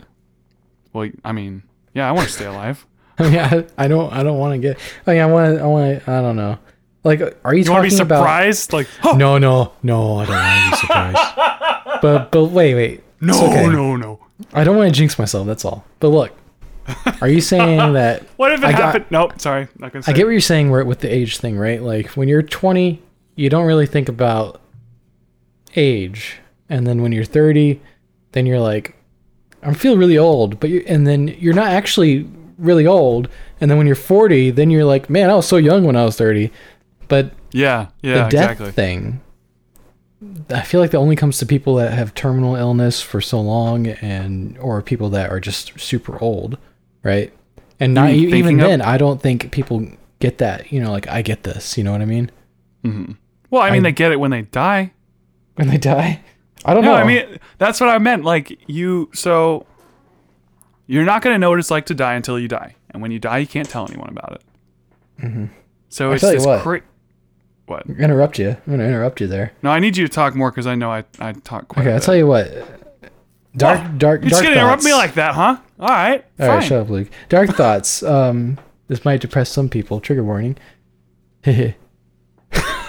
Well, 0.93 1.09
I 1.26 1.32
mean, 1.32 1.64
yeah, 1.93 2.07
I 2.07 2.11
want 2.11 2.28
to 2.28 2.34
stay 2.34 2.45
alive. 2.45 2.86
I 3.18 3.24
mean, 3.30 3.39
I, 3.39 3.66
I 3.78 3.88
don't. 3.88 4.11
I 4.14 4.22
don't 4.24 4.38
want 4.38 4.53
to 4.53 4.57
get. 4.59 4.78
I 5.07 5.14
mean, 5.14 5.22
I 5.22 5.26
want. 5.26 5.57
to 5.57 5.64
I 5.64 5.66
want. 5.68 6.03
to 6.05 6.11
I 6.11 6.22
don't 6.22 6.36
know. 6.36 6.57
Like, 7.03 7.22
are 7.43 7.53
you, 7.53 7.64
You 7.64 7.72
want 7.72 7.84
to 7.84 7.89
talking 7.89 7.97
be 7.97 8.01
about? 8.01 8.20
surprised? 8.22 8.74
Like, 8.74 8.88
oh, 9.03 9.11
No, 9.18 9.38
no, 9.39 9.74
no. 9.84 10.18
I 10.20 10.26
don't 10.26 10.36
want 10.36 10.64
to 10.66 10.72
be 10.72 10.78
surprised. 10.78 12.01
but 12.01 12.32
but 12.32 12.45
wait, 12.45 12.76
wait. 12.76 13.03
no, 13.22 13.34
okay. 13.47 13.68
no, 13.68 13.95
no. 13.95 14.20
I 14.53 14.64
don't 14.64 14.78
want 14.78 14.93
to 14.93 14.97
jinx 14.97 15.18
myself. 15.20 15.45
That's 15.47 15.66
all. 15.66 15.84
But 15.99 16.09
look, 16.09 16.32
are 17.22 17.28
you 17.28 17.41
saying 17.41 17.93
that? 17.93 18.24
What 18.38 18.51
if 18.51 18.61
it 18.61 18.66
I 18.68 18.72
got- 18.72 18.82
happened? 18.82 19.05
nope, 19.09 19.39
sorry, 19.41 19.68
not 19.80 19.91
gonna 19.93 20.03
say. 20.03 20.11
I 20.11 20.16
get 20.16 20.26
what 20.26 20.32
you're 20.32 20.39
saying 20.41 20.70
with 20.72 20.99
the 20.99 21.14
age 21.14 21.38
thing, 21.39 21.57
right? 21.57 21.82
Like 21.82 22.09
when 22.11 22.28
you're 22.28 22.41
20, 22.43 23.01
you 23.36 23.49
don't 23.49 23.65
really 23.65 23.86
think 23.86 24.09
about 24.09 24.61
age, 25.75 26.38
and 26.69 26.86
then 26.86 27.01
when 27.01 27.11
you're 27.11 27.25
30, 27.25 27.79
then 28.31 28.45
you're 28.45 28.59
like, 28.59 28.95
I 29.61 29.73
feel 29.73 29.97
really 29.97 30.17
old, 30.17 30.59
but 30.59 30.69
you 30.69 30.84
and 30.88 31.07
then 31.07 31.29
you're 31.39 31.53
not 31.53 31.71
actually 31.71 32.29
really 32.57 32.86
old, 32.86 33.29
and 33.61 33.69
then 33.69 33.77
when 33.77 33.88
you're 33.88 33.95
40, 33.95 34.51
then 34.51 34.69
you're 34.69 34.86
like, 34.86 35.09
man, 35.09 35.29
I 35.29 35.36
was 35.36 35.47
so 35.47 35.57
young 35.57 35.84
when 35.84 35.95
I 35.95 36.05
was 36.05 36.17
30, 36.17 36.51
but 37.07 37.31
yeah, 37.51 37.88
yeah, 38.01 38.25
the 38.25 38.29
death 38.29 38.51
exactly. 38.51 38.71
thing. 38.71 39.21
I 40.49 40.61
feel 40.61 40.79
like 40.79 40.91
that 40.91 40.97
only 40.97 41.15
comes 41.15 41.38
to 41.39 41.45
people 41.45 41.75
that 41.75 41.93
have 41.93 42.13
terminal 42.13 42.55
illness 42.55 43.01
for 43.01 43.19
so 43.19 43.41
long, 43.41 43.88
and 43.88 44.57
or 44.57 44.81
people 44.81 45.09
that 45.09 45.29
are 45.29 45.39
just 45.39 45.79
super 45.79 46.17
old, 46.21 46.57
right? 47.03 47.34
And 47.79 47.93
not 47.93 48.11
even 48.11 48.57
then, 48.57 48.81
I 48.81 48.97
don't 48.97 49.21
think 49.21 49.51
people 49.51 49.86
get 50.19 50.38
that. 50.38 50.71
You 50.71 50.81
know, 50.81 50.91
like 50.91 51.07
I 51.07 51.21
get 51.21 51.43
this. 51.43 51.77
You 51.77 51.84
know 51.84 51.91
what 51.91 52.01
I 52.01 52.05
mean? 52.05 52.31
Well, 53.53 53.61
I 53.61 53.69
mean, 53.69 53.81
I- 53.85 53.89
they 53.89 53.91
get 53.93 54.11
it 54.11 54.19
when 54.19 54.31
they 54.31 54.41
die. 54.41 54.91
When 55.55 55.67
they 55.67 55.77
die, 55.77 56.21
I 56.65 56.73
don't 56.73 56.83
know. 56.83 56.91
No, 56.93 56.97
know. 56.97 57.03
I 57.03 57.05
mean 57.05 57.37
that's 57.59 57.79
what 57.79 57.87
I 57.89 57.99
meant. 57.99 58.23
Like 58.25 58.57
you, 58.67 59.11
so 59.13 59.67
you're 60.87 61.05
not 61.05 61.21
gonna 61.21 61.37
know 61.37 61.51
what 61.51 61.59
it's 61.59 61.69
like 61.69 61.85
to 61.85 61.93
die 61.93 62.15
until 62.15 62.39
you 62.39 62.47
die, 62.47 62.75
and 62.89 63.01
when 63.03 63.11
you 63.11 63.19
die, 63.19 63.37
you 63.37 63.45
can't 63.47 63.69
tell 63.69 63.87
anyone 63.87 64.09
about 64.09 64.41
it. 65.21 65.49
So 65.89 66.09
I 66.09 66.13
it's 66.15 66.21
tell 66.21 66.33
you 66.33 66.43
what. 66.43 66.61
cra- 66.61 66.81
What? 67.67 67.85
interrupt 67.87 68.39
you. 68.39 68.49
I'm 68.49 68.73
gonna 68.73 68.83
interrupt 68.85 69.21
you 69.21 69.27
there. 69.27 69.51
No, 69.61 69.69
I 69.69 69.77
need 69.79 69.95
you 69.95 70.07
to 70.07 70.11
talk 70.11 70.33
more 70.35 70.49
because 70.49 70.65
I 70.65 70.73
know 70.73 70.89
I 70.91 71.03
I 71.19 71.33
talk 71.33 71.67
quite. 71.67 71.83
Okay, 71.85 71.93
I'll 71.93 71.99
tell 72.01 72.15
you 72.15 72.25
what. 72.25 72.47
Dark, 73.55 73.79
Whoa, 73.81 73.87
dark, 73.99 74.21
thoughts. 74.21 74.23
You're 74.23 74.29
just 74.31 74.41
dark 74.41 74.43
gonna 74.55 74.55
interrupt 74.65 74.83
me 74.83 74.93
like 74.93 75.13
that, 75.13 75.35
huh? 75.35 75.57
All 75.79 75.87
right, 75.87 76.25
All 76.39 76.47
fine. 76.47 76.49
right, 76.57 76.63
shut 76.63 76.81
up, 76.81 76.89
Luke. 76.89 77.09
Dark 77.29 77.51
thoughts. 77.51 78.01
Um, 78.01 78.57
this 78.87 79.05
might 79.05 79.21
depress 79.21 79.49
some 79.51 79.69
people. 79.69 79.99
Trigger 79.99 80.23
warning. 80.23 80.57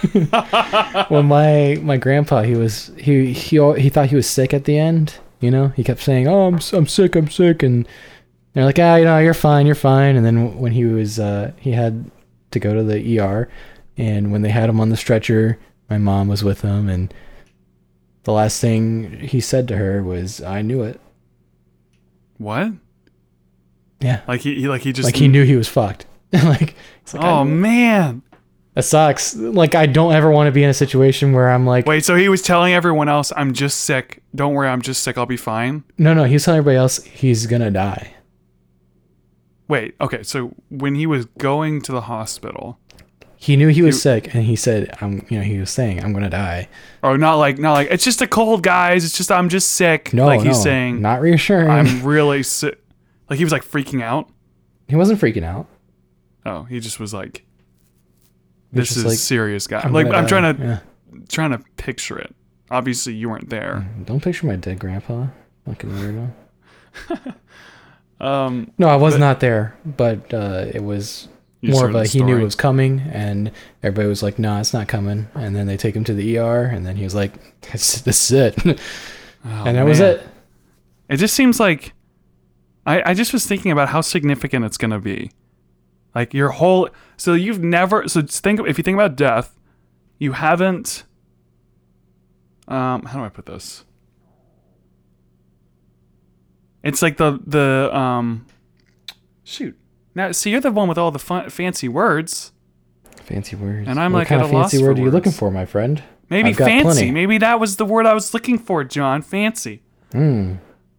when 1.09 1.27
my 1.27 1.79
my 1.83 1.97
grandpa, 1.97 2.43
he 2.43 2.55
was 2.55 2.91
he 2.99 3.33
he 3.33 3.59
he 3.79 3.89
thought 3.89 4.09
he 4.09 4.17
was 4.17 4.29
sick 4.29 4.55
at 4.55 4.65
the 4.65 4.79
end. 4.79 5.19
You 5.41 5.51
know, 5.51 5.69
he 5.69 5.85
kept 5.85 6.01
saying, 6.01 6.27
"Oh, 6.29 6.47
I'm 6.47 6.59
I'm 6.73 6.87
sick, 6.87 7.17
I'm 7.17 7.29
sick," 7.29 7.63
and 7.63 7.87
they're 8.53 8.65
like, 8.65 8.79
"Ah, 8.79 8.97
you 8.97 9.05
know, 9.05 9.19
you're 9.19 9.35
fine, 9.35 9.67
you're 9.67 9.75
fine." 9.75 10.17
And 10.17 10.25
then 10.25 10.59
when 10.59 10.73
he 10.73 10.85
was 10.85 11.19
uh, 11.19 11.53
he 11.59 11.73
had 11.73 12.11
to 12.53 12.61
go 12.61 12.75
to 12.75 12.83
the 12.83 13.19
ER, 13.21 13.49
and 13.97 14.33
when 14.33 14.43
they 14.43 14.51
had 14.51 14.69
him 14.69 14.81
on 14.81 14.89
the 14.89 14.97
stretcher, 14.97 15.59
my 15.91 15.99
mom 15.99 16.29
was 16.29 16.43
with 16.45 16.63
him, 16.63 16.89
and 16.89 17.13
the 18.23 18.33
last 18.33 18.61
thing 18.61 19.19
he 19.21 19.41
said 19.41 19.69
to 19.69 19.77
her 19.77 20.03
was, 20.03 20.41
"I 20.43 20.63
knew 20.63 20.83
it." 20.83 21.01
What? 22.39 22.73
Yeah, 24.01 24.21
Like 24.29 24.43
he, 24.43 24.55
he 24.57 24.69
like 24.69 24.83
he 24.83 24.93
just 24.93 25.07
like 25.07 25.17
he 25.17 25.29
knew 25.29 25.45
he 25.45 25.57
was 25.57 25.69
fucked. 25.69 26.05
like, 26.33 26.45
like, 26.45 26.75
Oh 27.15 27.45
man! 27.45 28.23
That 28.75 28.83
sucks. 28.85 29.35
Like, 29.37 29.75
I 29.75 29.87
don't 29.87 30.13
ever 30.13 30.31
want 30.31 30.49
to 30.49 30.53
be 30.53 30.63
in 30.65 30.71
a 30.71 30.75
situation 30.75 31.33
where 31.33 31.51
I'm 31.51 31.65
like, 31.67 31.87
Wait, 31.87 32.05
so 32.05 32.17
he 32.17 32.29
was 32.29 32.43
telling 32.43 32.73
everyone 32.75 33.09
else, 33.09 33.33
"I'm 33.37 33.53
just 33.53 33.81
sick. 33.83 34.23
Don't 34.35 34.55
worry, 34.55 34.69
I'm 34.69 34.83
just 34.83 35.03
sick. 35.03 35.17
I'll 35.17 35.27
be 35.27 35.37
fine." 35.37 35.85
no, 35.99 36.13
no. 36.15 36.25
He's 36.25 36.45
telling 36.45 36.59
everybody 36.59 36.77
else 36.77 37.03
he's 37.05 37.47
gonna 37.47 37.71
die. 37.71 38.15
Wait, 39.69 39.95
okay. 40.01 40.23
So 40.23 40.55
when 40.69 40.95
he 40.95 41.07
was 41.07 41.25
going 41.39 41.81
to 41.83 41.93
the 41.93 42.03
hospital, 42.03 42.79
He 43.37 43.57
knew 43.57 43.69
he 43.69 43.83
was 43.83 44.01
sick, 44.01 44.35
and 44.35 44.45
he 44.45 44.57
said, 44.57 44.97
"I'm," 45.01 45.25
you 45.29 45.39
know, 45.39 45.45
he 45.45 45.59
was 45.59 45.71
saying, 45.71 46.03
"I'm 46.03 46.13
gonna 46.13 46.31
die." 46.31 46.69
or 47.03 47.19
not 47.19 47.35
like 47.37 47.59
not 47.59 47.73
like 47.75 47.89
it's 47.91 48.05
just 48.05 48.23
a 48.23 48.27
cold, 48.27 48.63
guys. 48.63 49.05
It's 49.05 49.17
just 49.17 49.31
I'm 49.31 49.49
just 49.51 49.73
sick. 49.73 50.13
No, 50.15 50.25
like 50.27 50.41
he's 50.41 50.57
no, 50.59 50.63
saying 50.65 51.03
not 51.03 51.21
reassuring. 51.21 51.69
I'm 51.71 52.03
really 52.05 52.43
sick. 52.43 52.79
Like 53.29 53.37
he 53.39 53.45
was 53.45 53.53
like 53.53 53.65
freaking 53.65 54.03
out. 54.03 54.29
he 54.89 54.97
wasn't 54.97 55.21
freaking 55.21 55.45
out. 55.45 55.67
Oh, 56.47 56.65
he 56.65 56.81
just 56.81 56.99
was 57.01 57.13
like, 57.15 57.45
"This 58.75 58.97
is 58.97 59.05
like, 59.05 59.19
serious, 59.19 59.67
guy." 59.67 59.81
I'm 59.81 59.93
like 59.93 60.07
I'm 60.07 60.25
die. 60.25 60.29
trying 60.29 60.57
to 60.57 60.63
Yeah. 60.65 60.79
trying 61.29 61.51
to 61.53 61.59
picture 61.77 62.19
it. 62.19 62.35
Obviously, 62.71 63.15
you 63.15 63.29
weren't 63.29 63.51
there. 63.51 63.87
Don't 64.05 64.23
picture 64.23 64.47
my 64.47 64.57
dead 64.57 64.79
grandpa. 64.79 65.27
Fucking 65.67 65.91
weirdo. 65.91 66.31
Um, 68.21 68.71
No, 68.79 68.89
I 68.89 68.97
was 68.97 69.15
But- 69.15 69.21
not 69.21 69.41
there, 69.41 69.77
but 69.85 70.33
uh, 70.33 70.67
it 70.73 70.83
was 70.83 71.29
more 71.63 71.89
of 71.89 71.95
a 71.95 72.05
he 72.05 72.23
knew 72.23 72.37
it 72.39 72.45
was 72.45 72.55
coming, 72.55 73.01
and 73.13 73.51
everybody 73.83 74.09
was 74.09 74.23
like, 74.23 74.39
"No, 74.39 74.59
it's 74.61 74.73
not 74.73 74.87
coming." 74.87 75.29
And 75.35 75.57
then 75.57 75.67
they 75.67 75.77
take 75.77 75.97
him 75.97 76.05
to 76.05 76.15
the 76.15 76.39
ER, 76.39 76.63
and 76.65 76.87
then 76.87 76.97
he 76.97 77.05
was 77.05 77.15
like, 77.15 77.33
"This, 77.73 78.01
this 78.03 78.31
is 78.31 78.33
it," 78.33 78.57
Oh, 79.47 79.65
and 79.67 79.77
that 79.77 79.85
was 79.85 80.01
it. 80.01 80.27
It 81.09 81.17
just 81.17 81.35
seems 81.35 81.59
like 81.61 81.93
I, 82.87 83.11
I 83.11 83.15
just 83.15 83.33
was 83.33 83.47
thinking 83.47 83.73
about 83.73 83.89
how 83.89 84.01
significant 84.01 84.65
it's 84.65 84.79
gonna 84.79 85.01
be. 85.01 85.31
Like 86.15 86.33
your 86.33 86.51
whole 86.51 86.89
so 87.17 87.35
you've 87.35 87.63
never 87.63 88.09
so 88.09 88.23
think 88.23 88.61
if 88.67 88.79
you 88.79 88.85
think 88.85 88.97
about 88.97 89.17
death, 89.17 89.59
you 90.19 90.33
haven't 90.33 91.05
um 92.69 93.03
how 93.03 93.19
do 93.19 93.25
I 93.25 93.29
put 93.29 93.47
this? 93.47 93.85
It's 96.83 97.03
like 97.03 97.17
the 97.17 97.41
the 97.47 97.97
um 97.97 98.47
shoot. 99.43 99.77
Now 100.15 100.33
see 100.33 100.51
you're 100.51 100.61
the 100.61 100.71
one 100.71 100.89
with 100.89 100.99
all 100.99 101.11
the 101.11 101.19
fun, 101.19 101.51
fancy 101.51 101.89
words. 101.89 102.53
Fancy 103.23 103.57
words. 103.57 103.89
And 103.89 103.99
I'm, 103.99 104.13
what 104.13 104.21
like, 104.21 104.29
kind 104.29 104.43
of 104.43 104.51
fancy 104.51 104.83
word 104.83 104.99
are 104.99 105.03
you 105.03 105.11
looking 105.11 105.33
for, 105.33 105.51
my 105.51 105.65
friend? 105.65 106.03
Maybe 106.29 106.53
fancy. 106.53 106.83
plenty. 106.83 107.11
Maybe 107.11 107.39
that 107.39 107.59
was 107.59 107.77
the 107.77 107.87
word 107.87 108.07
I 108.07 108.13
was 108.13 108.35
looking 108.35 108.59
for, 108.59 108.85
John. 108.85 109.23
Fancy. 109.23 109.83
Hmm. 110.13 110.57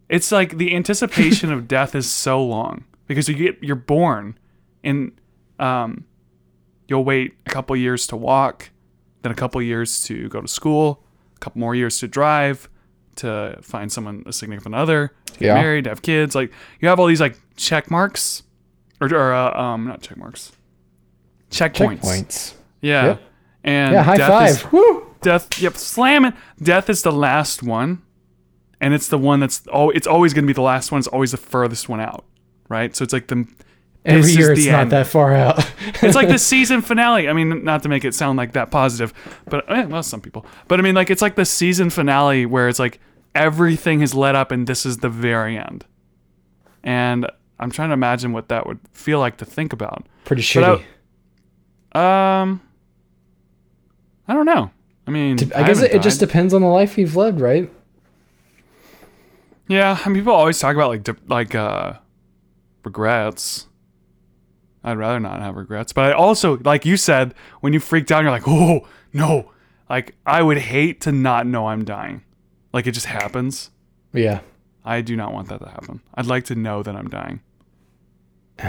It's 0.08 0.30
like 0.32 0.58
the 0.58 0.74
anticipation 0.74 1.52
of 1.52 1.68
death 1.68 1.94
is 1.94 2.10
so 2.10 2.44
long 2.44 2.84
because 3.06 3.28
you 3.28 3.34
get 3.34 3.62
you're 3.62 3.76
born 3.76 4.38
and 4.86 5.12
um 5.58 6.04
you'll 6.88 7.04
wait 7.04 7.34
a 7.46 7.50
couple 7.50 7.76
years 7.76 8.06
to 8.06 8.16
walk, 8.16 8.70
then 9.22 9.32
a 9.32 9.34
couple 9.34 9.60
years 9.60 10.02
to 10.04 10.28
go 10.28 10.40
to 10.40 10.48
school, 10.48 11.02
a 11.36 11.38
couple 11.40 11.58
more 11.60 11.74
years 11.74 11.98
to 11.98 12.06
drive, 12.08 12.68
to 13.16 13.58
find 13.60 13.90
someone 13.90 14.22
a 14.26 14.32
significant 14.32 14.74
other, 14.74 15.12
to 15.26 15.38
get 15.40 15.46
Yeah. 15.46 15.54
married, 15.54 15.84
to 15.84 15.90
have 15.90 16.02
kids. 16.02 16.34
Like 16.34 16.52
you 16.80 16.88
have 16.88 16.98
all 17.00 17.06
these 17.06 17.20
like 17.20 17.36
check 17.56 17.90
marks 17.90 18.42
or, 19.00 19.08
or 19.12 19.34
uh, 19.34 19.60
um 19.60 19.86
not 19.88 20.00
check 20.02 20.16
marks. 20.16 20.52
Checkpoints. 21.50 22.00
Checkpoints. 22.00 22.54
Yeah. 22.80 23.04
Yep. 23.06 23.22
And 23.64 23.92
Yeah, 23.94 24.02
high 24.02 24.16
death 24.16 24.28
five. 24.28 24.50
is- 24.50 24.72
Woo! 24.72 25.02
death 25.22 25.60
yep 25.60 25.76
slam 25.76 26.24
it 26.26 26.34
death 26.62 26.88
is 26.88 27.02
the 27.02 27.10
last 27.10 27.60
one 27.62 28.00
and 28.80 28.94
it's 28.94 29.08
the 29.08 29.18
one 29.18 29.40
that's 29.40 29.62
oh 29.72 29.90
it's 29.90 30.06
always 30.06 30.32
going 30.32 30.44
to 30.44 30.46
be 30.46 30.52
the 30.52 30.60
last 30.60 30.92
one 30.92 30.98
it's 31.00 31.08
always 31.08 31.32
the 31.32 31.36
furthest 31.36 31.88
one 31.88 31.98
out 31.98 32.24
right 32.68 32.94
so 32.94 33.02
it's 33.02 33.12
like 33.12 33.26
the 33.26 33.44
Every 34.06 34.22
this 34.22 34.36
year 34.36 34.52
it's 34.52 34.66
not 34.66 34.80
end. 34.82 34.92
that 34.92 35.06
far 35.06 35.34
out. 35.34 35.58
it's 36.02 36.14
like 36.14 36.28
the 36.28 36.38
season 36.52 36.80
finale 36.82 37.28
i 37.28 37.32
mean 37.32 37.64
not 37.64 37.82
to 37.82 37.88
make 37.88 38.04
it 38.04 38.14
sound 38.14 38.36
like 38.38 38.52
that 38.52 38.70
positive 38.70 39.12
but 39.46 39.70
eh, 39.70 39.84
well 39.84 40.02
some 40.02 40.20
people 40.20 40.46
but 40.68 40.78
i 40.78 40.82
mean 40.82 40.94
like 40.94 41.10
it's 41.10 41.22
like 41.22 41.34
the 41.34 41.44
season 41.44 41.90
finale 41.90 42.46
where 42.46 42.68
it's 42.68 42.78
like 42.78 43.00
everything 43.34 44.00
has 44.00 44.14
led 44.14 44.34
up 44.34 44.50
and 44.52 44.66
this 44.66 44.86
is 44.86 44.98
the 44.98 45.08
very 45.08 45.58
end 45.58 45.84
and 46.84 47.26
i'm 47.58 47.70
trying 47.70 47.88
to 47.88 47.94
imagine 47.94 48.32
what 48.32 48.48
that 48.48 48.66
would 48.66 48.78
feel 48.92 49.18
like 49.18 49.36
to 49.36 49.44
think 49.44 49.72
about 49.72 50.06
Pretty 50.24 50.42
shitty. 50.42 50.84
um 51.94 52.60
i 54.28 54.34
don't 54.34 54.46
know 54.46 54.70
i 55.06 55.10
mean 55.10 55.34
I 55.34 55.62
guess 55.66 55.78
haven't 55.78 55.84
it, 55.84 55.94
it 55.96 56.02
just 56.02 56.20
depends 56.20 56.54
on 56.54 56.62
the 56.62 56.68
life 56.68 56.96
you've 56.98 57.16
lived, 57.16 57.40
right? 57.40 57.70
Yeah, 59.68 59.98
I 60.04 60.08
mean, 60.08 60.22
people 60.22 60.32
always 60.32 60.58
talk 60.60 60.76
about 60.76 60.90
like 60.90 61.02
de- 61.02 61.16
like 61.26 61.54
uh, 61.54 61.94
regrets. 62.84 63.66
I'd 64.86 64.96
rather 64.98 65.18
not 65.18 65.42
have 65.42 65.56
regrets, 65.56 65.92
but 65.92 66.04
I 66.04 66.12
also, 66.12 66.58
like 66.58 66.86
you 66.86 66.96
said, 66.96 67.34
when 67.60 67.72
you 67.72 67.80
freaked 67.80 68.12
out, 68.12 68.22
you're 68.22 68.30
like, 68.30 68.46
oh 68.46 68.86
no, 69.12 69.50
like 69.90 70.14
I 70.24 70.42
would 70.42 70.58
hate 70.58 71.00
to 71.02 71.12
not 71.12 71.46
know 71.46 71.66
I'm 71.66 71.84
dying, 71.84 72.22
like 72.72 72.86
it 72.86 72.92
just 72.92 73.06
happens. 73.06 73.70
Yeah. 74.12 74.40
I 74.84 75.00
do 75.00 75.16
not 75.16 75.32
want 75.32 75.48
that 75.48 75.58
to 75.58 75.68
happen. 75.68 76.00
I'd 76.14 76.26
like 76.26 76.44
to 76.44 76.54
know 76.54 76.84
that 76.84 76.94
I'm 76.94 77.08
dying. 77.08 77.40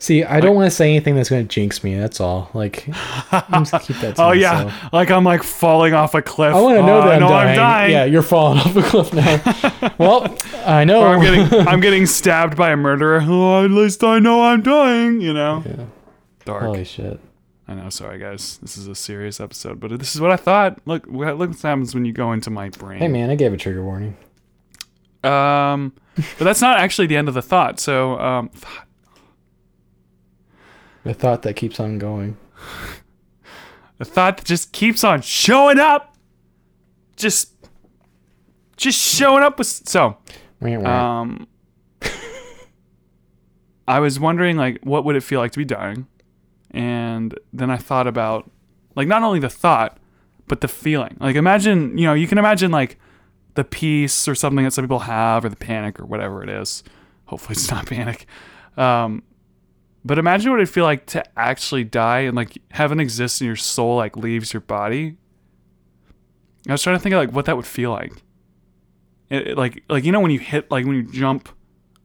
See, 0.00 0.22
I 0.22 0.38
don't 0.38 0.54
want 0.54 0.66
to 0.66 0.70
say 0.70 0.88
anything 0.90 1.16
that's 1.16 1.28
going 1.28 1.42
to 1.46 1.52
jinx 1.52 1.82
me. 1.82 1.96
That's 1.96 2.20
all. 2.20 2.50
Like, 2.54 2.88
I'm 3.32 3.64
just 3.64 3.84
keep 3.84 3.96
that 3.96 4.16
Oh 4.18 4.28
myself. 4.28 4.36
yeah, 4.72 4.88
like 4.92 5.10
I'm 5.10 5.24
like 5.24 5.42
falling 5.42 5.92
off 5.92 6.14
a 6.14 6.22
cliff. 6.22 6.54
I 6.54 6.60
want 6.60 6.76
to 6.76 6.82
know 6.86 6.98
Oh, 6.98 7.02
that 7.02 7.08
I 7.10 7.14
I'm, 7.16 7.20
know 7.20 7.28
dying. 7.30 7.48
I'm 7.50 7.56
dying. 7.56 7.90
Yeah, 7.90 8.04
you're 8.04 8.22
falling 8.22 8.58
off 8.64 8.76
a 8.76 8.82
cliff 8.82 9.12
now. 9.12 9.94
well, 9.98 10.36
I 10.64 10.84
know. 10.84 11.00
Or 11.00 11.08
I'm 11.08 11.20
getting 11.20 11.66
I'm 11.66 11.80
getting 11.80 12.06
stabbed 12.06 12.56
by 12.56 12.70
a 12.70 12.76
murderer. 12.76 13.20
Oh, 13.24 13.64
at 13.64 13.72
least 13.72 14.04
I 14.04 14.20
know 14.20 14.40
I'm 14.44 14.62
dying. 14.62 15.20
You 15.20 15.32
know. 15.34 15.64
Yeah. 15.66 15.86
Dark. 16.44 16.62
Holy 16.62 16.84
shit. 16.84 17.18
I 17.66 17.74
know, 17.74 17.90
sorry 17.90 18.18
guys. 18.20 18.58
This 18.58 18.78
is 18.78 18.86
a 18.86 18.94
serious 18.94 19.40
episode, 19.40 19.80
but 19.80 19.98
this 19.98 20.14
is 20.14 20.20
what 20.20 20.30
I 20.30 20.36
thought. 20.36 20.78
Look, 20.86 21.06
what 21.06 21.36
look 21.36 21.50
what 21.50 21.60
happens 21.60 21.92
when 21.94 22.04
you 22.04 22.12
go 22.12 22.32
into 22.32 22.50
my 22.50 22.68
brain. 22.68 23.00
Hey 23.00 23.08
man, 23.08 23.30
I 23.30 23.34
gave 23.34 23.52
a 23.52 23.56
trigger 23.56 23.84
warning. 23.84 24.16
Um, 25.24 25.92
but 26.14 26.44
that's 26.44 26.60
not 26.60 26.78
actually 26.78 27.08
the 27.08 27.16
end 27.16 27.26
of 27.28 27.34
the 27.34 27.42
thought. 27.42 27.80
So, 27.80 28.18
um, 28.20 28.48
thought. 28.50 28.84
The 31.04 31.14
thought 31.14 31.42
that 31.42 31.54
keeps 31.54 31.80
on 31.80 31.98
going. 31.98 32.36
the 33.98 34.04
thought 34.04 34.38
that 34.38 34.46
just 34.46 34.72
keeps 34.72 35.04
on 35.04 35.22
showing 35.22 35.78
up, 35.78 36.16
just, 37.16 37.54
just 38.76 38.98
showing 38.98 39.42
up 39.42 39.58
with. 39.58 39.66
So, 39.66 40.18
um, 40.84 41.46
I 43.88 44.00
was 44.00 44.20
wondering, 44.20 44.56
like, 44.56 44.80
what 44.82 45.04
would 45.04 45.16
it 45.16 45.22
feel 45.22 45.40
like 45.40 45.52
to 45.52 45.58
be 45.58 45.64
dying? 45.64 46.06
And 46.70 47.38
then 47.52 47.70
I 47.70 47.76
thought 47.76 48.06
about, 48.06 48.50
like, 48.94 49.08
not 49.08 49.22
only 49.22 49.40
the 49.40 49.48
thought, 49.48 49.98
but 50.46 50.60
the 50.60 50.68
feeling. 50.68 51.16
Like, 51.20 51.36
imagine, 51.36 51.96
you 51.96 52.04
know, 52.04 52.14
you 52.14 52.26
can 52.26 52.38
imagine, 52.38 52.70
like, 52.70 52.98
the 53.54 53.64
peace 53.64 54.28
or 54.28 54.34
something 54.34 54.64
that 54.64 54.72
some 54.72 54.84
people 54.84 55.00
have, 55.00 55.44
or 55.44 55.48
the 55.48 55.56
panic 55.56 55.98
or 55.98 56.04
whatever 56.04 56.42
it 56.42 56.48
is. 56.48 56.84
Hopefully, 57.26 57.54
it's 57.54 57.70
not 57.70 57.86
panic. 57.86 58.26
Um, 58.76 59.22
but 60.08 60.18
imagine 60.18 60.50
what 60.50 60.58
it'd 60.60 60.68
feel 60.72 60.84
like 60.84 61.06
to 61.06 61.22
actually 61.38 61.84
die 61.84 62.20
and, 62.20 62.34
like, 62.36 62.58
heaven 62.70 62.98
exists 62.98 63.40
and 63.40 63.46
your 63.46 63.56
soul, 63.56 63.96
like, 63.96 64.16
leaves 64.16 64.52
your 64.52 64.60
body. 64.62 65.16
I 66.68 66.72
was 66.72 66.82
trying 66.82 66.96
to 66.96 67.02
think 67.02 67.14
of, 67.14 67.18
like, 67.20 67.32
what 67.32 67.44
that 67.46 67.56
would 67.56 67.66
feel 67.66 67.90
like. 67.90 68.12
It, 69.30 69.48
it- 69.48 69.58
like, 69.58 69.84
like 69.88 70.04
you 70.04 70.12
know, 70.12 70.20
when 70.20 70.30
you 70.30 70.38
hit, 70.38 70.70
like, 70.70 70.86
when 70.86 70.96
you 70.96 71.02
jump 71.02 71.48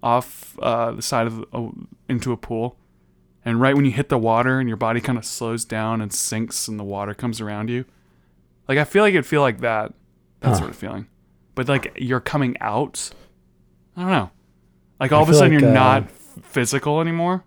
off 0.01 0.57
uh, 0.61 0.91
the 0.91 1.01
side 1.01 1.27
of 1.27 1.45
a, 1.53 1.69
into 2.09 2.31
a 2.31 2.37
pool, 2.37 2.77
and 3.45 3.59
right 3.59 3.75
when 3.75 3.85
you 3.85 3.91
hit 3.91 4.09
the 4.09 4.17
water 4.17 4.59
and 4.59 4.67
your 4.69 4.77
body 4.77 5.01
kind 5.01 5.17
of 5.17 5.25
slows 5.25 5.65
down 5.65 6.01
and 6.01 6.13
sinks 6.13 6.67
and 6.67 6.79
the 6.79 6.83
water 6.83 7.13
comes 7.13 7.41
around 7.41 7.69
you, 7.69 7.83
like 8.69 8.77
I 8.77 8.83
feel 8.85 9.03
like 9.03 9.13
it'd 9.13 9.25
feel 9.25 9.41
like 9.41 9.59
that, 9.61 9.93
that 10.41 10.49
Huh. 10.49 10.55
sort 10.55 10.69
of 10.69 10.75
feeling. 10.77 11.07
But 11.55 11.67
like 11.67 11.91
you're 11.97 12.21
coming 12.21 12.55
out, 12.61 13.11
I 13.97 14.01
don't 14.01 14.11
know. 14.11 14.31
Like 14.99 15.11
all 15.11 15.19
I 15.19 15.23
of 15.23 15.29
a 15.29 15.33
sudden 15.33 15.53
like, 15.53 15.61
you're 15.61 15.69
uh, 15.71 15.73
not 15.73 16.09
physical 16.11 17.01
anymore. 17.01 17.43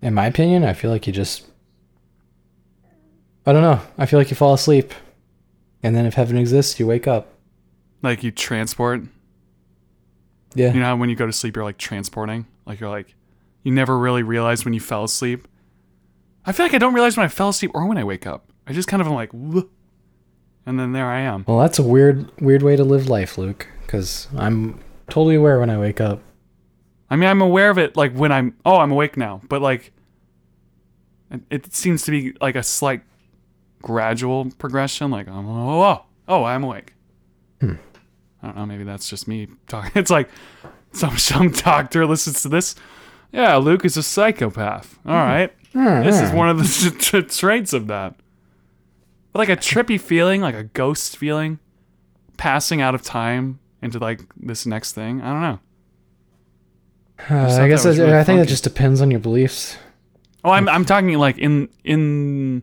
In 0.00 0.14
my 0.14 0.26
opinion, 0.26 0.64
I 0.64 0.72
feel 0.72 0.90
like 0.90 1.06
you 1.06 1.12
just. 1.12 1.46
I 3.46 3.52
don't 3.52 3.62
know. 3.62 3.80
I 3.96 4.06
feel 4.06 4.18
like 4.18 4.30
you 4.30 4.36
fall 4.36 4.54
asleep, 4.54 4.92
and 5.82 5.96
then 5.96 6.06
if 6.06 6.14
heaven 6.14 6.36
exists, 6.36 6.78
you 6.78 6.86
wake 6.86 7.06
up. 7.06 7.32
Like 8.02 8.22
you 8.22 8.30
transport. 8.30 9.02
Yeah. 10.54 10.72
You 10.72 10.80
know 10.80 10.86
how 10.86 10.96
when 10.96 11.10
you 11.10 11.16
go 11.16 11.26
to 11.26 11.32
sleep 11.32 11.56
you're 11.56 11.64
like 11.64 11.78
transporting, 11.78 12.46
like 12.66 12.80
you're 12.80 12.90
like, 12.90 13.14
you 13.62 13.72
never 13.72 13.98
really 13.98 14.22
realize 14.22 14.64
when 14.64 14.74
you 14.74 14.80
fell 14.80 15.04
asleep. 15.04 15.48
I 16.46 16.52
feel 16.52 16.64
like 16.64 16.74
I 16.74 16.78
don't 16.78 16.94
realize 16.94 17.16
when 17.16 17.24
I 17.24 17.28
fell 17.28 17.50
asleep 17.50 17.72
or 17.74 17.86
when 17.86 17.98
I 17.98 18.04
wake 18.04 18.26
up. 18.26 18.52
I 18.66 18.72
just 18.72 18.88
kind 18.88 19.00
of 19.00 19.08
am 19.08 19.14
like, 19.14 19.30
"Whoa," 19.32 19.68
and 20.64 20.78
then 20.78 20.92
there 20.92 21.06
I 21.06 21.20
am. 21.20 21.44
Well, 21.46 21.58
that's 21.58 21.78
a 21.78 21.82
weird, 21.82 22.30
weird 22.40 22.62
way 22.62 22.76
to 22.76 22.84
live 22.84 23.08
life, 23.08 23.36
Luke. 23.36 23.66
Because 23.82 24.28
I'm 24.36 24.78
totally 25.08 25.34
aware 25.34 25.58
when 25.58 25.70
I 25.70 25.78
wake 25.78 26.00
up. 26.00 26.20
I 27.10 27.16
mean, 27.16 27.28
I'm 27.28 27.40
aware 27.40 27.70
of 27.70 27.78
it 27.78 27.96
like 27.96 28.12
when 28.14 28.32
I'm 28.32 28.56
oh, 28.64 28.76
I'm 28.76 28.90
awake 28.90 29.16
now, 29.16 29.40
but 29.48 29.62
like 29.62 29.92
it, 31.30 31.40
it 31.50 31.74
seems 31.74 32.04
to 32.04 32.10
be 32.10 32.34
like 32.40 32.56
a 32.56 32.62
slight 32.62 33.02
gradual 33.82 34.50
progression 34.58 35.10
like 35.10 35.28
I'm 35.28 35.46
oh, 35.46 35.82
oh, 35.82 36.04
oh 36.26 36.44
I'm 36.44 36.64
awake. 36.64 36.94
Hmm. 37.60 37.74
I 38.42 38.46
don't 38.46 38.56
know, 38.56 38.66
maybe 38.66 38.84
that's 38.84 39.08
just 39.08 39.26
me 39.26 39.48
talking. 39.66 39.92
It's 39.96 40.10
like 40.10 40.28
some 40.92 41.16
some 41.16 41.50
doctor 41.50 42.06
listens 42.06 42.42
to 42.42 42.48
this. 42.48 42.74
Yeah, 43.32 43.56
Luke 43.56 43.84
is 43.84 43.96
a 43.96 44.02
psychopath. 44.02 44.98
All 45.06 45.12
hmm. 45.12 45.18
right. 45.18 45.52
This 46.04 46.20
is 46.20 46.32
one 46.32 46.48
of 46.48 46.58
the 46.58 46.64
t- 46.90 47.20
t- 47.20 47.22
traits 47.22 47.72
of 47.72 47.86
that. 47.88 48.14
But 49.32 49.38
like 49.38 49.48
a 49.48 49.56
trippy 49.56 50.00
feeling, 50.00 50.40
like 50.40 50.54
a 50.54 50.64
ghost 50.64 51.16
feeling, 51.16 51.58
passing 52.36 52.80
out 52.80 52.94
of 52.94 53.02
time 53.02 53.60
into 53.82 53.98
like 53.98 54.22
this 54.36 54.66
next 54.66 54.92
thing. 54.92 55.20
I 55.20 55.32
don't 55.32 55.42
know. 55.42 55.60
Uh, 57.30 57.34
I 57.60 57.68
guess 57.68 57.82
that- 57.84 57.96
really 57.98 58.14
I 58.14 58.24
think 58.24 58.38
funky. 58.38 58.48
just 58.50 58.64
depends 58.64 59.00
on 59.00 59.10
your 59.10 59.20
beliefs. 59.20 59.76
Oh, 60.44 60.50
I'm 60.50 60.68
I'm 60.68 60.84
talking 60.84 61.12
like 61.18 61.36
in 61.38 61.68
in 61.84 62.62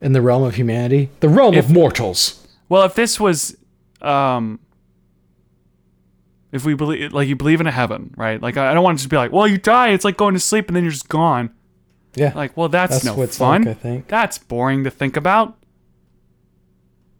In 0.00 0.12
the 0.12 0.22
realm 0.22 0.42
of 0.42 0.54
humanity, 0.54 1.08
the 1.20 1.28
realm 1.28 1.54
If- 1.54 1.66
of 1.66 1.70
mortals. 1.72 2.46
well, 2.68 2.84
if 2.84 2.94
this 2.94 3.18
was 3.18 3.56
um 4.02 4.60
if 6.52 6.64
we 6.64 6.74
believe 6.74 7.12
like 7.12 7.28
you 7.28 7.36
believe 7.36 7.60
in 7.60 7.66
a 7.66 7.70
heaven, 7.72 8.12
right? 8.16 8.40
Like 8.42 8.56
I 8.56 8.70
I 8.70 8.74
don't 8.74 8.82
want 8.84 8.98
to 8.98 9.02
just 9.02 9.10
be 9.10 9.16
like, 9.16 9.32
well, 9.32 9.46
you 9.46 9.56
die, 9.58 9.88
it's 9.90 10.04
like 10.04 10.16
going 10.16 10.34
to 10.34 10.40
sleep 10.40 10.68
and 10.68 10.76
then 10.76 10.82
you're 10.84 10.92
just 10.92 11.08
gone. 11.08 11.50
Yeah, 12.16 12.32
Like, 12.34 12.56
well, 12.56 12.68
that's, 12.68 13.04
that's 13.04 13.04
no 13.04 13.24
fun. 13.28 13.62
like. 13.62 13.70
I 13.70 13.74
think 13.74 14.08
That's 14.08 14.36
boring 14.36 14.82
to 14.82 14.90
think 14.90 15.16
about. 15.16 15.56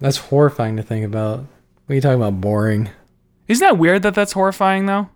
that's 0.01 0.17
horrifying 0.17 0.77
to 0.79 0.83
think 0.83 1.05
about. 1.07 1.39
What 1.87 1.93
are 1.93 1.95
you 1.95 2.01
talking 2.01 2.21
about? 2.21 2.41
Boring. 2.41 2.89
Isn't 3.47 3.65
that 3.65 3.79
weird 3.79 4.03
that 4.03 4.15
that's 4.15 4.33
horrifying 4.33 4.87
though? 4.87 5.09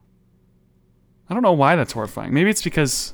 I 1.29 1.35
don't 1.35 1.43
know 1.43 1.53
why 1.53 1.77
that's 1.77 1.93
horrifying. 1.93 2.33
Maybe 2.35 2.51
it's 2.51 2.63
because 2.63 3.13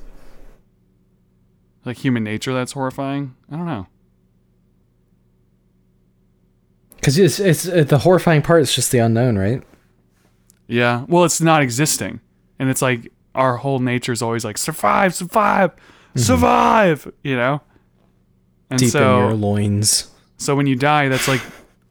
like 1.85 1.97
human 1.97 2.23
nature 2.23 2.53
that's 2.53 2.73
horrifying. 2.73 3.35
I 3.51 3.55
don't 3.55 3.65
know. 3.65 3.87
Because 6.95 7.17
it's 7.17 7.39
it's 7.39 7.67
uh, 7.67 7.83
the 7.83 7.99
horrifying 7.99 8.41
part 8.41 8.61
is 8.61 8.73
just 8.73 8.91
the 8.91 8.99
unknown, 8.99 9.37
right? 9.37 9.63
Yeah. 10.67 11.05
Well, 11.07 11.23
it's 11.23 11.41
not 11.41 11.61
existing. 11.61 12.19
And 12.59 12.69
it's 12.69 12.81
like 12.81 13.11
our 13.33 13.57
whole 13.57 13.79
nature 13.79 14.11
is 14.11 14.21
always 14.21 14.45
like 14.45 14.57
survive, 14.57 15.15
survive, 15.15 15.71
survive, 16.15 17.11
you 17.23 17.35
know? 17.35 17.61
And 18.69 18.79
Deep 18.79 18.89
so 18.91 18.99
in 19.19 19.25
your 19.25 19.33
loins. 19.33 20.11
so 20.37 20.55
when 20.55 20.67
you 20.67 20.75
die, 20.75 21.09
that's 21.09 21.27
like 21.27 21.41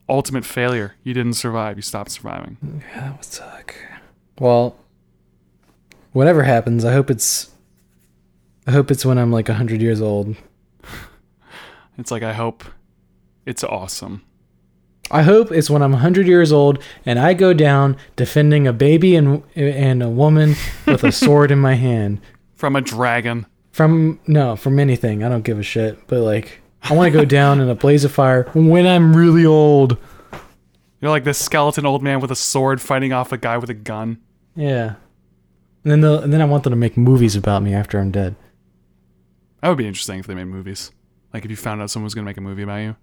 ultimate 0.08 0.44
failure. 0.44 0.94
You 1.02 1.12
didn't 1.12 1.34
survive. 1.34 1.76
You 1.76 1.82
stopped 1.82 2.10
surviving. 2.12 2.56
Yeah, 2.62 3.00
that 3.00 3.12
would 3.16 3.24
suck. 3.24 3.74
Well, 4.38 4.76
whatever 6.12 6.42
happens, 6.42 6.84
I 6.84 6.92
hope 6.92 7.10
it's. 7.10 7.50
I 8.66 8.72
hope 8.72 8.90
it's 8.90 9.04
when 9.04 9.18
I'm 9.18 9.32
like 9.32 9.48
hundred 9.48 9.80
years 9.82 10.00
old, 10.00 10.36
It's 11.98 12.10
like 12.10 12.22
I 12.22 12.32
hope 12.32 12.64
it's 13.46 13.64
awesome. 13.64 14.22
I 15.10 15.22
hope 15.22 15.50
it's 15.50 15.68
when 15.68 15.82
I'm 15.82 15.90
100 15.90 16.28
years 16.28 16.52
old 16.52 16.80
and 17.04 17.18
I 17.18 17.34
go 17.34 17.52
down 17.52 17.96
defending 18.14 18.68
a 18.68 18.72
baby 18.72 19.16
and 19.16 19.42
and 19.56 20.04
a 20.04 20.08
woman 20.08 20.54
with 20.86 21.02
a 21.02 21.10
sword 21.10 21.50
in 21.50 21.58
my 21.58 21.74
hand 21.74 22.20
From 22.54 22.76
a 22.76 22.80
dragon. 22.80 23.46
from 23.72 24.20
no 24.28 24.54
from 24.54 24.78
anything. 24.78 25.24
I 25.24 25.28
don't 25.28 25.42
give 25.42 25.58
a 25.58 25.64
shit. 25.64 25.98
But 26.06 26.20
like 26.20 26.60
I 26.82 26.94
want 26.94 27.12
to 27.12 27.18
go 27.18 27.24
down 27.24 27.60
in 27.60 27.68
a 27.68 27.74
blaze 27.74 28.04
of 28.04 28.12
fire 28.12 28.44
when 28.54 28.86
I'm 28.86 29.16
really 29.16 29.44
old. 29.44 29.96
You're 31.00 31.10
like 31.10 31.24
this 31.24 31.38
skeleton 31.38 31.86
old 31.86 32.02
man 32.02 32.20
with 32.20 32.30
a 32.30 32.36
sword 32.36 32.80
fighting 32.80 33.12
off 33.12 33.32
a 33.32 33.38
guy 33.38 33.56
with 33.58 33.70
a 33.70 33.74
gun. 33.74 34.18
Yeah. 34.54 34.94
And 35.84 35.92
then 36.04 36.04
and 36.22 36.32
then 36.32 36.40
I 36.42 36.44
want 36.44 36.64
them 36.64 36.72
to 36.72 36.76
make 36.76 36.96
movies 36.96 37.36
about 37.36 37.62
me 37.62 37.72
after 37.74 37.98
I'm 37.98 38.10
dead. 38.10 38.36
That 39.62 39.68
would 39.68 39.78
be 39.78 39.86
interesting 39.86 40.18
if 40.20 40.26
they 40.26 40.34
made 40.34 40.44
movies. 40.44 40.90
Like 41.32 41.44
if 41.44 41.50
you 41.50 41.56
found 41.56 41.80
out 41.80 41.90
someone 41.90 42.04
was 42.04 42.14
gonna 42.14 42.24
make 42.24 42.36
a 42.36 42.40
movie 42.42 42.62
about 42.62 42.76
you. 42.78 42.96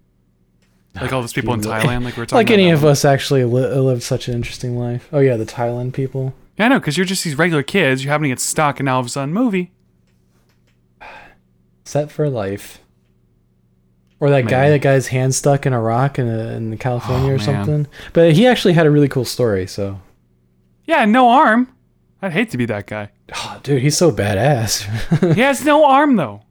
Like 0.94 1.12
all 1.12 1.20
those 1.20 1.32
people 1.32 1.54
in 1.54 1.60
Thailand, 1.60 2.02
like 2.04 2.16
we 2.16 2.22
were 2.22 2.26
talking 2.26 2.36
Like 2.38 2.46
about. 2.48 2.54
any 2.54 2.70
of 2.70 2.82
one. 2.82 2.92
us 2.92 3.04
actually 3.04 3.44
li- 3.44 3.66
lived 3.74 4.02
such 4.02 4.26
an 4.28 4.34
interesting 4.34 4.76
life. 4.78 5.08
Oh 5.12 5.18
yeah, 5.20 5.36
the 5.36 5.44
Thailand 5.46 5.92
people. 5.92 6.34
Yeah, 6.58 6.64
I 6.64 6.68
know, 6.68 6.80
because 6.80 6.96
you're 6.96 7.06
just 7.06 7.22
these 7.24 7.36
regular 7.38 7.62
kids. 7.62 8.02
You 8.02 8.10
happen 8.10 8.22
to 8.24 8.28
get 8.30 8.40
stuck, 8.40 8.80
and 8.80 8.86
now 8.86 8.94
all 8.94 9.00
of 9.00 9.06
a 9.06 9.08
sudden, 9.08 9.32
movie. 9.32 9.70
Set 11.84 12.10
for 12.10 12.28
life. 12.28 12.80
Or 14.20 14.30
that 14.30 14.48
guy 14.48 14.70
that 14.70 14.80
got 14.80 14.94
his 14.94 15.06
hand 15.08 15.32
stuck 15.34 15.64
in 15.66 15.72
a 15.72 15.80
rock 15.80 16.18
in, 16.18 16.26
a, 16.28 16.48
in 16.54 16.76
California 16.78 17.28
Oh, 17.30 17.34
or 17.34 17.36
man. 17.36 17.44
something. 17.44 17.86
But 18.12 18.32
he 18.32 18.48
actually 18.48 18.74
had 18.74 18.84
a 18.86 18.90
really 18.90 19.06
cool 19.08 19.24
story. 19.24 19.68
So, 19.68 20.00
Yeah, 20.86 21.04
no 21.04 21.28
arm. 21.28 21.72
I'd 22.20 22.32
hate 22.32 22.50
to 22.50 22.56
be 22.58 22.66
that 22.66 22.86
guy. 22.86 23.10
oh, 23.34 23.60
dude, 23.62 23.80
he's 23.82 23.96
so 23.96 24.10
badass. 24.10 25.34
He 25.34 25.40
has 25.40 25.64
no 25.64 25.84
arm 25.84 26.16
though. 26.16 26.42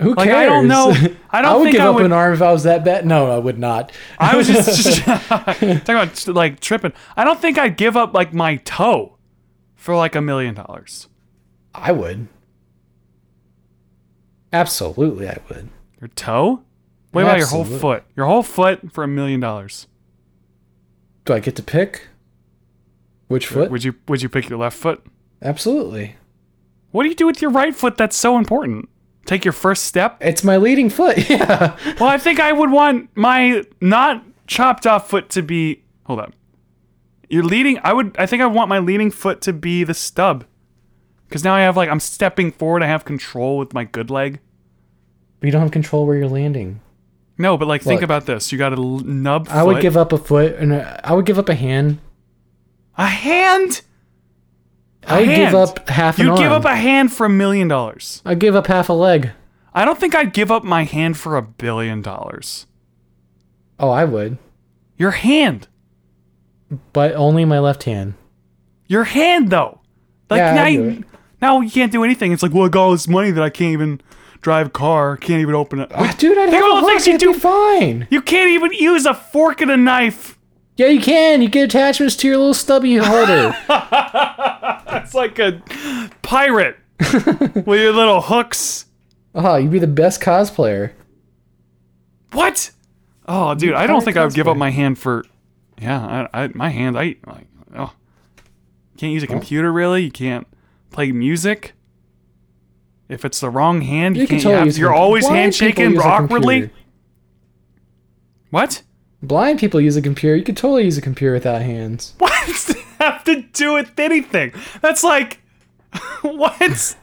Who 0.00 0.14
Like, 0.14 0.28
cares? 0.28 0.42
I 0.50 0.54
don't 0.54 0.68
know- 0.68 1.14
I 1.30 1.42
don't 1.42 1.60
would 1.60 1.64
think 1.66 1.76
give 1.76 1.84
I 1.84 1.88
up 1.88 1.94
would- 1.96 2.04
an 2.04 2.12
arm 2.12 2.34
if 2.34 2.42
I 2.42 2.52
was 2.52 2.62
that 2.64 2.84
bad. 2.84 3.04
No, 3.06 3.30
I 3.30 3.38
would 3.38 3.58
not. 3.58 3.90
I 4.18 4.36
was 4.36 4.46
just, 4.46 4.76
just 4.84 5.02
talking 5.02 5.70
about 5.72 6.26
like 6.28 6.60
tripping. 6.60 6.92
I 7.16 7.24
don't 7.24 7.40
think 7.40 7.58
I'd 7.58 7.76
give 7.76 7.96
up 7.96 8.14
like 8.14 8.32
my 8.32 8.56
toe 8.56 9.18
for 9.74 9.96
like 9.96 10.14
a 10.14 10.20
million 10.20 10.54
dollars. 10.54 11.08
I 11.74 11.90
would. 11.92 12.28
Absolutely, 14.52 15.28
I 15.28 15.38
would. 15.48 15.68
Your 16.00 16.08
toe? 16.08 16.62
What 17.10 17.22
about 17.22 17.38
your 17.38 17.46
whole 17.46 17.64
foot? 17.64 18.04
Your 18.16 18.26
whole 18.26 18.42
foot 18.42 18.92
for 18.92 19.04
a 19.04 19.08
million 19.08 19.40
dollars. 19.40 19.86
Do 21.24 21.32
I 21.32 21.40
get 21.40 21.56
to 21.56 21.62
pick 21.62 22.08
which 23.28 23.46
foot? 23.46 23.70
Would 23.70 23.84
you 23.84 23.94
would 24.08 24.22
you 24.22 24.28
pick 24.28 24.48
your 24.48 24.58
left 24.58 24.76
foot? 24.76 25.04
Absolutely. 25.42 26.16
What 26.90 27.02
do 27.02 27.08
you 27.08 27.14
do 27.14 27.26
with 27.26 27.42
your 27.42 27.50
right 27.50 27.74
foot 27.74 27.96
that's 27.96 28.16
so 28.16 28.38
important? 28.38 28.88
Take 29.26 29.44
your 29.44 29.52
first 29.52 29.84
step? 29.84 30.18
It's 30.20 30.44
my 30.44 30.56
leading 30.56 30.90
foot. 30.90 31.18
Yeah. 31.30 31.76
Well, 31.98 32.08
I 32.08 32.18
think 32.18 32.40
I 32.40 32.52
would 32.52 32.70
want 32.70 33.10
my 33.16 33.64
not 33.80 34.22
chopped 34.46 34.86
off 34.86 35.08
foot 35.08 35.30
to 35.30 35.42
be. 35.42 35.82
Hold 36.04 36.20
up. 36.20 36.32
Your 37.28 37.42
leading. 37.42 37.78
I 37.82 37.92
would. 37.92 38.14
I 38.18 38.26
think 38.26 38.42
I 38.42 38.46
want 38.46 38.68
my 38.68 38.78
leading 38.78 39.10
foot 39.10 39.40
to 39.42 39.52
be 39.52 39.82
the 39.84 39.94
stub. 39.94 40.44
Because 41.28 41.42
now 41.42 41.54
I 41.54 41.60
have 41.60 41.76
like 41.76 41.88
I'm 41.88 42.00
stepping 42.00 42.52
forward. 42.52 42.82
I 42.82 42.86
have 42.86 43.04
control 43.04 43.58
with 43.58 43.72
my 43.72 43.84
good 43.84 44.10
leg. 44.10 44.40
But 45.40 45.46
you 45.46 45.52
don't 45.52 45.62
have 45.62 45.70
control 45.72 46.06
where 46.06 46.16
you're 46.16 46.28
landing. 46.28 46.80
No, 47.36 47.56
but 47.56 47.66
like 47.66 47.82
think 47.82 48.02
about 48.02 48.26
this. 48.26 48.52
You 48.52 48.58
got 48.58 48.72
a 48.72 48.76
nub. 48.80 49.48
I 49.50 49.62
would 49.64 49.82
give 49.82 49.96
up 49.96 50.12
a 50.12 50.18
foot 50.18 50.54
and 50.54 50.72
a, 50.72 51.00
I 51.02 51.12
would 51.12 51.26
give 51.26 51.38
up 51.38 51.48
a 51.48 51.54
hand. 51.54 51.98
A 52.96 53.06
hand. 53.06 53.82
I 55.06 55.20
would 55.20 55.28
give 55.36 55.54
up 55.54 55.88
half 55.88 56.18
an 56.18 56.28
arm. 56.28 56.36
You'd 56.38 56.42
arm. 56.44 56.52
give 56.52 56.52
up 56.52 56.72
a 56.72 56.76
hand 56.76 57.12
for 57.12 57.26
a 57.26 57.30
million 57.30 57.68
dollars. 57.68 58.22
I'd 58.24 58.38
give 58.38 58.54
up 58.56 58.66
half 58.68 58.88
a 58.88 58.92
leg. 58.94 59.32
I 59.74 59.84
don't 59.84 59.98
think 59.98 60.14
I'd 60.14 60.32
give 60.32 60.50
up 60.50 60.64
my 60.64 60.84
hand 60.84 61.16
for 61.18 61.36
a 61.36 61.42
billion 61.42 62.00
dollars. 62.00 62.66
Oh, 63.78 63.90
I 63.90 64.04
would. 64.04 64.38
Your 64.96 65.10
hand. 65.10 65.68
But 66.92 67.12
only 67.14 67.44
my 67.44 67.58
left 67.58 67.82
hand. 67.84 68.14
Your 68.86 69.04
hand 69.04 69.50
though. 69.50 69.80
Like 70.30 70.38
Yeah, 70.38 70.54
now 70.54 70.62
I'd 70.64 70.68
do 70.68 70.72
you 70.82 70.88
it. 70.90 71.04
now 71.42 71.60
you 71.60 71.70
can't 71.70 71.92
do 71.92 72.04
anything. 72.04 72.32
It's 72.32 72.42
like, 72.42 72.52
well, 72.54 72.64
I 72.64 72.68
got 72.68 72.82
all 72.84 72.92
this 72.92 73.08
money 73.08 73.30
that 73.30 73.42
I 73.42 73.50
can't 73.50 73.72
even 73.72 74.00
drive 74.40 74.68
a 74.68 74.70
car, 74.70 75.16
can't 75.16 75.40
even 75.40 75.54
open 75.54 75.80
it. 75.80 75.90
Ah, 75.94 76.14
dude, 76.18 76.38
I'd 76.38 76.50
Think 76.50 76.54
have 76.54 76.64
of 76.64 76.70
a 76.70 76.74
all 76.74 76.74
the 76.76 76.80
hook. 76.82 76.90
things 77.02 77.06
you 77.06 77.14
It'd 77.14 77.20
do. 77.28 77.32
be 77.34 77.38
fine. 77.38 78.06
You 78.10 78.22
can't 78.22 78.50
even 78.50 78.72
use 78.72 79.04
a 79.06 79.14
fork 79.14 79.60
and 79.60 79.70
a 79.70 79.76
knife. 79.76 80.33
Yeah, 80.76 80.88
you 80.88 81.00
can. 81.00 81.40
You 81.40 81.48
get 81.48 81.64
attachments 81.64 82.16
to 82.16 82.28
your 82.28 82.36
little 82.36 82.54
stubby 82.54 82.96
holder. 82.96 83.56
It's 85.04 85.12
like 85.12 85.38
a 85.38 85.60
pirate 86.22 86.76
with 86.98 87.66
your 87.66 87.92
little 87.92 88.20
hooks. 88.22 88.86
oh, 89.34 89.56
you'd 89.56 89.70
be 89.70 89.78
the 89.78 89.86
best 89.86 90.20
cosplayer. 90.20 90.92
What? 92.32 92.70
Oh, 93.26 93.54
dude, 93.54 93.74
I 93.74 93.86
don't 93.86 94.04
think 94.04 94.16
I 94.16 94.24
would 94.24 94.34
give 94.34 94.48
up 94.48 94.56
my 94.56 94.70
hand 94.70 94.98
for. 94.98 95.24
Yeah, 95.80 96.28
I, 96.32 96.44
I 96.44 96.48
my 96.54 96.70
hand. 96.70 96.96
I 96.96 97.16
like. 97.26 97.46
Oh, 97.76 97.92
can't 98.96 99.12
use 99.12 99.24
a 99.24 99.26
oh. 99.26 99.30
computer 99.30 99.72
really. 99.72 100.04
You 100.04 100.10
can't 100.10 100.46
play 100.90 101.12
music. 101.12 101.74
If 103.08 103.24
it's 103.24 103.40
the 103.40 103.50
wrong 103.50 103.82
hand, 103.82 104.16
you, 104.16 104.22
You 104.22 104.28
can 104.28 104.36
can't. 104.36 104.44
totally 104.44 104.68
have, 104.70 104.78
you're 104.78 104.88
computer. 104.88 104.94
always 104.94 105.26
handshaking 105.28 105.74
people 105.74 105.94
use 105.94 106.04
a 106.04 106.08
awkwardly. 106.08 106.70
What? 108.50 108.82
Blind 109.26 109.58
people 109.58 109.80
use 109.80 109.96
a 109.96 110.02
computer. 110.02 110.36
You 110.36 110.44
could 110.44 110.56
totally 110.56 110.84
use 110.84 110.98
a 110.98 111.02
computer 111.02 111.32
without 111.34 111.62
hands. 111.62 112.14
What 112.18 112.32
does 112.46 112.66
that 112.66 112.76
have 113.00 113.24
to 113.24 113.42
do 113.52 113.74
with 113.74 113.98
anything? 113.98 114.52
That's 114.82 115.02
like, 115.04 115.40
what? 116.22 116.96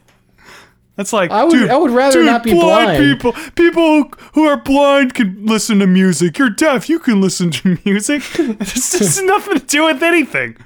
That's 0.95 1.13
like, 1.13 1.31
I 1.31 1.43
would- 1.43 1.51
dude, 1.51 1.69
I 1.69 1.77
would 1.77 1.91
rather 1.91 2.19
dude, 2.19 2.25
not 2.27 2.43
be 2.43 2.53
blind. 2.53 2.97
people, 3.03 3.33
people 3.55 3.83
who, 4.03 4.11
who 4.33 4.43
are 4.45 4.57
blind 4.57 5.13
can 5.13 5.45
listen 5.45 5.79
to 5.79 5.87
music. 5.87 6.37
You're 6.37 6.49
deaf, 6.49 6.89
you 6.89 6.99
can 6.99 7.21
listen 7.21 7.49
to 7.51 7.77
music. 7.85 8.21
this 8.33 8.97
has 8.99 9.21
nothing 9.23 9.57
to 9.59 9.65
do 9.65 9.85
with 9.85 10.03
anything. 10.03 10.57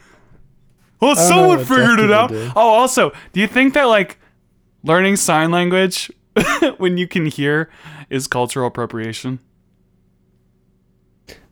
Well, 0.99 1.16
someone 1.16 1.64
figured 1.64 1.99
it 1.99 2.12
out. 2.12 2.30
do. 2.30 2.51
Oh, 2.56 2.70
also, 2.70 3.12
do 3.34 3.39
you 3.39 3.47
think 3.47 3.74
that 3.76 3.84
like 3.84 4.18
learning 4.84 5.18
sign 5.18 5.51
language 5.51 6.10
when 6.78 6.97
you 6.97 7.08
can 7.08 7.28
hear 7.28 7.70
is 8.10 8.28
cultural 8.28 8.68
appropriation? 8.68 9.39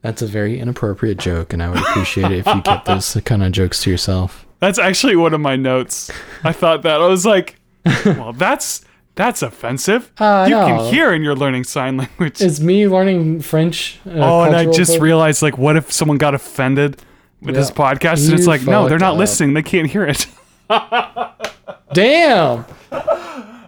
That's 0.04 0.22
a 0.22 0.28
very 0.28 0.60
inappropriate 0.60 1.18
joke, 1.18 1.54
and 1.54 1.64
I 1.64 1.70
would 1.70 1.80
appreciate 1.80 2.32
it 2.32 2.46
if 2.46 2.56
you 2.56 2.62
kept 2.62 2.86
those 2.86 3.18
kind 3.26 3.42
of 3.44 3.52
jokes 3.52 3.82
to 3.84 3.90
yourself. 3.90 4.46
That's 4.60 4.78
actually 4.78 5.16
one 5.16 5.34
of 5.34 5.42
my 5.42 5.56
notes. 5.56 6.12
I 6.44 6.52
thought 6.54 6.84
that 6.84 7.02
I 7.02 7.08
was 7.08 7.26
like, 7.26 7.56
well, 8.06 8.34
that's 8.34 8.84
that's 9.16 9.42
offensive. 9.42 10.12
Uh, 10.18 10.46
you 10.48 10.56
no. 10.56 10.66
can 10.68 10.94
hear 10.94 11.12
and 11.12 11.24
you're 11.24 11.36
learning 11.36 11.64
sign 11.64 11.98
language. 11.98 12.42
It's 12.42 12.60
me 12.60 12.88
learning 12.88 13.42
French. 13.42 14.00
Uh, 14.06 14.12
oh, 14.16 14.42
and 14.44 14.56
I 14.56 14.70
just 14.72 15.00
realized 15.00 15.42
like, 15.42 15.58
what 15.58 15.76
if 15.78 15.92
someone 15.92 16.18
got 16.18 16.34
offended 16.36 17.02
with 17.42 17.56
this 17.56 17.70
Yeah. 17.70 17.76
podcast? 17.76 18.26
And 18.30 18.38
it's 18.38 18.48
like, 18.48 18.64
no, 18.64 18.88
they're 18.90 19.00
not 19.00 19.14
up. 19.14 19.20
listening. 19.20 19.54
They 19.54 19.64
can't 19.64 19.90
hear 19.90 20.06
it. 20.06 20.28
Damn, 21.94 22.66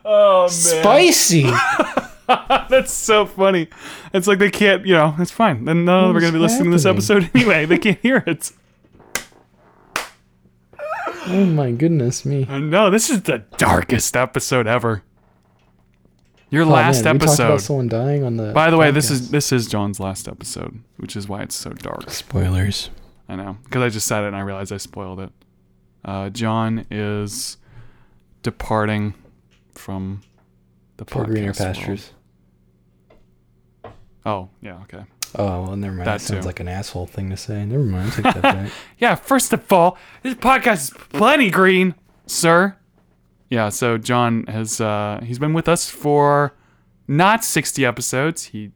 Oh 0.03 0.47
spicy. 0.49 1.49
that's 2.69 2.91
so 2.91 3.25
funny. 3.25 3.67
It's 4.13 4.27
like 4.27 4.39
they 4.39 4.49
can't, 4.51 4.85
you 4.85 4.93
know, 4.93 5.15
it's 5.19 5.31
fine. 5.31 5.65
Then 5.65 5.85
none 5.85 6.03
of 6.03 6.07
them 6.09 6.17
are 6.17 6.19
going 6.19 6.33
to 6.33 6.37
be 6.39 6.41
listening 6.41 6.65
to 6.71 6.77
this 6.77 6.85
episode 6.85 7.29
anyway. 7.35 7.65
They 7.65 7.77
can't 7.77 7.99
hear 7.99 8.23
it. 8.25 8.51
oh 11.27 11.45
my 11.45 11.71
goodness 11.71 12.25
me. 12.25 12.45
I 12.49 12.59
know 12.59 12.89
this 12.89 13.09
is 13.09 13.23
the 13.23 13.39
darkest 13.57 14.15
episode 14.15 14.67
ever. 14.67 15.03
Your 16.51 16.63
Oh, 16.63 16.69
last 16.69 17.03
man, 17.03 17.15
We 17.15 17.19
talked 17.25 17.39
about 17.39 17.49
episode. 17.51 17.65
someone 17.65 17.87
dying 17.87 18.23
on 18.23 18.37
the. 18.37 18.51
By 18.53 18.69
the 18.69 18.77
way, 18.77 18.91
this 18.91 19.09
is 19.09 19.31
this 19.31 19.51
is 19.51 19.67
John's 19.67 19.99
last 19.99 20.27
episode, 20.27 20.79
which 20.97 21.15
is 21.15 21.27
why 21.27 21.41
it's 21.41 21.55
so 21.55 21.71
dark. 21.71 22.09
spoilers. 22.09 22.89
I 23.27 23.35
know 23.35 23.57
because 23.63 23.81
I 23.81 23.89
just 23.89 24.07
said 24.07 24.23
it 24.23 24.27
and 24.27 24.35
I 24.35 24.41
realized 24.41 24.71
I 24.71 24.77
spoiled 24.77 25.19
it. 25.19 25.31
Uh, 26.03 26.29
John 26.29 26.85
is 26.91 27.57
departing 28.43 29.15
from 29.73 30.21
the 30.97 31.05
For 31.05 31.25
greener 31.25 31.51
podcast 31.51 31.57
pastures. 31.57 32.11
Oh 34.25 34.49
yeah, 34.61 34.79
okay. 34.83 35.03
Oh 35.37 35.63
well, 35.63 35.75
never 35.75 35.93
mind. 35.95 36.07
That 36.07 36.13
That 36.19 36.21
sounds 36.21 36.43
too. 36.43 36.47
like 36.47 36.59
an 36.59 36.67
asshole 36.67 37.07
thing 37.07 37.29
to 37.29 37.37
say. 37.37 37.65
Never 37.65 37.83
mind. 37.83 38.13
Take 38.13 38.23
that 38.23 38.41
back. 38.41 38.71
Yeah, 38.97 39.15
first 39.15 39.51
of 39.53 39.71
all, 39.71 39.97
this 40.23 40.33
podcast 40.35 40.73
is 40.83 40.89
plenty 41.09 41.49
green, 41.49 41.95
sir. 42.25 42.75
Yeah, 43.49 43.69
so 43.69 43.97
John 43.97 44.45
has 44.47 44.79
uh, 44.81 45.19
he's 45.23 45.39
been 45.39 45.53
with 45.53 45.67
us 45.69 45.89
for 45.89 46.53
not 47.07 47.43
sixty 47.43 47.85
episodes. 47.85 48.45
He 48.45 48.71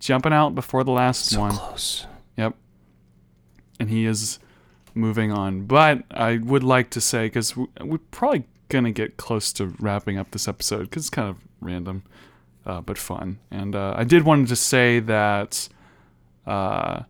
jumping 0.00 0.32
out 0.32 0.54
before 0.54 0.84
the 0.84 0.92
last 0.92 1.36
one. 1.36 1.52
Close. 1.52 2.06
Yep. 2.36 2.54
And 3.80 3.90
he 3.90 4.06
is 4.06 4.38
moving 4.94 5.32
on. 5.32 5.62
But 5.66 6.02
I 6.10 6.38
would 6.38 6.62
like 6.62 6.90
to 6.90 7.00
say, 7.00 7.26
because 7.26 7.56
we're 7.56 7.98
probably 8.10 8.44
going 8.68 8.84
to 8.84 8.92
get 8.92 9.16
close 9.16 9.52
to 9.54 9.66
wrapping 9.80 10.18
up 10.18 10.30
this 10.30 10.46
episode, 10.46 10.82
because 10.90 11.02
it's 11.04 11.10
kind 11.10 11.28
of 11.28 11.36
random, 11.60 12.02
uh, 12.66 12.80
but 12.80 12.98
fun. 12.98 13.38
And 13.50 13.74
uh, 13.74 13.94
I 13.96 14.04
did 14.04 14.24
want 14.24 14.48
to 14.48 14.56
say 14.56 15.00
that 15.00 15.68
uh, 16.46 17.02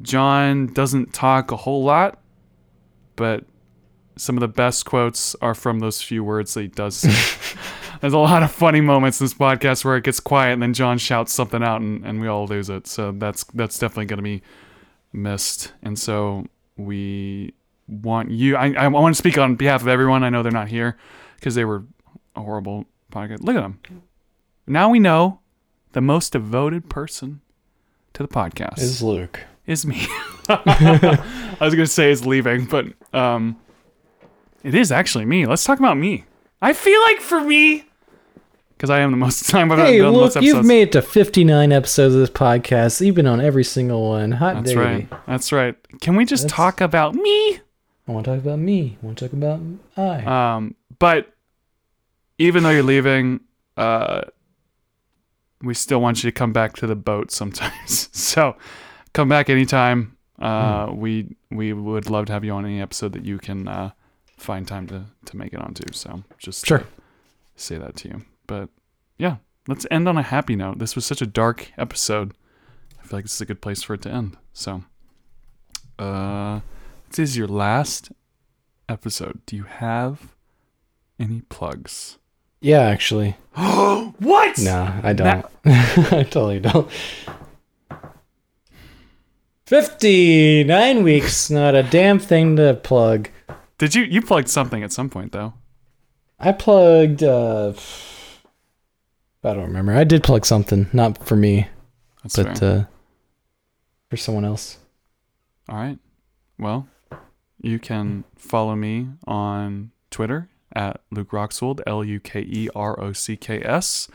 John 0.00 0.66
doesn't 0.66 1.12
talk 1.12 1.50
a 1.52 1.56
whole 1.56 1.84
lot, 1.84 2.20
but 3.16 3.44
some 4.16 4.36
of 4.36 4.40
the 4.40 4.48
best 4.48 4.84
quotes 4.84 5.34
are 5.36 5.54
from 5.54 5.80
those 5.80 6.02
few 6.02 6.22
words 6.22 6.54
that 6.54 6.62
he 6.62 6.68
does 6.68 6.96
say. 6.96 7.58
There's 8.00 8.12
a 8.12 8.18
lot 8.18 8.42
of 8.42 8.50
funny 8.50 8.80
moments 8.80 9.20
in 9.20 9.24
this 9.26 9.34
podcast 9.34 9.84
where 9.84 9.96
it 9.96 10.04
gets 10.04 10.18
quiet 10.18 10.54
and 10.54 10.62
then 10.62 10.74
John 10.74 10.98
shouts 10.98 11.32
something 11.32 11.62
out 11.62 11.80
and, 11.80 12.04
and 12.04 12.20
we 12.20 12.26
all 12.26 12.46
lose 12.46 12.68
it. 12.68 12.86
So 12.88 13.12
that's 13.12 13.44
that's 13.54 13.78
definitely 13.78 14.06
going 14.06 14.18
to 14.18 14.22
be 14.24 14.42
missed. 15.12 15.72
And 15.82 15.96
so 15.96 16.46
we 16.76 17.54
want 17.86 18.30
you. 18.30 18.56
I, 18.56 18.72
I 18.72 18.88
want 18.88 19.14
to 19.14 19.18
speak 19.18 19.38
on 19.38 19.54
behalf 19.54 19.82
of 19.82 19.88
everyone. 19.88 20.24
I 20.24 20.30
know 20.30 20.42
they're 20.42 20.50
not 20.50 20.68
here 20.68 20.96
because 21.36 21.54
they 21.54 21.64
were 21.64 21.84
a 22.34 22.40
horrible 22.40 22.86
podcast. 23.12 23.42
Look 23.42 23.56
at 23.56 23.62
them. 23.62 23.78
Now 24.72 24.88
we 24.88 24.98
know 25.00 25.40
the 25.92 26.00
most 26.00 26.32
devoted 26.32 26.88
person 26.88 27.42
to 28.14 28.22
the 28.22 28.28
podcast 28.28 28.78
Is 28.78 29.02
Luke. 29.02 29.40
is 29.66 29.84
me. 29.84 30.06
I 30.48 31.56
was 31.60 31.74
gonna 31.74 31.86
say 31.86 32.10
is 32.10 32.24
leaving, 32.24 32.64
but 32.64 32.86
um, 33.12 33.56
it 34.62 34.74
is 34.74 34.90
actually 34.90 35.26
me. 35.26 35.44
Let's 35.44 35.64
talk 35.64 35.78
about 35.78 35.98
me. 35.98 36.24
I 36.62 36.72
feel 36.72 36.98
like 37.02 37.20
for 37.20 37.42
me, 37.42 37.84
because 38.70 38.88
I 38.88 39.00
am 39.00 39.10
the 39.10 39.18
most 39.18 39.46
time 39.50 39.70
I've 39.70 39.78
Hey, 39.80 39.98
done 39.98 40.14
most 40.14 40.40
you've 40.40 40.64
made 40.64 40.88
it 40.88 40.92
to 40.92 41.02
59 41.02 41.70
episodes 41.70 42.14
of 42.14 42.20
this 42.22 42.30
podcast. 42.30 43.04
You've 43.04 43.14
been 43.14 43.26
on 43.26 43.42
every 43.42 43.64
single 43.64 44.08
one. 44.08 44.32
Hot 44.32 44.54
That's 44.54 44.70
diggity. 44.70 45.06
right. 45.10 45.26
That's 45.26 45.52
right. 45.52 45.76
Can 46.00 46.16
we 46.16 46.24
just 46.24 46.44
That's- 46.44 46.56
talk 46.56 46.80
about 46.80 47.14
me? 47.14 47.60
I 48.08 48.12
want 48.12 48.24
to 48.24 48.30
talk 48.36 48.40
about 48.40 48.58
me. 48.58 48.96
I 49.02 49.04
want 49.06 49.18
to 49.18 49.28
talk 49.28 49.34
about 49.34 49.60
I. 49.98 50.54
Um, 50.56 50.76
but 50.98 51.30
even 52.38 52.62
though 52.62 52.70
you're 52.70 52.82
leaving, 52.82 53.40
uh, 53.76 54.22
we 55.62 55.74
still 55.74 56.00
want 56.00 56.22
you 56.24 56.30
to 56.30 56.34
come 56.34 56.52
back 56.52 56.74
to 56.76 56.86
the 56.86 56.96
boat 56.96 57.30
sometimes. 57.30 58.08
so 58.16 58.56
come 59.12 59.28
back 59.28 59.48
anytime. 59.50 60.16
Uh, 60.38 60.86
Hmm. 60.86 60.96
we 61.00 61.36
we 61.50 61.72
would 61.72 62.10
love 62.10 62.26
to 62.26 62.32
have 62.32 62.44
you 62.44 62.52
on 62.52 62.64
any 62.64 62.80
episode 62.80 63.12
that 63.12 63.24
you 63.24 63.38
can 63.38 63.68
uh, 63.68 63.90
find 64.36 64.66
time 64.66 64.86
to 64.88 65.04
to 65.26 65.36
make 65.36 65.52
it 65.52 65.60
onto. 65.60 65.84
So 65.92 66.22
just 66.38 66.66
Sure. 66.66 66.84
say 67.56 67.78
that 67.78 67.94
to 67.96 68.08
you. 68.08 68.22
But 68.46 68.68
yeah, 69.18 69.36
let's 69.68 69.86
end 69.90 70.08
on 70.08 70.18
a 70.18 70.22
happy 70.22 70.56
note. 70.56 70.78
This 70.80 70.96
was 70.96 71.06
such 71.06 71.22
a 71.22 71.26
dark 71.26 71.70
episode. 71.78 72.34
I 73.00 73.06
feel 73.06 73.18
like 73.18 73.24
this 73.24 73.34
is 73.34 73.40
a 73.40 73.46
good 73.46 73.60
place 73.62 73.82
for 73.82 73.94
it 73.94 74.02
to 74.02 74.10
end. 74.10 74.36
So, 74.52 74.82
uh, 75.98 76.60
this 77.10 77.18
is 77.20 77.36
your 77.36 77.46
last 77.48 78.10
episode. 78.88 79.40
Do 79.46 79.54
you 79.56 79.64
have 79.64 80.34
any 81.20 81.42
plugs? 81.42 82.18
Yeah, 82.62 82.80
actually. 82.80 83.36
what? 83.54 84.58
Nah, 84.58 85.00
I 85.02 85.12
don't. 85.12 85.44
I 85.64 86.22
totally 86.22 86.60
don't. 86.60 86.90
59 89.66 91.02
weeks, 91.02 91.50
not 91.50 91.74
a 91.74 91.82
damn 91.82 92.18
thing 92.18 92.56
to 92.56 92.74
plug. 92.82 93.28
Did 93.78 93.94
you 93.94 94.02
you 94.04 94.22
plugged 94.22 94.48
something 94.48 94.82
at 94.82 94.92
some 94.92 95.08
point 95.10 95.32
though? 95.32 95.54
I 96.38 96.52
plugged, 96.52 97.22
uh, 97.22 97.72
I 99.44 99.54
don't 99.54 99.64
remember. 99.64 99.92
I 99.92 100.04
did 100.04 100.22
plug 100.22 100.44
something, 100.44 100.88
not 100.92 101.24
for 101.24 101.36
me, 101.36 101.68
That's 102.22 102.36
but 102.36 102.58
fair. 102.58 102.70
uh, 102.70 102.84
for 104.10 104.16
someone 104.16 104.44
else. 104.44 104.78
All 105.68 105.76
right. 105.76 105.98
Well, 106.58 106.88
you 107.60 107.78
can 107.78 108.24
follow 108.36 108.74
me 108.76 109.08
on 109.26 109.92
Twitter 110.10 110.48
at 110.74 111.00
Luke 111.10 111.30
Rockswold, 111.30 111.80
L 111.86 112.02
U 112.04 112.18
K 112.20 112.40
E 112.40 112.68
R 112.74 112.98
O 113.00 113.12
C 113.12 113.36
K 113.36 113.60
S 113.62 114.08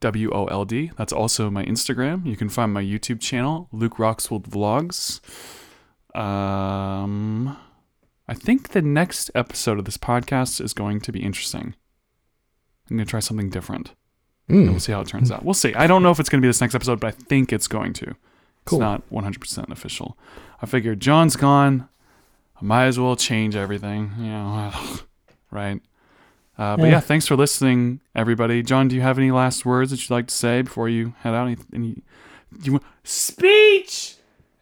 W 0.00 0.30
O 0.32 0.46
L 0.46 0.64
D. 0.64 0.90
That's 0.96 1.12
also 1.12 1.50
my 1.50 1.64
Instagram. 1.64 2.24
You 2.26 2.36
can 2.36 2.48
find 2.48 2.72
my 2.72 2.82
YouTube 2.82 3.20
channel, 3.20 3.68
Luke 3.72 3.96
Rockswold 3.96 4.48
Vlogs. 4.48 5.20
Um, 6.18 7.56
I 8.28 8.34
think 8.34 8.70
the 8.70 8.82
next 8.82 9.30
episode 9.34 9.78
of 9.78 9.84
this 9.84 9.96
podcast 9.98 10.60
is 10.60 10.72
going 10.72 11.00
to 11.02 11.12
be 11.12 11.22
interesting. 11.22 11.74
I'm 12.90 12.96
going 12.96 13.06
to 13.06 13.10
try 13.10 13.20
something 13.20 13.50
different. 13.50 13.94
And 14.48 14.66
Mm. 14.66 14.70
we'll 14.72 14.80
see 14.80 14.92
how 14.92 15.00
it 15.00 15.06
turns 15.08 15.30
out. 15.30 15.44
We'll 15.44 15.54
see. 15.54 15.72
I 15.74 15.86
don't 15.86 16.02
know 16.02 16.10
if 16.10 16.18
it's 16.18 16.28
going 16.28 16.40
to 16.40 16.44
be 16.44 16.48
this 16.48 16.60
next 16.60 16.74
episode, 16.74 16.98
but 16.98 17.08
I 17.08 17.10
think 17.12 17.52
it's 17.52 17.68
going 17.68 17.92
to. 17.94 18.16
Cool. 18.64 18.78
It's 18.78 18.80
not 18.80 19.08
100% 19.10 19.70
official. 19.70 20.18
I 20.60 20.66
figured 20.66 20.98
John's 21.00 21.36
gone. 21.36 21.88
I 22.60 22.64
might 22.64 22.86
as 22.86 22.98
well 22.98 23.14
change 23.16 23.54
everything. 23.54 24.12
You 24.18 24.26
know, 24.26 24.72
right? 25.52 25.80
Uh, 26.60 26.76
but 26.76 26.84
Yeah. 26.84 26.90
yeah, 26.92 27.00
thanks 27.00 27.26
for 27.26 27.36
listening, 27.36 28.00
everybody. 28.14 28.62
John, 28.62 28.86
do 28.86 28.94
you 28.94 29.00
have 29.00 29.16
any 29.16 29.30
last 29.30 29.64
words 29.64 29.92
that 29.92 30.00
you'd 30.02 30.14
like 30.14 30.26
to 30.26 30.34
say 30.34 30.60
before 30.60 30.90
you 30.90 31.14
head 31.20 31.32
out? 31.32 31.46
Any, 31.46 31.56
any 31.74 32.02
you 32.62 32.80
speech? 33.02 34.16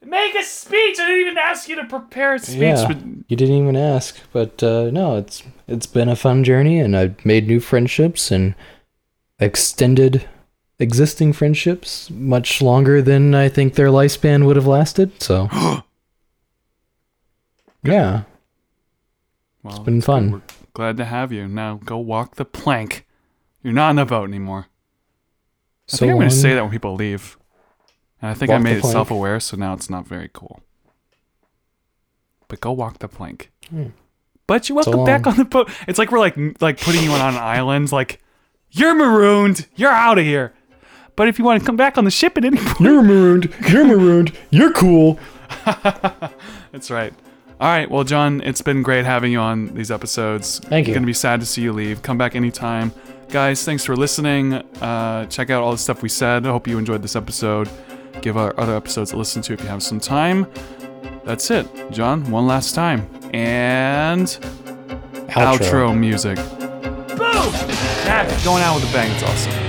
Make 0.05 0.37
a 0.37 0.45
speech. 0.45 0.97
I 1.01 1.07
didn't 1.07 1.21
even 1.23 1.39
ask 1.39 1.69
you 1.69 1.75
to 1.75 1.85
prepare 1.85 2.35
a 2.35 2.39
speech. 2.39 2.59
Yeah, 2.61 2.87
But 2.87 2.99
you 3.27 3.37
didn't 3.37 3.57
even 3.57 3.75
ask, 3.77 4.17
but 4.33 4.63
uh, 4.63 4.91
no, 4.93 5.17
it's 5.17 5.43
it's 5.67 5.87
been 5.87 6.09
a 6.09 6.15
fun 6.15 6.45
journey, 6.45 6.79
and 6.79 6.97
I've 6.97 7.23
made 7.27 7.49
new 7.49 7.59
friendships 7.59 8.31
and 8.31 8.55
extended 9.41 10.29
existing 10.79 11.33
friendships 11.33 12.09
much 12.11 12.63
longer 12.63 13.03
than 13.03 13.35
I 13.35 13.49
think 13.49 13.75
their 13.75 13.89
lifespan 13.89 14.47
would 14.47 14.55
have 14.55 14.69
lasted. 14.69 15.21
So, 15.21 15.49
yeah, 17.83 18.23
well, 19.65 19.81
been 19.83 19.99
that's 19.99 20.07
good. 20.07 20.31
fun. 20.31 20.43
Glad 20.79 20.97
to 20.99 21.05
have 21.05 21.33
you. 21.33 21.49
Now 21.49 21.81
go 21.85 21.99
walk 21.99 22.37
the 22.37 22.45
plank. 22.45 23.05
You're 23.65 23.73
not 23.73 23.91
in 23.91 23.97
the 23.97 24.05
boat 24.05 24.29
anymore. 24.29 24.67
I 24.69 24.71
so 25.89 25.97
think 25.97 26.13
I'm 26.13 26.19
going 26.19 26.29
to 26.29 26.35
say 26.37 26.55
that 26.55 26.63
when 26.63 26.71
people 26.71 26.95
leave. 26.95 27.37
And 28.23 28.31
I 28.31 28.35
think 28.35 28.53
I 28.53 28.59
made 28.59 28.77
it 28.77 28.85
self 28.85 29.11
aware, 29.11 29.41
so 29.41 29.57
now 29.57 29.73
it's 29.73 29.91
not 29.91 30.07
very 30.07 30.31
cool. 30.33 30.63
But 32.47 32.61
go 32.61 32.71
walk 32.71 33.01
the 33.01 33.09
plank. 33.09 33.51
Hmm. 33.69 33.87
But 34.47 34.69
you're 34.69 34.81
So 34.85 34.93
welcome 34.93 35.05
back 35.05 35.27
on 35.27 35.37
the 35.37 35.45
boat. 35.45 35.69
It's 35.89 35.99
like 35.99 36.13
we're 36.13 36.21
like 36.21 36.37
like 36.61 36.81
putting 36.81 37.03
you 37.03 37.11
on 37.11 37.35
an 37.35 37.41
island. 37.41 37.91
Like 37.91 38.23
you're 38.71 38.95
marooned. 38.95 39.67
You're 39.75 39.91
out 39.91 40.17
of 40.17 40.25
here. 40.25 40.55
But 41.17 41.27
if 41.27 41.41
you 41.41 41.45
want 41.45 41.61
to 41.61 41.67
come 41.67 41.77
back 41.77 41.99
on 41.99 42.05
the 42.05 42.13
ship 42.13 42.39
at 42.39 42.45
any 42.45 42.57
point, 42.61 42.79
You're 42.79 43.03
marooned. 43.03 43.53
You're 43.69 43.85
marooned. 43.85 44.33
You're 44.51 44.73
cool. 44.73 45.19
that's 46.71 46.89
right. 46.89 47.13
All 47.61 47.69
right. 47.69 47.91
Well, 47.91 48.05
John, 48.05 48.41
it's 48.43 48.63
been 48.63 48.83
great 48.83 49.05
having 49.05 49.33
you 49.33 49.41
on 49.41 49.75
these 49.75 49.91
episodes. 49.91 50.61
Thank 50.61 50.87
you. 50.87 50.93
It's 50.93 50.97
Gonna 50.97 51.07
be 51.07 51.13
sad 51.13 51.41
to 51.41 51.47
see 51.47 51.63
you 51.63 51.73
leave. 51.73 52.03
Come 52.03 52.17
back 52.17 52.37
anytime, 52.37 52.93
guys. 53.29 53.65
Thanks 53.65 53.85
for 53.85 53.97
listening. 53.97 54.55
Uh, 54.55 55.27
check 55.27 55.51
out 55.51 55.63
all 55.63 55.73
the 55.73 55.79
stuff 55.79 56.03
we 56.03 56.09
said. 56.09 56.47
I 56.47 56.51
hope 56.51 56.69
you 56.69 56.79
enjoyed 56.79 57.03
this 57.03 57.17
episode. 57.17 57.69
Give 58.23 58.37
our 58.37 58.59
other 58.59 58.77
episodes 58.77 59.13
a 59.13 59.17
listen 59.17 59.43
to 59.43 59.53
if 59.53 59.61
you 59.61 59.69
have 59.69 59.83
some 59.83 59.99
time. 60.01 60.47
That's 61.25 61.51
it, 61.51 61.67
John. 61.91 62.31
One 62.31 62.47
last 62.47 62.75
time, 62.75 63.09
and 63.35 64.27
outro, 65.29 65.99
music. 65.99 66.37
Boom! 66.37 67.53
That's 68.05 68.45
going 68.45 68.63
out 68.63 68.77
with 68.77 68.89
a 68.89 68.93
bang. 68.93 69.11
It's 69.13 69.23
awesome. 69.25 69.68